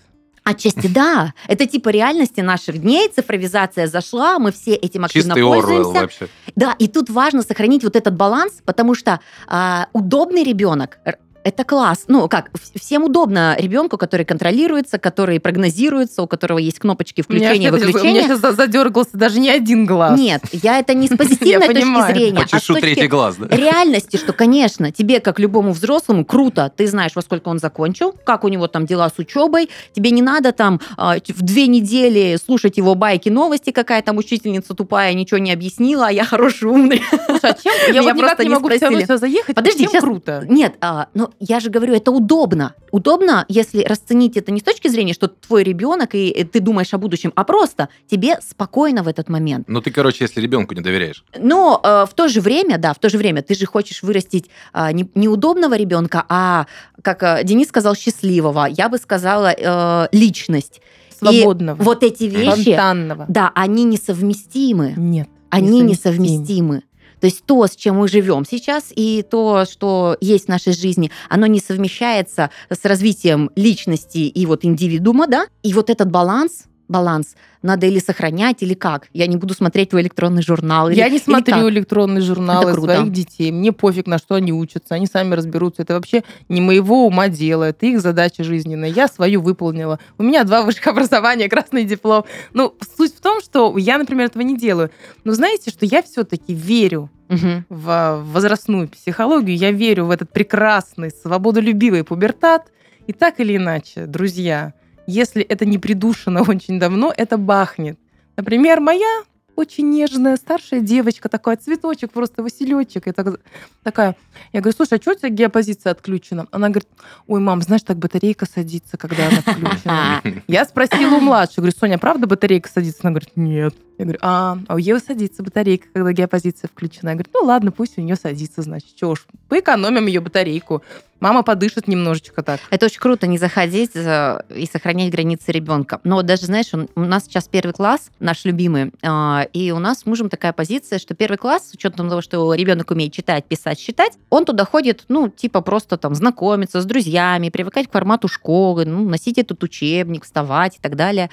Отчасти 0.44 0.88
да. 0.88 1.32
Это 1.46 1.66
типа 1.66 1.90
реальности 1.90 2.40
наших 2.40 2.78
дней, 2.78 3.08
цифровизация 3.08 3.86
зашла, 3.86 4.40
мы 4.40 4.50
все 4.50 4.74
этим 4.74 5.04
активно 5.04 5.34
Чистый 5.34 5.42
Оруэлл 5.42 5.62
пользуемся. 5.62 6.00
вообще. 6.00 6.28
Да, 6.56 6.74
и 6.78 6.88
тут 6.88 7.08
важно 7.08 7.42
сохранить 7.42 7.84
вот 7.84 7.94
этот 7.94 8.16
баланс, 8.16 8.54
потому 8.64 8.96
что 8.96 9.20
а, 9.46 9.86
удобный 9.92 10.42
ребенок 10.42 10.98
это 11.44 11.64
класс. 11.64 12.04
Ну, 12.08 12.28
как, 12.28 12.50
всем 12.74 13.04
удобно 13.04 13.56
ребенку, 13.58 13.98
который 13.98 14.24
контролируется, 14.24 14.98
который 14.98 15.40
прогнозируется, 15.40 16.22
у 16.22 16.26
которого 16.26 16.58
есть 16.58 16.78
кнопочки 16.78 17.22
включения 17.22 17.54
и 17.54 17.70
у 17.70 17.72
меня 17.76 17.86
выключения. 17.86 18.22
сейчас 18.22 18.40
задергался 18.56 19.16
даже 19.16 19.40
не 19.40 19.50
один 19.50 19.86
глаз. 19.86 20.18
Нет, 20.18 20.42
я 20.52 20.78
это 20.78 20.94
не 20.94 21.08
с 21.08 21.10
позитивной 21.16 21.68
точки 21.68 22.12
зрения, 22.12 22.38
а 22.38 22.48
с 22.48 22.50
Почешу 22.50 22.74
точки 22.74 22.86
третий 22.86 23.08
глаз, 23.08 23.36
да? 23.36 23.54
реальности, 23.54 24.16
что, 24.16 24.32
конечно, 24.32 24.92
тебе, 24.92 25.20
как 25.20 25.38
любому 25.38 25.72
взрослому, 25.72 26.24
круто, 26.24 26.72
ты 26.74 26.86
знаешь, 26.86 27.12
во 27.14 27.22
сколько 27.22 27.48
он 27.48 27.58
закончил, 27.58 28.14
как 28.24 28.44
у 28.44 28.48
него 28.48 28.66
там 28.68 28.86
дела 28.86 29.08
с 29.08 29.18
учебой, 29.18 29.68
тебе 29.92 30.10
не 30.10 30.22
надо 30.22 30.52
там 30.52 30.80
а, 30.96 31.16
в 31.16 31.42
две 31.42 31.66
недели 31.66 32.38
слушать 32.44 32.76
его 32.76 32.94
байки, 32.94 33.28
новости, 33.28 33.70
какая 33.70 34.02
там 34.02 34.16
учительница 34.18 34.74
тупая, 34.74 35.12
ничего 35.14 35.38
не 35.38 35.52
объяснила, 35.52 36.08
а 36.08 36.12
я 36.12 36.24
хороший, 36.32 36.68
умный. 36.68 37.02
Слушай, 37.26 37.50
а 37.50 37.54
чем? 37.54 37.72
Я 37.86 38.00
Меня 38.00 38.02
вот 38.02 38.14
никак 38.14 38.36
просто 38.36 38.44
не 38.44 38.50
могу 38.50 38.68
все 38.68 39.16
заехать. 39.16 39.54
Подожди, 39.54 39.84
чем 39.84 39.90
сейчас- 39.90 40.04
круто? 40.04 40.44
Нет, 40.48 40.74
а, 40.80 41.08
ну 41.14 41.30
я 41.40 41.60
же 41.60 41.70
говорю, 41.70 41.94
это 41.94 42.10
удобно. 42.10 42.74
Удобно, 42.90 43.44
если 43.48 43.82
расценить 43.82 44.36
это 44.36 44.52
не 44.52 44.60
с 44.60 44.62
точки 44.62 44.88
зрения, 44.88 45.14
что 45.14 45.28
твой 45.28 45.64
ребенок 45.64 46.14
и 46.14 46.30
э, 46.30 46.44
ты 46.44 46.60
думаешь 46.60 46.92
о 46.94 46.98
будущем, 46.98 47.32
а 47.36 47.44
просто 47.44 47.88
тебе 48.10 48.38
спокойно 48.40 49.02
в 49.02 49.08
этот 49.08 49.28
момент. 49.28 49.68
Ну, 49.68 49.80
ты, 49.80 49.90
короче, 49.90 50.24
если 50.24 50.40
ребенку 50.40 50.74
не 50.74 50.80
доверяешь. 50.80 51.24
Но 51.38 51.80
э, 51.82 52.06
в 52.08 52.14
то 52.14 52.28
же 52.28 52.40
время, 52.40 52.78
да, 52.78 52.92
в 52.92 52.98
то 52.98 53.08
же 53.08 53.18
время 53.18 53.42
ты 53.42 53.54
же 53.54 53.66
хочешь 53.66 54.02
вырастить 54.02 54.50
а, 54.72 54.92
не, 54.92 55.08
не 55.14 55.28
удобного 55.28 55.74
ребенка, 55.74 56.24
а, 56.28 56.66
как 57.02 57.22
э, 57.22 57.44
Денис 57.44 57.68
сказал, 57.68 57.94
счастливого. 57.94 58.66
Я 58.66 58.88
бы 58.88 58.98
сказала, 58.98 59.52
э, 59.56 60.08
личность. 60.12 60.80
Свободного. 61.18 61.80
Вот 61.80 62.02
эти 62.02 62.24
вещи, 62.24 62.72
Спонтанного. 62.72 63.26
да, 63.28 63.52
они 63.54 63.84
несовместимы. 63.84 64.94
Нет. 64.96 65.28
Они 65.50 65.80
несовместимы. 65.80 65.86
несовместимы. 65.86 66.82
То 67.22 67.26
есть 67.26 67.44
то, 67.46 67.64
с 67.68 67.76
чем 67.76 67.98
мы 67.98 68.08
живем 68.08 68.44
сейчас, 68.44 68.86
и 68.90 69.22
то, 69.22 69.64
что 69.64 70.16
есть 70.20 70.46
в 70.46 70.48
нашей 70.48 70.72
жизни, 70.72 71.12
оно 71.28 71.46
не 71.46 71.60
совмещается 71.60 72.50
с 72.68 72.84
развитием 72.84 73.48
личности 73.54 74.18
и 74.18 74.44
вот 74.44 74.64
индивидуума, 74.64 75.28
да? 75.28 75.46
И 75.62 75.72
вот 75.72 75.88
этот 75.88 76.10
баланс, 76.10 76.64
баланс 76.92 77.34
надо 77.62 77.86
или 77.86 77.98
сохранять, 78.00 78.62
или 78.62 78.74
как? 78.74 79.08
Я 79.12 79.26
не 79.26 79.36
буду 79.36 79.54
смотреть 79.54 79.90
твой 79.90 80.02
электронный 80.02 80.42
журнал. 80.42 80.88
или- 80.88 80.98
Я 80.98 81.08
не 81.08 81.18
смотрю 81.18 81.54
как? 81.54 81.68
электронные 81.70 82.20
журналы 82.20 82.64
Это 82.70 82.72
круто. 82.74 82.94
своих 82.96 83.12
детей. 83.12 83.50
Мне 83.52 83.72
пофиг, 83.72 84.06
на 84.06 84.18
что 84.18 84.34
они 84.36 84.52
учатся. 84.52 84.94
Они 84.94 85.06
сами 85.06 85.34
разберутся. 85.34 85.82
Это 85.82 85.94
вообще 85.94 86.22
не 86.48 86.60
моего 86.60 87.06
ума 87.06 87.28
дело. 87.28 87.64
Это 87.64 87.86
их 87.86 88.00
задача 88.00 88.44
жизненная. 88.44 88.88
Я 88.90 89.06
свою 89.08 89.40
выполнила. 89.42 89.98
У 90.18 90.22
меня 90.22 90.44
два 90.44 90.62
высших 90.64 90.86
образования, 90.88 91.48
красный 91.48 91.84
диплом. 91.84 92.24
Ну, 92.52 92.74
суть 92.96 93.14
в 93.16 93.20
том, 93.20 93.40
что 93.40 93.76
я, 93.78 93.96
например, 93.98 94.26
этого 94.26 94.42
не 94.42 94.56
делаю. 94.56 94.90
Но 95.24 95.32
знаете, 95.32 95.70
что 95.70 95.86
я 95.86 96.02
все-таки 96.02 96.52
верю 96.54 97.10
Мгм. 97.28 97.64
в 97.70 98.22
возрастную 98.32 98.88
психологию, 98.88 99.56
я 99.56 99.70
верю 99.70 100.04
в 100.06 100.10
этот 100.10 100.30
прекрасный, 100.32 101.10
свободолюбивый 101.10 102.04
пубертат. 102.04 102.70
И 103.06 103.12
так 103.12 103.40
или 103.40 103.56
иначе, 103.56 104.06
друзья, 104.06 104.74
если 105.06 105.42
это 105.42 105.64
не 105.66 105.78
придушено 105.78 106.42
очень 106.48 106.78
давно, 106.78 107.12
это 107.16 107.36
бахнет. 107.36 107.98
Например, 108.36 108.80
моя 108.80 109.22
очень 109.54 109.90
нежная 109.90 110.36
старшая 110.36 110.80
девочка, 110.80 111.28
такой 111.28 111.56
цветочек, 111.56 112.10
просто 112.10 112.42
василечек. 112.42 113.06
И 113.06 113.12
так- 113.12 113.40
такая, 113.82 114.16
я 114.52 114.60
говорю, 114.60 114.74
слушай, 114.74 114.98
а 114.98 115.02
что 115.02 115.12
у 115.12 115.14
тебя 115.14 115.28
геопозиция 115.28 115.92
отключена? 115.92 116.46
Она 116.50 116.68
говорит, 116.68 116.88
ой, 117.26 117.40
мам, 117.40 117.60
знаешь, 117.60 117.82
так 117.82 117.98
батарейка 117.98 118.46
садится, 118.46 118.96
когда 118.96 119.28
она 119.28 119.40
включена. 119.42 120.22
Я 120.48 120.64
спросила 120.64 121.16
у 121.16 121.20
младшей, 121.20 121.56
говорю, 121.58 121.76
Соня, 121.78 121.98
правда 121.98 122.26
батарейка 122.26 122.70
садится? 122.70 123.00
Она 123.02 123.10
говорит, 123.10 123.36
нет. 123.36 123.74
Я 123.98 124.04
говорю, 124.04 124.18
а, 124.22 124.58
а 124.68 124.74
у 124.74 124.78
Евы 124.78 125.00
садится 125.00 125.42
батарейка, 125.42 125.86
когда 125.92 126.12
геопозиция 126.12 126.68
включена. 126.68 127.10
Я 127.10 127.14
говорю, 127.14 127.30
ну 127.34 127.40
ладно, 127.44 127.72
пусть 127.72 127.98
у 127.98 128.00
нее 128.00 128.16
садится, 128.16 128.62
значит, 128.62 128.90
что 128.96 129.10
уж, 129.10 129.26
поэкономим 129.48 130.06
ее 130.06 130.20
батарейку. 130.20 130.82
Мама 131.20 131.44
подышит 131.44 131.86
немножечко 131.86 132.42
так. 132.42 132.58
Это 132.70 132.86
очень 132.86 132.98
круто, 132.98 133.28
не 133.28 133.38
заходить 133.38 133.92
э, 133.94 134.40
и 134.56 134.66
сохранять 134.66 135.12
границы 135.12 135.52
ребенка. 135.52 136.00
Но 136.02 136.22
даже, 136.22 136.46
знаешь, 136.46 136.72
у 136.72 137.00
нас 137.00 137.26
сейчас 137.26 137.46
первый 137.46 137.70
класс, 137.72 138.10
наш 138.18 138.44
любимый, 138.44 138.92
а, 139.04 139.46
и 139.52 139.70
у 139.70 139.78
нас 139.78 140.00
с 140.00 140.06
мужем 140.06 140.28
такая 140.28 140.52
позиция, 140.52 140.98
что 140.98 141.14
первый 141.14 141.36
класс, 141.36 141.70
с 141.70 141.74
учетом 141.74 142.08
того, 142.08 142.22
что 142.22 142.52
ребенок 142.54 142.90
умеет 142.90 143.12
читать, 143.12 143.44
писать, 143.44 143.78
считать, 143.78 144.14
он 144.30 144.44
туда 144.44 144.64
ходит, 144.64 145.04
ну, 145.06 145.28
типа 145.28 145.60
просто 145.60 145.96
там 145.96 146.16
знакомиться 146.16 146.80
с 146.80 146.84
друзьями, 146.84 147.50
привыкать 147.50 147.86
к 147.86 147.92
формату 147.92 148.26
школы, 148.26 148.84
ну, 148.84 149.08
носить 149.08 149.38
этот 149.38 149.62
учебник, 149.62 150.24
вставать 150.24 150.78
и 150.78 150.80
так 150.80 150.96
далее. 150.96 151.30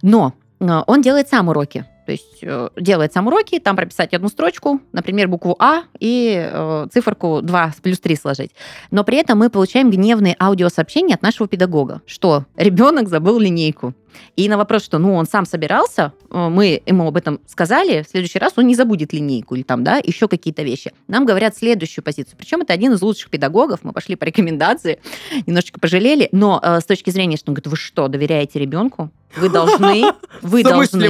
Но 0.00 0.34
э, 0.60 0.82
он 0.86 1.02
делает 1.02 1.28
сам 1.28 1.48
уроки. 1.48 1.86
То 2.06 2.12
есть 2.12 2.38
э, 2.42 2.68
делает 2.76 3.12
сам 3.12 3.26
уроки, 3.26 3.58
там 3.58 3.76
прописать 3.76 4.12
одну 4.12 4.28
строчку, 4.28 4.80
например, 4.92 5.28
букву 5.28 5.56
А 5.58 5.84
и 5.98 6.48
э, 6.50 6.86
циферку 6.92 7.40
2 7.42 7.74
плюс 7.82 8.00
3 8.00 8.16
сложить. 8.16 8.50
Но 8.90 9.04
при 9.04 9.18
этом 9.18 9.38
мы 9.38 9.50
получаем 9.50 9.90
гневные 9.90 10.36
аудиосообщения 10.38 11.14
от 11.14 11.22
нашего 11.22 11.48
педагога, 11.48 12.02
что 12.06 12.44
ребенок 12.56 13.08
забыл 13.08 13.38
линейку. 13.38 13.94
И 14.36 14.48
на 14.48 14.56
вопрос, 14.56 14.84
что 14.84 14.98
ну 14.98 15.14
он 15.14 15.26
сам 15.26 15.46
собирался, 15.46 16.12
э, 16.30 16.48
мы 16.48 16.82
ему 16.86 17.06
об 17.06 17.16
этом 17.16 17.40
сказали, 17.46 18.02
в 18.02 18.10
следующий 18.10 18.38
раз 18.38 18.52
он 18.56 18.66
не 18.66 18.74
забудет 18.74 19.12
линейку 19.12 19.54
или 19.54 19.62
там, 19.62 19.84
да, 19.84 20.00
еще 20.02 20.28
какие-то 20.28 20.62
вещи. 20.62 20.92
Нам 21.08 21.26
говорят 21.26 21.56
следующую 21.56 22.04
позицию. 22.04 22.36
Причем 22.38 22.60
это 22.62 22.72
один 22.72 22.92
из 22.92 23.02
лучших 23.02 23.30
педагогов, 23.30 23.80
мы 23.82 23.92
пошли 23.92 24.16
по 24.16 24.24
рекомендации, 24.24 25.00
немножечко 25.46 25.80
пожалели, 25.80 26.28
но 26.32 26.60
э, 26.62 26.80
с 26.80 26.84
точки 26.84 27.10
зрения, 27.10 27.36
что 27.36 27.50
он 27.50 27.54
говорит, 27.54 27.68
вы 27.68 27.76
что, 27.76 28.08
доверяете 28.08 28.58
ребенку? 28.58 29.10
Вы 29.36 29.48
должны, 29.48 30.04
вы 30.42 30.62
должны 30.64 31.08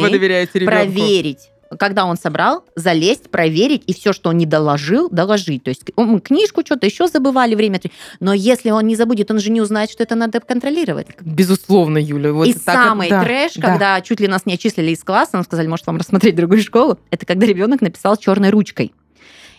проверить, 0.64 1.50
когда 1.78 2.04
он 2.04 2.16
собрал, 2.16 2.64
залезть, 2.76 3.30
проверить, 3.30 3.82
и 3.86 3.94
все, 3.94 4.12
что 4.12 4.30
он 4.30 4.38
не 4.38 4.46
доложил, 4.46 5.08
доложить. 5.10 5.64
То 5.64 5.68
есть 5.70 5.82
мы 5.96 6.20
книжку 6.20 6.62
что-то 6.64 6.86
еще 6.86 7.08
забывали 7.08 7.54
время. 7.54 7.80
Но 8.20 8.32
если 8.32 8.70
он 8.70 8.86
не 8.86 8.96
забудет, 8.96 9.30
он 9.30 9.40
же 9.40 9.50
не 9.50 9.60
узнает, 9.60 9.90
что 9.90 10.02
это 10.02 10.14
надо 10.14 10.40
контролировать. 10.40 11.08
Безусловно, 11.20 11.98
Юля. 11.98 12.32
Вот 12.32 12.46
и 12.46 12.52
самый 12.52 13.08
это- 13.08 13.16
да, 13.16 13.24
трэш, 13.24 13.54
да. 13.54 13.62
когда 13.62 14.00
чуть 14.00 14.20
ли 14.20 14.28
нас 14.28 14.46
не 14.46 14.54
отчислили 14.54 14.92
из 14.92 15.02
класса, 15.02 15.30
нам 15.34 15.44
сказали, 15.44 15.66
может, 15.66 15.86
вам 15.86 15.96
рассмотреть 15.96 16.36
другую 16.36 16.62
школу, 16.62 16.98
это 17.10 17.26
когда 17.26 17.46
ребенок 17.46 17.80
написал 17.80 18.16
черной 18.16 18.50
ручкой. 18.50 18.92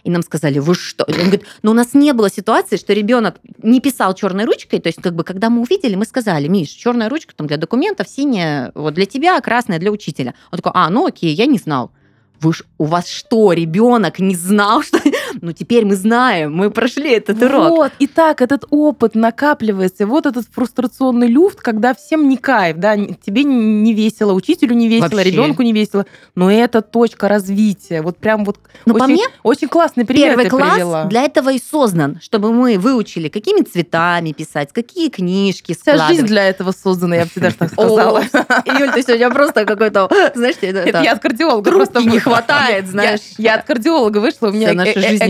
И 0.06 0.12
нам 0.12 0.22
сказали, 0.22 0.60
вы 0.60 0.76
что? 0.76 1.04
Он 1.08 1.16
говорит, 1.16 1.46
но 1.64 1.72
у 1.72 1.74
нас 1.74 1.96
не 1.96 2.14
было 2.14 2.30
ситуации, 2.30 2.78
что 2.78 2.94
ребенок 2.94 3.38
не 3.64 3.82
писал 3.82 4.14
черной 4.14 4.46
ручкой. 4.46 4.80
То 4.80 4.88
есть, 4.88 5.02
как 5.02 5.16
бы, 5.16 5.24
когда 5.24 5.50
мы 5.50 5.62
увидели, 5.62 5.96
мы 5.96 6.06
сказали, 6.06 6.48
Миш, 6.48 6.70
черная 6.70 7.10
ручка 7.10 7.34
там 7.36 7.48
для 7.48 7.58
документов, 7.58 8.08
синяя 8.08 8.72
вот 8.76 8.94
для 8.94 9.08
тебя, 9.08 9.36
а 9.36 9.42
красная 9.42 9.80
для 9.80 9.92
учителя. 9.92 10.36
Он 10.52 10.58
такой, 10.58 10.74
а, 10.76 10.92
ну 10.92 11.08
окей, 11.08 11.34
я 11.34 11.48
не 11.48 11.58
знал. 11.58 11.92
Вы 12.40 12.54
ж, 12.54 12.64
у 12.78 12.86
вас 12.86 13.08
что, 13.08 13.52
ребенок 13.54 14.20
не 14.20 14.36
знал, 14.36 14.84
что... 14.84 15.00
Ну, 15.42 15.52
теперь 15.52 15.86
мы 15.86 15.96
знаем, 15.96 16.54
мы 16.54 16.70
прошли 16.70 17.12
этот 17.12 17.42
урок. 17.42 17.70
Вот, 17.70 17.92
и 18.00 18.08
так 18.08 18.42
этот 18.42 18.66
опыт 18.70 19.16
накапливается. 19.16 20.06
Вот 20.08 20.26
этот 20.26 20.46
фрустрационный 20.52 21.28
люфт, 21.28 21.62
когда 21.62 21.94
всем 21.94 22.30
не 22.30 22.38
кайф, 22.38 22.78
да, 22.78 22.96
тебе 22.98 23.44
не 23.44 23.94
весело, 23.94 24.34
учителю 24.34 24.76
не 24.76 24.88
весело, 24.88 25.10
Вообще. 25.10 25.32
ребенку 25.32 25.62
не 25.62 25.74
весело. 25.74 26.06
Но 26.36 26.52
это 26.52 26.82
точка 26.82 27.28
развития. 27.28 28.02
Вот 28.02 28.18
прям 28.18 28.46
вот 28.46 28.58
Но 28.86 28.94
по 28.94 29.04
очень, 29.04 29.14
мне, 29.14 29.24
очень 29.44 29.68
классный 29.68 30.06
пример 30.06 30.36
Первый 30.36 30.50
класс 30.50 30.74
привела. 30.74 31.04
для 31.06 31.24
этого 31.24 31.52
и 31.54 31.60
создан, 31.60 32.20
чтобы 32.22 32.52
мы 32.52 32.78
выучили, 32.78 33.28
какими 33.30 33.62
цветами 33.62 34.32
писать, 34.32 34.70
какие 34.72 35.10
книжки 35.10 35.74
Вся 35.74 35.94
жизнь 35.94 36.04
складывать. 36.04 36.26
для 36.28 36.44
этого 36.50 36.72
создана, 36.72 37.16
я 37.16 37.26
бы 37.26 37.32
даже 37.36 37.56
так 37.56 37.70
сказала. 37.74 38.20
Юль, 38.80 38.92
ты 38.92 39.02
сегодня 39.04 39.30
просто 39.30 39.66
какой-то, 39.66 40.10
знаешь, 40.36 40.56
это, 40.62 41.02
я 41.02 41.14
от 41.14 41.20
кардиолога 41.20 41.72
просто 41.72 42.02
не 42.02 42.20
хватает, 42.20 42.88
знаешь. 42.88 43.22
Я, 43.38 43.56
от 43.56 43.66
кардиолога 43.66 44.20
вышла, 44.20 44.48
у 44.48 44.52
меня 44.52 44.74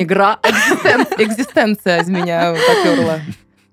Игра. 0.04 0.40
экзистен- 0.44 1.08
экзистенция 1.24 2.02
из 2.02 2.08
меня 2.08 2.54
поперла. 2.54 3.20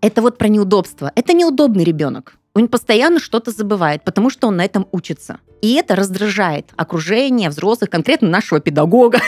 Это 0.01 0.23
вот 0.23 0.39
про 0.39 0.49
неудобство. 0.49 1.13
Это 1.15 1.33
неудобный 1.33 1.85
ребенок. 1.85 2.35
Он 2.55 2.69
постоянно 2.69 3.19
что-то 3.21 3.51
забывает, 3.51 4.05
потому 4.05 4.29
что 4.29 4.49
он 4.49 4.57
на 4.57 4.65
этом 4.65 4.87
учится. 4.93 5.39
И 5.63 5.75
это 5.75 5.95
раздражает 5.97 6.71
окружение, 6.77 7.49
взрослых, 7.49 7.89
конкретно 7.89 8.29
нашего 8.29 8.61
педагога. 8.61 9.21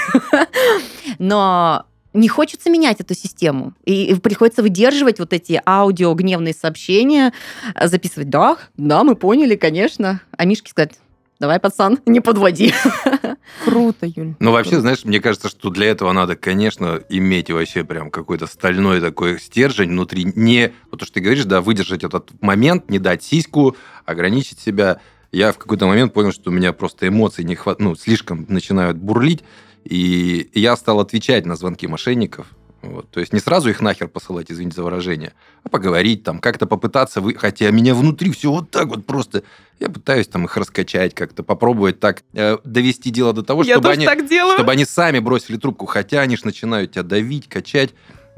Но 1.19 1.87
не 2.13 2.29
хочется 2.29 2.71
менять 2.71 3.01
эту 3.01 3.15
систему. 3.15 3.73
И 3.85 4.15
приходится 4.23 4.63
выдерживать 4.63 5.19
вот 5.19 5.33
эти 5.33 5.61
аудио 5.65 6.13
гневные 6.15 6.55
сообщения, 6.55 7.33
э, 7.75 7.89
записывать 7.89 8.31
«да, 8.31 8.57
да, 8.77 9.05
мы 9.05 9.17
поняли, 9.17 9.57
конечно». 9.57 10.21
А 10.37 10.45
Мишке 10.45 10.71
сказать 10.71 10.95
«давай, 11.41 11.59
пацан, 11.61 11.99
не 12.07 12.21
подводи». 12.21 12.73
Круто, 13.65 14.07
Юль. 14.07 14.35
Ну, 14.41 14.53
вообще, 14.53 14.81
знаешь, 14.81 15.05
мне 15.05 15.21
кажется, 15.21 15.49
что 15.49 15.71
для 15.71 15.87
этого 15.87 16.13
надо, 16.13 16.37
конечно, 16.37 17.01
иметь 17.09 17.51
вообще 17.51 17.85
прям 17.85 18.11
какой-то 18.11 18.47
стальной 18.47 19.01
такой 19.01 19.39
стержень 19.39 19.91
внутри. 19.91 20.25
Не, 20.35 20.73
вот 20.91 21.01
то, 21.01 21.07
что 21.07 21.15
ты 21.15 21.21
говоришь, 21.21 21.45
да, 21.45 21.61
выдержать 21.61 22.05
этот 22.05 22.31
момент, 22.43 22.91
не 22.91 22.99
дать 22.99 23.23
сиську, 23.23 23.77
ограничить 24.05 24.61
себя. 24.61 25.01
Я 25.33 25.53
в 25.53 25.59
какой-то 25.59 25.87
момент 25.87 26.13
понял, 26.13 26.33
что 26.33 26.51
у 26.51 26.53
меня 26.53 26.73
просто 26.73 27.09
эмоций 27.09 27.45
не 27.45 27.55
хват... 27.55 27.81
ну, 27.81 27.95
слишком 27.97 28.47
начинают 28.49 28.97
бурлить, 28.97 29.43
и 29.85 30.51
я 30.55 30.77
стал 30.77 31.01
отвечать 31.01 31.47
на 31.47 31.57
звонки 31.57 31.87
мошенников. 31.87 32.47
Вот. 32.93 33.11
То 33.11 33.21
есть 33.21 33.33
не 33.33 33.41
сразу 33.41 33.71
их 33.71 33.81
нахер 33.81 34.09
посылать, 34.09 34.51
извините 34.51 34.77
за 34.77 34.83
выражение, 34.83 35.33
а 35.63 35.69
поговорить 35.69 36.23
там, 36.23 36.39
как-то 36.39 36.67
попытаться, 36.67 37.21
вы... 37.21 37.35
хотя 37.35 37.71
меня 37.71 37.95
внутри 37.95 38.31
все 38.33 38.51
вот 38.51 38.71
так 38.71 38.89
вот 38.89 39.07
просто, 39.07 39.43
я 39.81 39.89
пытаюсь 39.89 40.29
там 40.29 40.45
их 40.45 40.57
раскачать 40.57 41.15
как-то, 41.15 41.43
попробовать 41.43 42.01
так 42.01 42.23
э, 42.33 42.59
довести 42.65 43.11
дело 43.11 43.33
до 43.33 43.43
того, 43.43 43.63
Я 43.63 43.75
чтобы 43.75 43.91
они, 43.91 44.07
чтобы 44.55 44.73
они 44.73 44.85
сами 44.85 45.19
бросили 45.19 45.57
трубку, 45.57 45.87
хотя 45.87 46.21
они 46.21 46.37
ж 46.37 46.45
начинают 46.45 46.93
тебя 46.93 47.03
давить, 47.03 47.49
качать. 47.49 47.91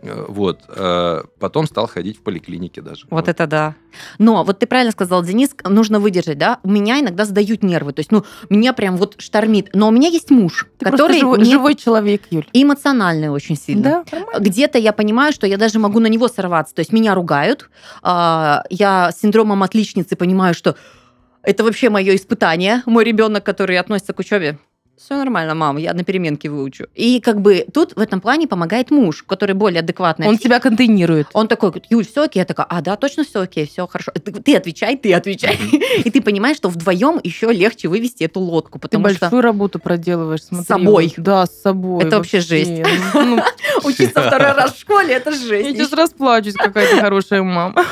Э, 0.03 0.24
Вот. 0.28 0.61
Э, 0.68 1.22
Потом 1.38 1.66
стал 1.66 1.86
ходить 1.86 2.18
в 2.18 2.22
поликлинике 2.22 2.82
даже. 2.82 3.07
Вот 3.11 3.28
это 3.28 3.47
да. 3.47 3.74
Но 4.18 4.44
вот 4.44 4.59
ты 4.59 4.66
правильно 4.66 4.92
сказал, 4.92 5.22
Денис, 5.22 5.51
нужно 5.64 6.01
выдержать, 6.01 6.38
да? 6.38 6.59
У 6.62 6.70
меня 6.70 7.01
иногда 7.01 7.24
сдают 7.24 7.62
нервы, 7.62 7.92
то 7.92 8.01
есть, 8.01 8.12
ну, 8.12 8.24
меня 8.51 8.72
прям 8.72 8.97
вот 8.97 9.14
штормит. 9.18 9.70
Но 9.72 9.88
у 9.88 9.90
меня 9.90 10.09
есть 10.09 10.30
муж, 10.30 10.66
Ты 10.78 10.84
который 10.90 11.20
живой, 11.20 11.38
мне 11.38 11.51
живой 11.53 11.74
человек, 11.74 12.22
Юль. 12.30 12.47
эмоциональный 12.53 13.28
очень 13.30 13.57
сильно. 13.57 13.82
Да, 13.82 14.05
нормально. 14.18 14.40
Где-то 14.44 14.78
я 14.78 14.92
понимаю, 14.92 15.32
что 15.32 15.47
я 15.47 15.57
даже 15.57 15.78
могу 15.78 16.01
на 16.01 16.09
него 16.09 16.28
сорваться. 16.28 16.74
То 16.74 16.80
есть 16.80 16.92
меня 16.92 17.14
ругают, 17.14 17.70
а, 18.03 18.64
я 18.70 19.11
с 19.12 19.20
синдромом 19.20 19.62
отличницы 19.62 20.14
понимаю, 20.16 20.55
что 20.55 20.76
это 21.42 21.64
вообще 21.64 21.90
мое 21.90 22.16
испытание. 22.16 22.82
Мой 22.86 23.05
ребенок, 23.05 23.44
который 23.44 23.78
относится 23.78 24.12
к 24.12 24.18
учебе. 24.18 24.59
Все 24.99 25.14
нормально, 25.16 25.55
мам, 25.55 25.76
я 25.76 25.92
на 25.92 26.05
переменке 26.05 26.49
выучу. 26.49 26.86
И 26.94 27.20
как 27.20 27.42
бы 27.42 27.66
тут 27.72 27.94
в 27.94 28.01
этом 28.01 28.20
плане 28.22 28.49
помогает 28.49 28.90
муж, 28.90 29.22
который 29.24 29.55
более 29.55 29.80
адекватный. 29.80 30.26
Он 30.26 30.38
тебя 30.38 30.59
контейнирует. 30.59 31.26
Он 31.34 31.49
такой, 31.49 31.70
Юль, 31.90 32.07
все 32.07 32.22
окей? 32.24 32.40
Я 32.40 32.47
такая, 32.47 32.66
а, 32.68 32.80
да, 32.80 32.97
точно 32.97 33.24
все 33.24 33.42
окей, 33.42 33.66
все 33.66 33.86
хорошо. 33.86 34.11
Ты, 34.12 34.32
ты 34.32 34.57
отвечай, 34.57 34.97
ты 34.97 35.12
отвечай. 35.12 35.59
И 36.05 36.11
ты 36.11 36.22
понимаешь, 36.22 36.57
что 36.57 36.70
вдвоем 36.70 37.20
еще 37.22 37.53
легче 37.53 37.88
вывести 37.88 38.24
эту 38.24 38.40
лодку, 38.40 38.78
Ты 38.78 38.88
потому 38.88 39.09
что 39.11 39.20
большую 39.20 39.42
работу 39.42 39.78
проделываешь, 39.78 40.44
смотри. 40.44 40.66
собой. 40.66 41.12
вот. 41.16 41.24
Да, 41.24 41.44
с 41.47 41.61
собой. 41.61 42.03
Это 42.03 42.16
вообще 42.16 42.40
жесть. 42.40 42.72
Ну, 43.14 43.38
учиться 43.84 44.22
второй 44.22 44.53
раз 44.53 44.72
в 44.72 44.80
школе, 44.80 45.12
это 45.14 45.30
Я 45.30 45.36
жесть. 45.36 45.76
сейчас 45.76 45.92
расплачусь, 45.92 46.55
какая-то 46.55 47.03
хорошая 47.03 47.42
мама. 47.42 47.84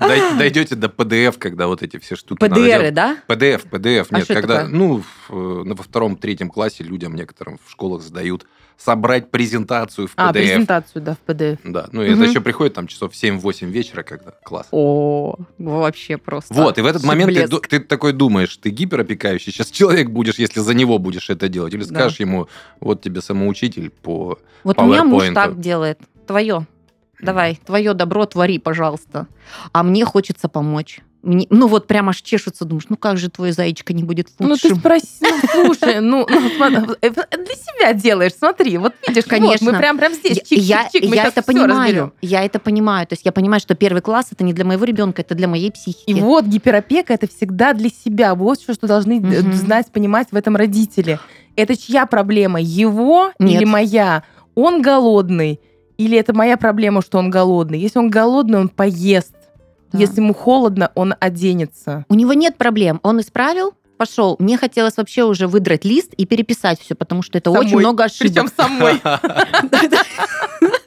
Дой- 0.00 0.38
Дойдете 0.38 0.74
до 0.74 0.88
PDF, 0.88 1.38
когда 1.38 1.66
вот 1.66 1.82
эти 1.82 1.98
все 1.98 2.16
штуки 2.16 2.48
делать. 2.48 2.94
да? 2.94 3.16
PDF, 3.28 3.68
PDF, 3.70 4.06
А 4.10 4.16
нет, 4.18 4.26
когда, 4.28 4.66
ну, 4.66 5.02
э, 5.28 5.32
во 5.32 5.82
втором, 5.82 6.16
третьем 6.16 6.48
классе 6.48 6.82
людям 6.84 7.14
некоторым 7.14 7.58
в 7.64 7.70
школах 7.70 8.02
задают 8.02 8.46
собрать 8.78 9.30
презентацию 9.30 10.08
в 10.08 10.12
PDF. 10.12 10.28
А, 10.28 10.32
презентацию, 10.32 11.02
да, 11.02 11.14
в 11.14 11.30
PDF. 11.30 11.58
Да, 11.64 11.90
ну 11.92 12.00
Мгм. 12.02 12.12
это 12.14 12.24
еще 12.30 12.40
приходит 12.40 12.72
там 12.72 12.86
часов 12.86 13.12
в 13.12 13.14
7-8 13.16 13.68
вечера, 13.70 14.02
когда 14.02 14.30
класс. 14.42 14.68
О, 14.70 15.36
вообще 15.58 16.16
просто. 16.16 16.54
Вот, 16.54 16.78
и 16.78 16.80
в 16.80 16.86
этот 16.86 17.04
момент 17.04 17.34
ты, 17.34 17.46
ты 17.68 17.80
такой 17.80 18.14
думаешь, 18.14 18.56
ты 18.56 18.70
гиперопекающий 18.70 19.52
сейчас 19.52 19.70
человек 19.70 20.08
будешь, 20.08 20.38
если 20.38 20.60
за 20.60 20.72
него 20.72 20.98
будешь 20.98 21.28
это 21.28 21.48
делать. 21.50 21.74
Или 21.74 21.82
Да. 21.84 21.88
скажешь 21.94 22.20
ему, 22.20 22.48
вот 22.80 23.02
тебе 23.02 23.20
самоучитель 23.20 23.90
по... 23.90 24.38
Вот 24.64 24.78
у 24.78 24.84
меня 24.86 25.04
муж 25.04 25.24
PowerPoint. 25.24 25.34
так 25.34 25.60
делает. 25.60 25.98
Твое. 26.26 26.66
Давай, 27.22 27.58
твое 27.64 27.94
добро 27.94 28.26
твори, 28.26 28.58
пожалуйста. 28.58 29.26
А 29.72 29.82
мне 29.82 30.04
хочется 30.04 30.48
помочь. 30.48 31.00
Мне, 31.22 31.46
ну 31.50 31.66
вот 31.66 31.86
прям 31.86 32.08
аж 32.08 32.22
чешутся, 32.22 32.64
думаешь, 32.64 32.86
ну 32.88 32.96
как 32.96 33.18
же 33.18 33.28
твой 33.28 33.52
зайчика 33.52 33.92
не 33.92 34.02
будет 34.04 34.28
Ну 34.38 34.56
ты 34.56 34.74
спроси, 34.74 35.06
ну 35.20 35.38
слушай, 35.74 36.00
ну, 36.00 36.26
ну, 36.26 36.96
э, 37.02 37.10
для 37.10 37.54
себя 37.54 37.92
делаешь, 37.92 38.32
смотри, 38.38 38.78
вот 38.78 38.94
видишь, 39.06 39.24
вот, 39.24 39.30
Конечно. 39.30 39.70
мы 39.70 39.76
прям 39.76 39.98
прям 39.98 40.14
здесь, 40.14 40.38
Я- 40.38 40.44
чик, 40.44 40.58
я, 40.58 40.82
чик, 40.84 41.02
чик, 41.02 41.10
мы 41.10 41.16
я 41.16 41.26
это 41.26 41.42
понимаю. 41.42 41.70
разберем. 41.78 42.12
Я 42.22 42.42
это 42.42 42.58
понимаю. 42.58 43.06
То 43.06 43.12
есть 43.12 43.26
я 43.26 43.32
понимаю, 43.32 43.60
что 43.60 43.74
первый 43.74 44.00
класс 44.00 44.28
это 44.30 44.44
не 44.44 44.54
для 44.54 44.64
моего 44.64 44.82
ребенка, 44.86 45.20
это 45.20 45.34
для 45.34 45.46
моей 45.46 45.70
психики. 45.70 46.08
И 46.08 46.14
вот 46.14 46.46
гиперопека 46.46 47.12
это 47.12 47.28
всегда 47.28 47.74
для 47.74 47.90
себя. 47.90 48.34
Вот 48.34 48.58
что, 48.62 48.72
что 48.72 48.86
должны 48.86 49.20
Мгм. 49.20 49.52
знать, 49.52 49.92
понимать 49.92 50.28
в 50.30 50.36
этом 50.36 50.56
родители. 50.56 51.18
Это 51.54 51.76
чья 51.76 52.06
проблема? 52.06 52.62
Его 52.62 53.32
Нет. 53.38 53.56
или 53.60 53.64
моя? 53.66 54.22
Он 54.54 54.80
голодный. 54.80 55.60
Или 56.00 56.16
это 56.16 56.34
моя 56.34 56.56
проблема, 56.56 57.02
что 57.02 57.18
он 57.18 57.28
голодный? 57.28 57.78
Если 57.78 57.98
он 57.98 58.08
голодный, 58.08 58.58
он 58.58 58.70
поест. 58.70 59.34
Да. 59.92 59.98
Если 59.98 60.20
ему 60.22 60.32
холодно, 60.32 60.90
он 60.94 61.14
оденется. 61.20 62.06
У 62.08 62.14
него 62.14 62.32
нет 62.32 62.56
проблем. 62.56 63.00
Он 63.02 63.20
исправил, 63.20 63.74
пошел. 63.98 64.36
Мне 64.38 64.56
хотелось 64.56 64.96
вообще 64.96 65.24
уже 65.24 65.46
выдрать 65.46 65.84
лист 65.84 66.14
и 66.14 66.24
переписать 66.24 66.80
все, 66.80 66.94
потому 66.94 67.20
что 67.22 67.36
это 67.36 67.52
Самой. 67.52 67.66
очень 67.66 67.78
много 67.80 68.06
Причем 68.18 68.46
ошибок. 68.46 68.54
самой. 68.56 69.00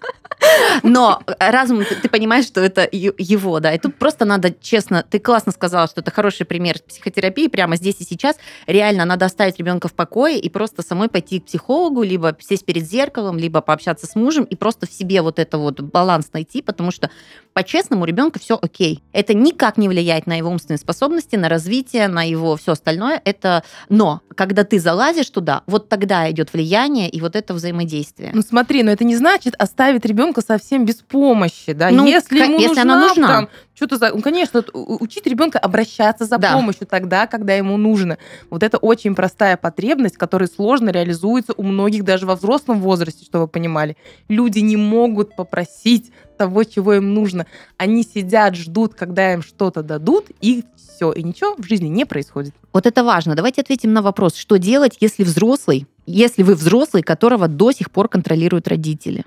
Но 0.84 1.22
разум, 1.40 1.84
ты, 1.84 2.10
понимаешь, 2.10 2.46
что 2.46 2.62
это 2.62 2.88
его, 2.92 3.60
да. 3.60 3.74
И 3.74 3.80
тут 3.80 3.96
просто 3.96 4.26
надо, 4.26 4.54
честно, 4.62 5.06
ты 5.10 5.20
классно 5.20 5.52
сказала, 5.52 5.88
что 5.88 6.02
это 6.02 6.12
хороший 6.12 6.46
пример 6.46 6.78
психотерапии 6.88 7.48
прямо 7.48 7.76
здесь 7.76 7.96
и 8.00 8.04
сейчас. 8.04 8.38
Реально 8.68 9.06
надо 9.06 9.26
оставить 9.26 9.58
ребенка 9.58 9.88
в 9.88 9.94
покое 9.94 10.40
и 10.40 10.50
просто 10.50 10.82
самой 10.82 11.10
пойти 11.10 11.40
к 11.40 11.46
психологу, 11.46 12.04
либо 12.04 12.36
сесть 12.40 12.66
перед 12.66 12.84
зеркалом, 12.84 13.38
либо 13.38 13.62
пообщаться 13.62 14.08
с 14.08 14.16
мужем 14.16 14.44
и 14.44 14.56
просто 14.56 14.88
в 14.88 14.92
себе 14.92 15.22
вот 15.22 15.40
это 15.40 15.58
вот 15.58 15.82
баланс 15.82 16.30
найти, 16.34 16.62
потому 16.62 16.92
что 16.92 17.10
по-честному 17.54 18.04
у 18.04 18.06
ребенка 18.06 18.40
все 18.40 18.58
окей. 18.62 19.04
Это 19.14 19.34
никак 19.34 19.78
не 19.78 19.88
влияет 19.88 20.28
на 20.28 20.36
его 20.38 20.50
умственные 20.50 20.80
способности, 20.80 21.36
на 21.36 21.50
развитие, 21.50 22.08
на 22.08 22.24
его 22.24 22.56
все 22.56 22.74
остальное. 22.74 23.22
Это, 23.24 23.64
но 23.90 24.22
когда 24.36 24.64
ты 24.64 24.80
залазишь 24.80 25.30
туда, 25.30 25.64
вот 25.68 25.90
тогда 25.90 26.30
идет 26.32 26.52
влияние 26.54 27.10
и 27.10 27.22
вот 27.22 27.36
это 27.36 27.54
взаимодействие. 27.54 28.32
Ну 28.34 28.42
смотри, 28.42 28.84
но 28.84 28.92
это 28.92 29.04
не 29.04 29.16
значит 29.16 29.56
оставить 29.58 30.06
ребенка 30.06 30.42
совсем 30.42 30.86
без 30.86 30.96
помощи, 30.96 31.74
да? 31.74 31.90
Ну, 31.92 32.06
если 32.06 32.40
ему 32.40 32.60
если 32.60 32.80
она 32.80 33.00
нужна, 33.00 33.08
нужна. 33.08 33.28
там, 33.28 33.50
что-то 33.76 33.98
за, 33.98 34.12
ну, 34.14 34.22
конечно, 34.22 34.64
учить 34.74 35.26
ребенка 35.28 35.60
обращаться 35.60 36.26
за 36.26 36.38
Да. 36.38 36.54
помощью 36.54 36.88
тогда, 36.88 37.28
когда 37.28 37.54
ему 37.54 37.78
нужно. 37.78 38.18
Вот 38.50 38.64
это 38.64 38.78
очень 38.78 39.16
простая 39.16 39.58
потребность, 39.58 40.18
которая 40.18 40.48
сложно 40.48 40.90
реализуется 40.90 41.54
у 41.58 41.64
многих 41.64 42.04
даже 42.04 42.26
во 42.26 42.36
взрослом 42.36 42.80
возрасте, 42.82 43.26
чтобы 43.26 43.44
вы 43.46 43.48
понимали. 43.48 43.98
Люди 44.30 44.60
не 44.60 44.78
могут 44.78 45.36
попросить 45.36 46.12
того, 46.38 46.64
чего 46.64 46.94
им 46.96 47.14
нужно. 47.14 47.46
Они 47.78 48.04
сидят, 48.04 48.56
ждут, 48.56 48.94
когда 48.96 49.34
им 49.34 49.42
что-то 49.42 49.84
дадут, 49.84 50.28
и 50.42 50.64
все, 50.76 51.12
и 51.12 51.24
ничего 51.24 51.56
в 51.58 51.66
жизни 51.66 51.88
не 51.88 52.06
происходит. 52.06 52.54
Вот 52.74 52.86
это 52.86 53.04
важно. 53.04 53.36
Давайте 53.36 53.62
ответим 53.62 53.94
на 53.94 54.02
вопрос, 54.02 54.36
что 54.36 54.58
делать, 54.58 54.98
если 55.00 55.24
взрослый, 55.24 55.88
если 56.06 56.44
вы 56.44 56.56
взрослый, 56.56 57.04
которого 57.04 57.48
до 57.48 57.72
сих 57.72 57.92
пор 57.92 58.10
контролируют 58.10 58.68
родители. 58.68 59.24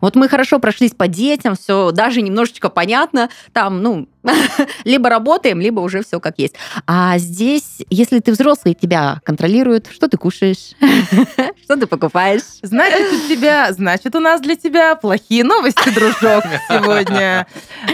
Вот 0.00 0.16
мы 0.16 0.28
хорошо 0.28 0.58
прошлись 0.58 0.92
по 0.92 1.08
детям, 1.08 1.56
все 1.56 1.90
даже 1.92 2.22
немножечко 2.22 2.68
понятно, 2.68 3.28
там, 3.52 3.82
ну, 3.82 4.08
либо 4.84 5.08
работаем, 5.08 5.60
либо 5.60 5.80
уже 5.80 6.02
все 6.02 6.20
как 6.20 6.38
есть. 6.38 6.54
А 6.86 7.18
здесь, 7.18 7.82
если 7.90 8.20
ты 8.20 8.32
взрослый, 8.32 8.74
тебя 8.74 9.20
контролируют, 9.24 9.88
что 9.90 10.08
ты 10.08 10.16
кушаешь, 10.16 10.72
что 11.64 11.76
ты 11.76 11.86
покупаешь. 11.86 12.42
Значит, 12.62 13.12
у 13.12 13.28
тебя, 13.28 13.72
значит, 13.72 14.14
у 14.14 14.20
нас 14.20 14.40
для 14.40 14.56
тебя 14.56 14.94
плохие 14.94 15.44
новости, 15.44 15.90
дружок, 15.90 16.44
сегодня. 16.68 17.46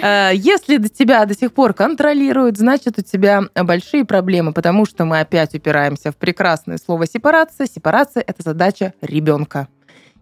Э, 0.03 0.30
если 0.34 0.76
до 0.76 0.89
тебя 0.89 1.24
до 1.24 1.34
сих 1.34 1.53
пор 1.53 1.72
контролируют, 1.72 2.59
значит, 2.59 2.99
у 2.99 3.03
тебя 3.03 3.45
большие 3.55 4.05
проблемы, 4.05 4.53
потому 4.53 4.86
что 4.86 5.05
мы 5.05 5.20
опять 5.20 5.55
упираемся 5.55 6.12
в 6.12 6.16
прекрасное 6.16 6.78
слово 6.78 7.07
сепарация. 7.07 7.66
Сепарация— 7.66 8.22
это 8.26 8.43
задача 8.43 8.93
ребенка 9.01 9.68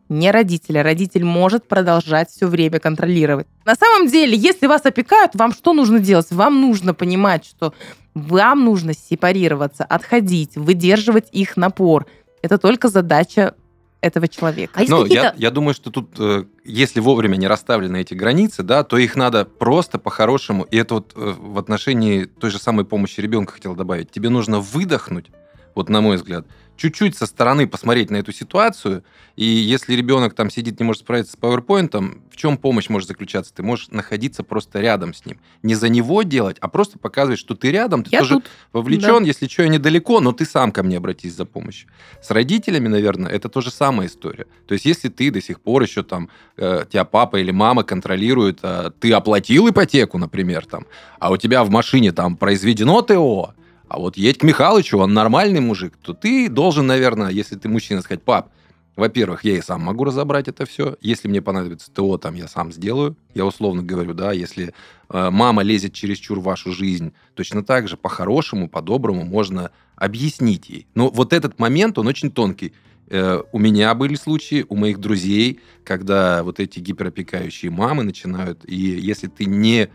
не 0.09 0.30
родителя. 0.30 0.82
Родитель 0.82 1.24
может 1.24 1.66
продолжать 1.66 2.30
все 2.30 2.46
время 2.46 2.78
контролировать. 2.78 3.46
На 3.64 3.74
самом 3.74 4.09
деле, 4.09 4.36
если 4.36 4.66
вас 4.66 4.84
опекают, 4.84 5.34
вам 5.34 5.52
что 5.52 5.72
нужно 5.72 5.98
делать? 5.98 6.30
Вам 6.30 6.61
нужно 6.61 6.94
понимать, 6.94 7.44
что 7.44 7.74
вам 8.14 8.64
нужно 8.64 8.94
сепарироваться, 8.94 9.84
отходить, 9.84 10.57
выдерживать 10.57 11.28
их 11.32 11.57
напор. 11.57 12.07
Это 12.42 12.59
только 12.59 12.88
задача 12.88 13.54
этого 14.00 14.28
человека. 14.28 14.80
А 14.80 14.84
Но 14.88 15.04
я, 15.07 15.34
я 15.36 15.50
думаю, 15.50 15.74
что 15.74 15.90
тут, 15.90 16.11
э, 16.18 16.44
если 16.64 17.00
вовремя 17.00 17.36
не 17.36 17.46
расставлены 17.46 18.00
эти 18.00 18.14
границы, 18.14 18.62
да, 18.62 18.84
то 18.84 18.98
их 18.98 19.16
надо 19.16 19.44
просто 19.44 19.98
по-хорошему, 19.98 20.64
и 20.64 20.76
это 20.76 20.94
вот 20.94 21.12
э, 21.16 21.34
в 21.36 21.59
отношении 21.59 22.24
той 22.24 22.50
же 22.50 22.59
самой 22.59 22.84
помощи 22.84 23.20
ребенка 23.20 23.54
хотел 23.54 23.74
добавить, 23.74 24.11
тебе 24.11 24.28
нужно 24.28 24.61
выдохнуть, 24.61 25.26
вот 25.74 25.88
на 25.88 26.00
мой 26.00 26.16
взгляд, 26.16 26.46
чуть-чуть 26.77 27.16
со 27.16 27.27
стороны 27.27 27.66
посмотреть 27.66 28.11
на 28.11 28.16
эту 28.16 28.33
ситуацию, 28.33 29.05
и 29.37 29.45
если 29.45 29.95
ребенок 29.95 30.35
там 30.35 30.51
сидит, 30.51 30.81
не 30.81 30.87
может 30.87 31.03
справиться 31.03 31.33
с 31.33 31.39
PowerPoint, 31.39 32.20
в 32.31 32.37
чем 32.37 32.57
помощь 32.57 32.89
может 32.89 33.09
заключаться? 33.09 33.53
Ты 33.55 33.62
можешь 33.62 33.89
находиться 33.89 34.43
просто 34.43 34.81
рядом 34.81 35.14
с 35.14 35.27
ним. 35.27 35.39
Не 35.62 35.74
за 35.74 35.89
него 35.89 36.22
делать, 36.22 36.57
а 36.61 36.68
просто 36.68 36.99
показывать, 36.99 37.39
что 37.39 37.55
ты 37.55 37.70
рядом, 37.70 38.03
ты 38.03 38.11
я 38.12 38.20
тоже 38.20 38.35
тут. 38.35 38.51
вовлечен, 38.72 39.20
да. 39.20 39.27
если 39.27 39.47
что, 39.47 39.62
я 39.62 39.68
недалеко, 39.68 40.20
но 40.20 40.33
ты 40.33 40.45
сам 40.45 40.72
ко 40.72 40.83
мне 40.83 40.97
обратись 40.97 41.35
за 41.35 41.45
помощью. 41.45 41.89
С 42.22 42.31
родителями, 42.31 42.89
наверное, 42.89 43.31
это 43.31 43.49
тоже 43.49 43.70
самая 43.70 44.09
история. 44.09 44.47
То 44.66 44.74
есть 44.74 44.87
если 44.87 45.09
ты 45.09 45.31
до 45.31 45.43
сих 45.43 45.61
пор 45.61 45.83
еще 45.83 46.03
там, 46.03 46.31
э, 46.57 46.85
тебя 46.91 47.05
папа 47.05 47.37
или 47.37 47.51
мама 47.51 47.83
контролируют, 47.83 48.61
э, 48.62 48.91
ты 49.01 49.12
оплатил 49.12 49.68
ипотеку, 49.68 50.18
например, 50.18 50.66
там, 50.66 50.87
а 51.18 51.31
у 51.31 51.37
тебя 51.37 51.64
в 51.64 51.70
машине 51.70 52.12
там 52.12 52.37
произведено 52.37 53.03
ТО, 53.03 53.55
а 53.89 53.99
вот 53.99 54.16
едь 54.16 54.39
к 54.39 54.43
Михалычу, 54.43 54.99
он 54.99 55.14
нормальный 55.14 55.61
мужик, 55.61 55.95
то 56.03 56.12
ты 56.12 56.49
должен, 56.49 56.87
наверное, 56.87 57.30
если 57.30 57.57
ты 57.57 57.68
мужчина, 57.68 58.03
сказать, 58.03 58.22
пап, 58.22 58.51
во-первых, 58.97 59.45
я 59.45 59.59
и 59.59 59.61
сам 59.61 59.82
могу 59.82 60.05
разобрать 60.05 60.49
это 60.49 60.64
все. 60.64 60.97
Если 61.03 61.28
мне 61.28 61.43
понадобится 61.43 61.93
ТО, 61.93 62.16
там 62.16 62.34
я 62.34 62.49
сам 62.49 62.72
сделаю. 62.72 63.14
Я 63.34 63.45
условно 63.45 63.82
говорю, 63.82 64.14
да, 64.14 64.32
если 64.32 64.72
э, 65.11 65.30
мама 65.30 65.62
лезет 65.62 65.93
чересчур 65.93 66.41
в 66.41 66.45
вашу 66.45 66.72
жизнь, 66.72 67.12
точно 67.34 67.62
так 67.62 67.89
же 67.89 67.99
по-хорошему, 67.99 68.70
по-доброму 68.70 69.24
можно 69.24 69.70
объяснить 69.97 70.70
ей. 70.70 70.87
Но 70.95 71.11
вот 71.11 71.34
этот 71.34 71.59
момент, 71.59 71.99
он 71.99 72.07
очень 72.07 72.30
тонкий. 72.30 72.72
Э, 73.09 73.43
у 73.53 73.59
меня 73.59 73.95
были 73.95 74.14
случаи, 74.14 74.64
у 74.66 74.76
моих 74.76 74.99
друзей, 74.99 75.61
когда 75.84 76.43
вот 76.43 76.59
эти 76.59 76.80
гиперопекающие 76.80 77.70
мамы 77.70 78.03
начинают, 78.03 78.64
и 78.66 78.76
если 78.76 79.26
ты 79.26 79.45
не 79.45 79.91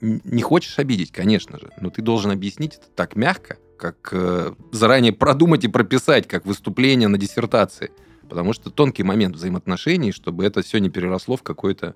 не 0.00 0.42
хочешь 0.42 0.78
обидеть, 0.78 1.12
конечно 1.12 1.58
же, 1.58 1.70
но 1.80 1.90
ты 1.90 2.02
должен 2.02 2.30
объяснить 2.30 2.74
это 2.74 2.86
так 2.94 3.16
мягко, 3.16 3.58
как 3.78 4.10
э, 4.12 4.52
заранее 4.72 5.12
продумать 5.12 5.64
и 5.64 5.68
прописать, 5.68 6.26
как 6.28 6.46
выступление 6.46 7.08
на 7.08 7.18
диссертации. 7.18 7.90
Потому 8.28 8.52
что 8.52 8.70
тонкий 8.70 9.02
момент 9.02 9.36
взаимоотношений, 9.36 10.12
чтобы 10.12 10.44
это 10.44 10.62
все 10.62 10.78
не 10.78 10.88
переросло 10.88 11.36
в 11.36 11.42
какой-то 11.42 11.94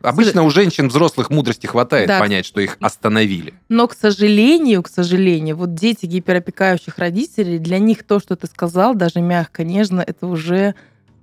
Обычно 0.00 0.44
у 0.44 0.50
женщин 0.50 0.88
взрослых 0.88 1.28
мудрости 1.30 1.66
хватает 1.66 2.06
да. 2.06 2.20
понять, 2.20 2.46
что 2.46 2.60
их 2.60 2.76
остановили. 2.80 3.54
Но, 3.68 3.88
к 3.88 3.94
сожалению, 3.94 4.82
к 4.82 4.88
сожалению, 4.88 5.56
вот 5.56 5.74
дети 5.74 6.06
гиперопекающих 6.06 6.98
родителей, 6.98 7.58
для 7.58 7.78
них 7.78 8.04
то, 8.04 8.20
что 8.20 8.36
ты 8.36 8.46
сказал, 8.46 8.94
даже 8.94 9.20
мягко, 9.20 9.64
нежно, 9.64 10.00
это 10.00 10.26
уже 10.26 10.76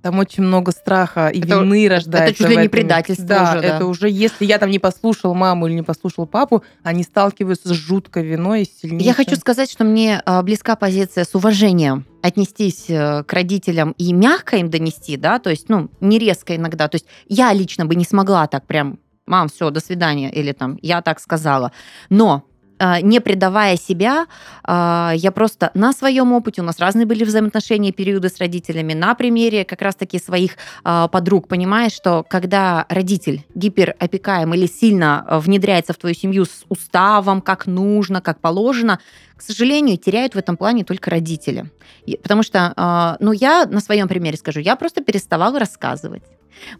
там 0.06 0.20
очень 0.20 0.44
много 0.44 0.70
страха 0.70 1.30
и 1.30 1.40
это, 1.40 1.58
вины 1.58 1.88
рождается. 1.88 2.30
Это 2.30 2.38
чуть 2.38 2.48
ли 2.48 2.56
не 2.62 2.68
предательство 2.68 3.26
да, 3.26 3.42
уже, 3.50 3.60
да. 3.60 3.66
это 3.66 3.86
уже, 3.86 4.08
если 4.08 4.44
я 4.44 4.58
там 4.58 4.70
не 4.70 4.78
послушал 4.78 5.34
маму 5.34 5.66
или 5.66 5.74
не 5.74 5.82
послушал 5.82 6.26
папу, 6.26 6.62
они 6.84 7.02
сталкиваются 7.02 7.70
с 7.70 7.72
жуткой 7.72 8.24
виной 8.24 8.62
и 8.62 8.70
сильнейшей. 8.70 9.04
Я 9.04 9.14
хочу 9.14 9.34
сказать, 9.34 9.68
что 9.68 9.82
мне 9.82 10.22
а, 10.24 10.44
близка 10.44 10.76
позиция 10.76 11.24
с 11.24 11.34
уважением 11.34 12.04
отнестись 12.22 12.84
э, 12.88 13.24
к 13.24 13.32
родителям 13.32 13.96
и 13.98 14.12
мягко 14.12 14.58
им 14.58 14.70
донести, 14.70 15.16
да, 15.16 15.40
то 15.40 15.50
есть, 15.50 15.68
ну, 15.68 15.90
не 16.00 16.20
резко 16.20 16.54
иногда. 16.54 16.86
То 16.86 16.94
есть 16.94 17.06
я 17.26 17.52
лично 17.52 17.84
бы 17.84 17.96
не 17.96 18.04
смогла 18.04 18.46
так 18.46 18.64
прям 18.64 19.00
мам, 19.26 19.48
все, 19.48 19.70
до 19.70 19.80
свидания, 19.80 20.30
или 20.30 20.52
там, 20.52 20.78
я 20.82 21.02
так 21.02 21.18
сказала. 21.18 21.72
Но 22.10 22.44
не 23.02 23.20
предавая 23.20 23.76
себя, 23.76 24.26
а, 24.62 25.12
я 25.14 25.32
просто 25.32 25.70
на 25.74 25.92
своем 25.92 26.32
опыте, 26.32 26.60
у 26.60 26.64
нас 26.64 26.78
разные 26.78 27.06
были 27.06 27.24
взаимоотношения, 27.24 27.92
периоды 27.92 28.28
с 28.28 28.38
родителями, 28.38 28.92
на 28.92 29.14
примере 29.14 29.64
как 29.64 29.82
раз-таки 29.82 30.18
своих 30.18 30.52
а, 30.84 31.08
подруг, 31.08 31.48
понимаешь, 31.48 31.92
что 31.92 32.24
когда 32.28 32.86
родитель 32.88 33.44
гиперопекаем 33.54 34.54
или 34.54 34.66
сильно 34.66 35.26
внедряется 35.30 35.92
в 35.92 35.96
твою 35.96 36.14
семью 36.14 36.44
с 36.44 36.64
уставом, 36.68 37.40
как 37.40 37.66
нужно, 37.66 38.20
как 38.20 38.40
положено, 38.40 39.00
к 39.36 39.42
сожалению, 39.42 39.98
теряют 39.98 40.34
в 40.34 40.38
этом 40.38 40.56
плане 40.56 40.84
только 40.84 41.10
родители. 41.10 41.70
Потому 42.22 42.42
что, 42.42 43.16
ну, 43.20 43.32
я 43.32 43.66
на 43.66 43.80
своем 43.80 44.08
примере 44.08 44.38
скажу, 44.38 44.60
я 44.60 44.76
просто 44.76 45.02
переставала 45.02 45.58
рассказывать. 45.58 46.22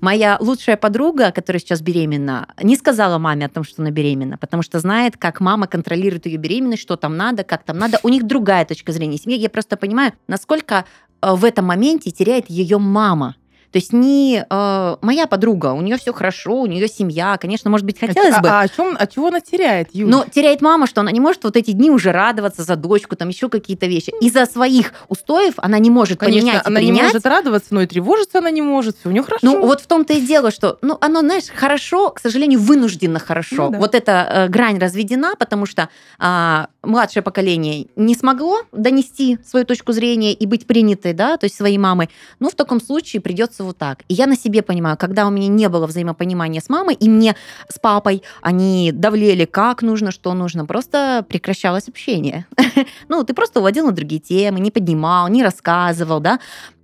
Моя 0.01 0.37
лучшая 0.41 0.77
подруга, 0.77 1.33
которая 1.33 1.61
сейчас 1.61 1.81
беременна, 1.81 2.49
не 2.63 2.77
сказала 2.77 3.19
маме 3.19 3.47
о 3.47 3.49
том, 3.49 3.65
что 3.65 3.83
она 3.83 3.91
беременна, 3.91 4.39
потому 4.39 4.63
что 4.63 4.81
знает, 4.81 5.17
как 5.17 5.41
мама 5.41 5.67
контролирует 5.67 6.27
ее 6.27 6.39
беременность, 6.39 6.83
что 6.83 6.97
там 6.97 7.17
надо, 7.17 7.45
как 7.45 7.65
там 7.65 7.79
надо. 7.79 7.99
У 8.03 8.09
них 8.09 8.25
другая 8.27 8.65
точка 8.65 8.93
зрения 8.93 9.19
семьи. 9.19 9.39
Я 9.39 9.51
просто 9.51 9.77
понимаю, 9.77 10.13
насколько 10.29 10.85
э, 11.23 11.33
в 11.33 11.45
этом 11.45 11.67
моменте 11.67 12.11
теряет 12.11 12.51
ее 12.51 12.79
мама. 12.79 13.37
То 13.77 13.79
есть 13.79 13.93
не 13.93 14.43
э, 14.49 14.97
моя 15.03 15.27
подруга, 15.27 15.75
у 15.75 15.83
нее 15.83 15.99
все 15.99 16.15
хорошо, 16.15 16.63
у 16.63 16.67
нее 16.67 16.89
семья, 16.89 17.37
конечно, 17.39 17.69
может 17.69 17.85
быть, 17.85 18.01
хотелось 18.01 18.37
а, 18.37 18.41
бы. 18.41 18.49
А, 18.49 18.61
а, 18.61 18.69
чем, 18.69 18.97
а 18.99 19.07
чего 19.07 19.27
она 19.27 19.43
теряет, 19.43 19.91
Юля? 19.93 20.11
Но 20.11 20.25
теряет 20.25 20.63
мама, 20.63 20.87
что 20.87 21.03
она 21.03 21.11
не 21.11 21.21
может 21.21 21.45
вот 21.45 21.59
эти 21.59 21.73
дни 21.73 21.91
уже 21.91 22.11
радоваться 22.11 22.63
за 22.63 22.77
дочку, 22.77 23.17
там 23.17 23.29
еще 23.29 23.51
какие-то 23.51 23.85
вещи. 23.85 24.15
Из-за 24.23 24.47
своих 24.47 24.95
устоев 25.09 25.57
она 25.59 25.79
не 25.79 25.91
может 25.91 26.19
конечно, 26.19 26.41
поменять 26.41 26.67
она 26.67 26.77
принять. 26.79 26.97
не 26.97 27.03
может 27.03 27.27
радоваться, 27.27 27.75
но 27.75 27.83
и 27.83 27.87
тревожиться 27.87 28.39
она 28.39 28.51
не 28.51 28.63
может. 28.63 28.97
Все 28.99 29.11
у 29.11 29.13
нее 29.13 29.23
хорошо. 29.23 29.45
Ну 29.45 29.67
вот 29.67 29.83
в 29.83 29.87
том-то 29.87 30.15
и 30.15 30.23
дело, 30.23 30.51
что, 30.51 30.79
ну 30.81 30.97
оно, 31.03 31.21
знаешь, 31.21 31.45
хорошо, 31.55 32.09
к 32.13 32.21
сожалению, 32.21 32.61
вынужденно 32.61 33.19
хорошо. 33.19 33.67
Ну, 33.67 33.73
да. 33.73 33.79
Вот 33.79 33.95
эта 33.95 34.27
э, 34.47 34.49
грань 34.49 34.79
разведена, 34.79 35.35
потому 35.39 35.67
что 35.67 35.91
э, 36.19 36.67
младшее 36.83 37.23
поколение 37.23 37.89
не 37.95 38.15
смогло 38.15 38.63
донести 38.73 39.39
свою 39.45 39.67
точку 39.67 39.93
зрения 39.93 40.33
и 40.33 40.47
быть 40.47 40.67
принятой, 40.67 41.13
да, 41.13 41.37
то 41.37 41.45
есть 41.45 41.57
своей 41.57 41.77
мамой. 41.77 42.09
Ну 42.39 42.49
в 42.49 42.55
таком 42.55 42.81
случае 42.81 43.21
придется 43.21 43.66
вот 43.67 43.79
так. 43.79 44.01
И 44.09 44.15
я 44.15 44.27
на 44.27 44.37
себе 44.37 44.63
понимаю, 44.63 44.97
когда 44.97 45.27
у 45.27 45.31
меня 45.31 45.49
не 45.49 45.69
было 45.69 45.87
взаимопонимания 45.87 46.61
с 46.61 46.69
мамой, 46.69 46.95
и 46.95 47.09
мне 47.09 47.37
с 47.69 47.79
папой 47.79 48.23
они 48.41 48.93
давлели, 48.93 49.45
как 49.45 49.83
нужно, 49.83 50.11
что 50.11 50.35
нужно, 50.35 50.67
просто 50.67 51.25
прекращалось 51.29 51.89
общение. 51.89 52.47
Ну, 53.09 53.25
ты 53.25 53.35
просто 53.35 53.61
уводил 53.61 53.87
на 53.87 53.93
другие 53.93 54.21
темы, 54.21 54.61
не 54.61 54.71
поднимал, 54.71 55.29
не 55.29 55.43
рассказывал, 55.43 56.21
да, 56.21 56.41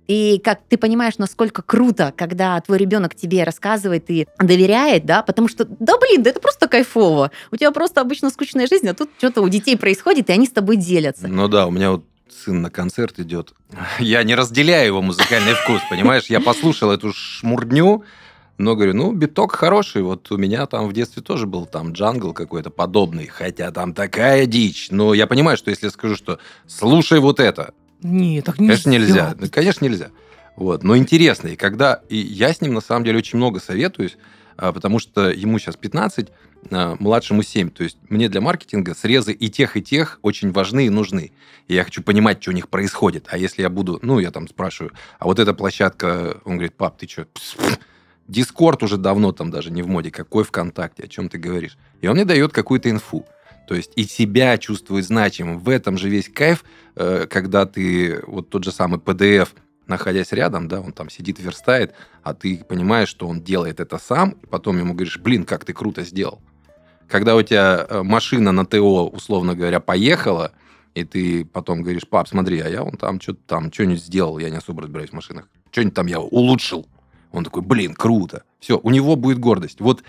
и 0.07 0.41
как 0.43 0.59
ты 0.67 0.77
понимаешь, 0.77 1.17
насколько 1.17 1.61
круто, 1.61 2.13
когда 2.15 2.59
твой 2.61 2.77
ребенок 2.77 3.15
тебе 3.15 3.43
рассказывает 3.43 4.09
и 4.09 4.27
доверяет, 4.37 5.05
да, 5.05 5.23
потому 5.23 5.47
что, 5.47 5.65
да 5.65 5.97
блин, 5.97 6.23
да 6.23 6.29
это 6.29 6.39
просто 6.39 6.67
кайфово. 6.67 7.31
У 7.51 7.57
тебя 7.57 7.71
просто 7.71 8.01
обычно 8.01 8.29
скучная 8.29 8.67
жизнь, 8.67 8.87
а 8.87 8.93
тут 8.93 9.09
что-то 9.17 9.41
у 9.41 9.49
детей 9.49 9.77
происходит, 9.77 10.29
и 10.29 10.33
они 10.33 10.45
с 10.45 10.51
тобой 10.51 10.75
делятся. 10.75 11.27
Ну 11.27 11.47
да, 11.47 11.67
у 11.67 11.71
меня 11.71 11.91
вот 11.91 12.05
сын 12.43 12.61
на 12.61 12.69
концерт 12.69 13.19
идет. 13.19 13.53
Я 13.99 14.23
не 14.23 14.35
разделяю 14.35 14.87
его 14.87 15.01
музыкальный 15.01 15.53
вкус, 15.53 15.81
понимаешь? 15.89 16.25
Я 16.25 16.39
послушал 16.39 16.91
эту 16.91 17.13
шмурдню, 17.13 18.03
но 18.57 18.75
говорю, 18.75 18.93
ну, 18.93 19.11
биток 19.13 19.55
хороший. 19.55 20.03
Вот 20.03 20.31
у 20.31 20.37
меня 20.37 20.65
там 20.65 20.87
в 20.87 20.93
детстве 20.93 21.21
тоже 21.21 21.47
был 21.47 21.65
там 21.65 21.93
джангл 21.93 22.33
какой-то 22.33 22.69
подобный, 22.69 23.27
хотя 23.27 23.71
там 23.71 23.93
такая 23.93 24.45
дичь. 24.45 24.87
Но 24.91 25.13
я 25.13 25.27
понимаю, 25.27 25.57
что 25.57 25.69
если 25.69 25.87
я 25.87 25.91
скажу, 25.91 26.15
что 26.15 26.39
слушай 26.67 27.19
вот 27.19 27.39
это, 27.39 27.73
нет, 28.01 28.45
так 28.45 28.59
нельзя. 28.59 28.83
Конечно, 28.83 28.89
нельзя. 28.89 29.35
Конечно, 29.51 29.85
нельзя. 29.85 30.09
Вот. 30.55 30.83
Но 30.83 30.97
интересно. 30.97 31.47
И 31.47 31.55
когда... 31.55 32.01
И 32.09 32.17
я 32.17 32.53
с 32.53 32.61
ним, 32.61 32.73
на 32.73 32.81
самом 32.81 33.05
деле, 33.05 33.17
очень 33.17 33.37
много 33.37 33.59
советуюсь, 33.59 34.17
потому 34.57 34.99
что 34.99 35.29
ему 35.29 35.59
сейчас 35.59 35.75
15, 35.75 36.29
а, 36.71 36.95
младшему 36.99 37.43
7. 37.43 37.69
То 37.69 37.83
есть 37.83 37.97
мне 38.09 38.29
для 38.29 38.41
маркетинга 38.41 38.95
срезы 38.95 39.33
и 39.33 39.49
тех, 39.49 39.77
и 39.77 39.81
тех 39.81 40.19
очень 40.21 40.51
важны 40.51 40.87
и 40.87 40.89
нужны. 40.89 41.31
И 41.67 41.75
я 41.75 41.83
хочу 41.83 42.01
понимать, 42.03 42.41
что 42.41 42.51
у 42.51 42.53
них 42.53 42.69
происходит. 42.69 43.27
А 43.29 43.37
если 43.37 43.61
я 43.61 43.69
буду, 43.69 43.99
ну, 44.01 44.19
я 44.19 44.31
там 44.31 44.47
спрашиваю, 44.47 44.93
а 45.19 45.25
вот 45.25 45.39
эта 45.39 45.53
площадка, 45.53 46.37
он 46.45 46.53
говорит, 46.53 46.75
пап, 46.75 46.97
ты 46.97 47.07
что, 47.07 47.27
Дискорд 48.27 48.81
уже 48.83 48.97
давно 48.97 49.31
там 49.33 49.51
даже 49.51 49.69
не 49.69 49.81
в 49.81 49.87
моде, 49.87 50.09
какой 50.09 50.43
ВКонтакте, 50.43 51.03
о 51.03 51.07
чем 51.07 51.27
ты 51.27 51.37
говоришь? 51.37 51.77
И 52.01 52.07
он 52.07 52.15
мне 52.15 52.25
дает 52.25 52.53
какую-то 52.53 52.89
инфу. 52.89 53.25
То 53.67 53.75
есть 53.75 53.91
и 53.95 54.03
себя 54.03 54.57
чувствует 54.57 55.05
значимым. 55.05 55.59
В 55.59 55.69
этом 55.69 55.97
же 55.97 56.09
весь 56.09 56.29
кайф, 56.29 56.63
э, 56.95 57.27
когда 57.29 57.65
ты 57.65 58.21
вот 58.27 58.49
тот 58.49 58.63
же 58.63 58.71
самый 58.71 58.99
PDF 58.99 59.49
находясь 59.87 60.31
рядом, 60.31 60.67
да, 60.67 60.81
он 60.81 60.93
там 60.93 61.09
сидит, 61.09 61.39
верстает, 61.39 61.93
а 62.23 62.33
ты 62.33 62.63
понимаешь, 62.67 63.09
что 63.09 63.27
он 63.27 63.41
делает 63.41 63.79
это 63.79 63.97
сам, 63.97 64.31
и 64.41 64.45
потом 64.45 64.77
ему 64.77 64.93
говоришь, 64.93 65.19
блин, 65.19 65.43
как 65.43 65.65
ты 65.65 65.73
круто 65.73 66.03
сделал. 66.03 66.41
Когда 67.07 67.35
у 67.35 67.41
тебя 67.41 67.85
э, 67.87 68.01
машина 68.03 68.51
на 68.51 68.65
ТО, 68.65 69.07
условно 69.07 69.55
говоря, 69.55 69.79
поехала, 69.79 70.53
и 70.93 71.03
ты 71.03 71.45
потом 71.45 71.81
говоришь, 71.81 72.07
пап, 72.07 72.27
смотри, 72.27 72.59
а 72.59 72.69
я 72.69 72.83
вон 72.83 72.97
там 72.97 73.19
что-то 73.19 73.39
там, 73.45 73.71
что-нибудь 73.71 74.03
сделал, 74.03 74.37
я 74.37 74.49
не 74.49 74.57
особо 74.57 74.83
разбираюсь 74.83 75.09
в 75.09 75.13
машинах, 75.13 75.49
что-нибудь 75.71 75.95
там 75.95 76.07
я 76.07 76.19
улучшил. 76.19 76.87
Он 77.31 77.43
такой, 77.43 77.63
блин, 77.63 77.95
круто. 77.95 78.43
Все, 78.59 78.79
у 78.81 78.91
него 78.91 79.15
будет 79.15 79.39
гордость. 79.39 79.81
Вот 79.81 80.03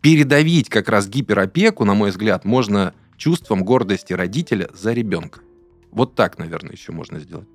передавить 0.00 0.68
как 0.68 0.88
раз 0.88 1.08
гиперопеку, 1.08 1.84
на 1.84 1.94
мой 1.94 2.10
взгляд, 2.10 2.44
можно 2.44 2.94
чувством 3.16 3.64
гордости 3.64 4.12
родителя 4.12 4.70
за 4.72 4.92
ребенка. 4.92 5.40
Вот 5.90 6.14
так, 6.14 6.38
наверное, 6.38 6.72
еще 6.72 6.92
можно 6.92 7.18
сделать. 7.18 7.48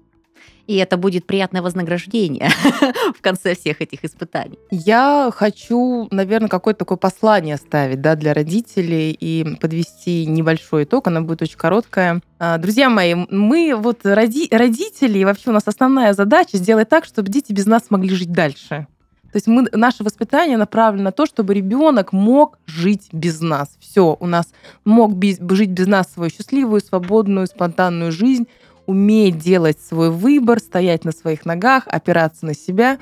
И 0.66 0.76
это 0.78 0.98
будет 0.98 1.26
приятное 1.26 1.62
вознаграждение 1.62 2.50
в 3.18 3.22
конце 3.22 3.56
всех 3.56 3.82
этих 3.82 4.06
испытаний. 4.06 4.58
Я 4.72 5.30
хочу, 5.34 6.08
наверное, 6.12 6.48
какое-то 6.48 6.80
такое 6.80 6.98
послание 6.98 7.56
оставить 7.56 8.02
да, 8.02 8.16
для 8.16 8.34
родителей 8.34 9.12
и 9.12 9.58
подвести 9.60 10.26
небольшой 10.26 10.86
итог. 10.86 11.08
Она 11.08 11.22
будет 11.22 11.42
очень 11.42 11.58
короткая. 11.58 12.22
Друзья 12.60 12.90
мои, 12.90 13.14
мы 13.14 13.76
вот 13.76 14.02
роди 14.04 14.48
родители, 14.52 15.20
и 15.20 15.26
вообще 15.26 15.50
у 15.50 15.54
нас 15.54 15.64
основная 15.66 16.14
задача 16.14 16.58
сделать 16.58 16.90
так, 16.90 17.06
чтобы 17.06 17.30
дети 17.30 17.52
без 17.52 17.66
нас 17.66 17.84
могли 17.90 18.16
жить 18.16 18.32
дальше. 18.32 18.88
То 19.34 19.38
есть 19.38 19.48
мы, 19.48 19.66
наше 19.72 20.04
воспитание 20.04 20.58
направлено 20.58 21.06
на 21.06 21.12
то, 21.12 21.26
чтобы 21.26 21.56
ребенок 21.56 22.14
мог 22.14 22.60
жить 22.68 23.10
без 23.12 23.42
нас. 23.42 23.76
Все, 23.80 24.16
у 24.20 24.28
нас 24.28 24.54
мог 24.86 25.16
без, 25.16 25.40
жить 25.40 25.72
без 25.72 25.88
нас 25.88 26.14
свою 26.14 26.30
счастливую, 26.30 26.82
свободную, 26.82 27.48
спонтанную 27.48 28.12
жизнь, 28.12 28.48
уметь 28.86 29.38
делать 29.38 29.80
свой 29.80 30.10
выбор, 30.10 30.60
стоять 30.60 31.06
на 31.06 31.12
своих 31.12 31.46
ногах, 31.46 31.84
опираться 31.88 32.46
на 32.46 32.54
себя. 32.54 33.00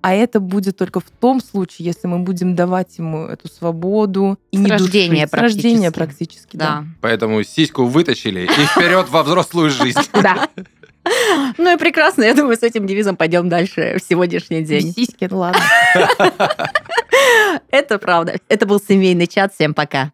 А 0.00 0.14
это 0.14 0.38
будет 0.38 0.76
только 0.76 1.00
в 1.00 1.10
том 1.20 1.40
случае, 1.42 1.86
если 1.86 2.06
мы 2.06 2.20
будем 2.20 2.54
давать 2.54 2.98
ему 2.98 3.26
эту 3.26 3.48
свободу 3.48 4.38
и 4.52 4.56
С 4.56 4.60
не 4.60 4.70
рождения 4.70 5.26
душить. 5.26 5.30
С 5.30 5.32
рождения 5.34 5.90
практически, 5.90 6.56
да. 6.56 6.66
да. 6.66 6.84
Поэтому 7.00 7.42
сиську 7.42 7.84
вытащили 7.84 8.42
и 8.42 8.46
вперед 8.46 9.08
во 9.08 9.22
взрослую 9.22 9.70
жизнь. 9.70 9.98
Да. 10.22 10.48
Ну 11.56 11.74
и 11.74 11.78
прекрасно, 11.78 12.22
я 12.22 12.34
думаю, 12.34 12.56
с 12.56 12.62
этим 12.62 12.86
девизом 12.86 13.16
пойдем 13.16 13.48
дальше 13.48 13.96
в 13.98 14.06
сегодняшний 14.06 14.62
день. 14.62 14.92
Сиськи, 14.92 15.26
ну 15.30 15.38
ладно. 15.38 15.62
Это 17.70 17.98
правда. 17.98 18.38
Это 18.48 18.66
был 18.66 18.78
семейный 18.78 19.26
чат. 19.26 19.54
Всем 19.54 19.72
пока. 19.72 20.10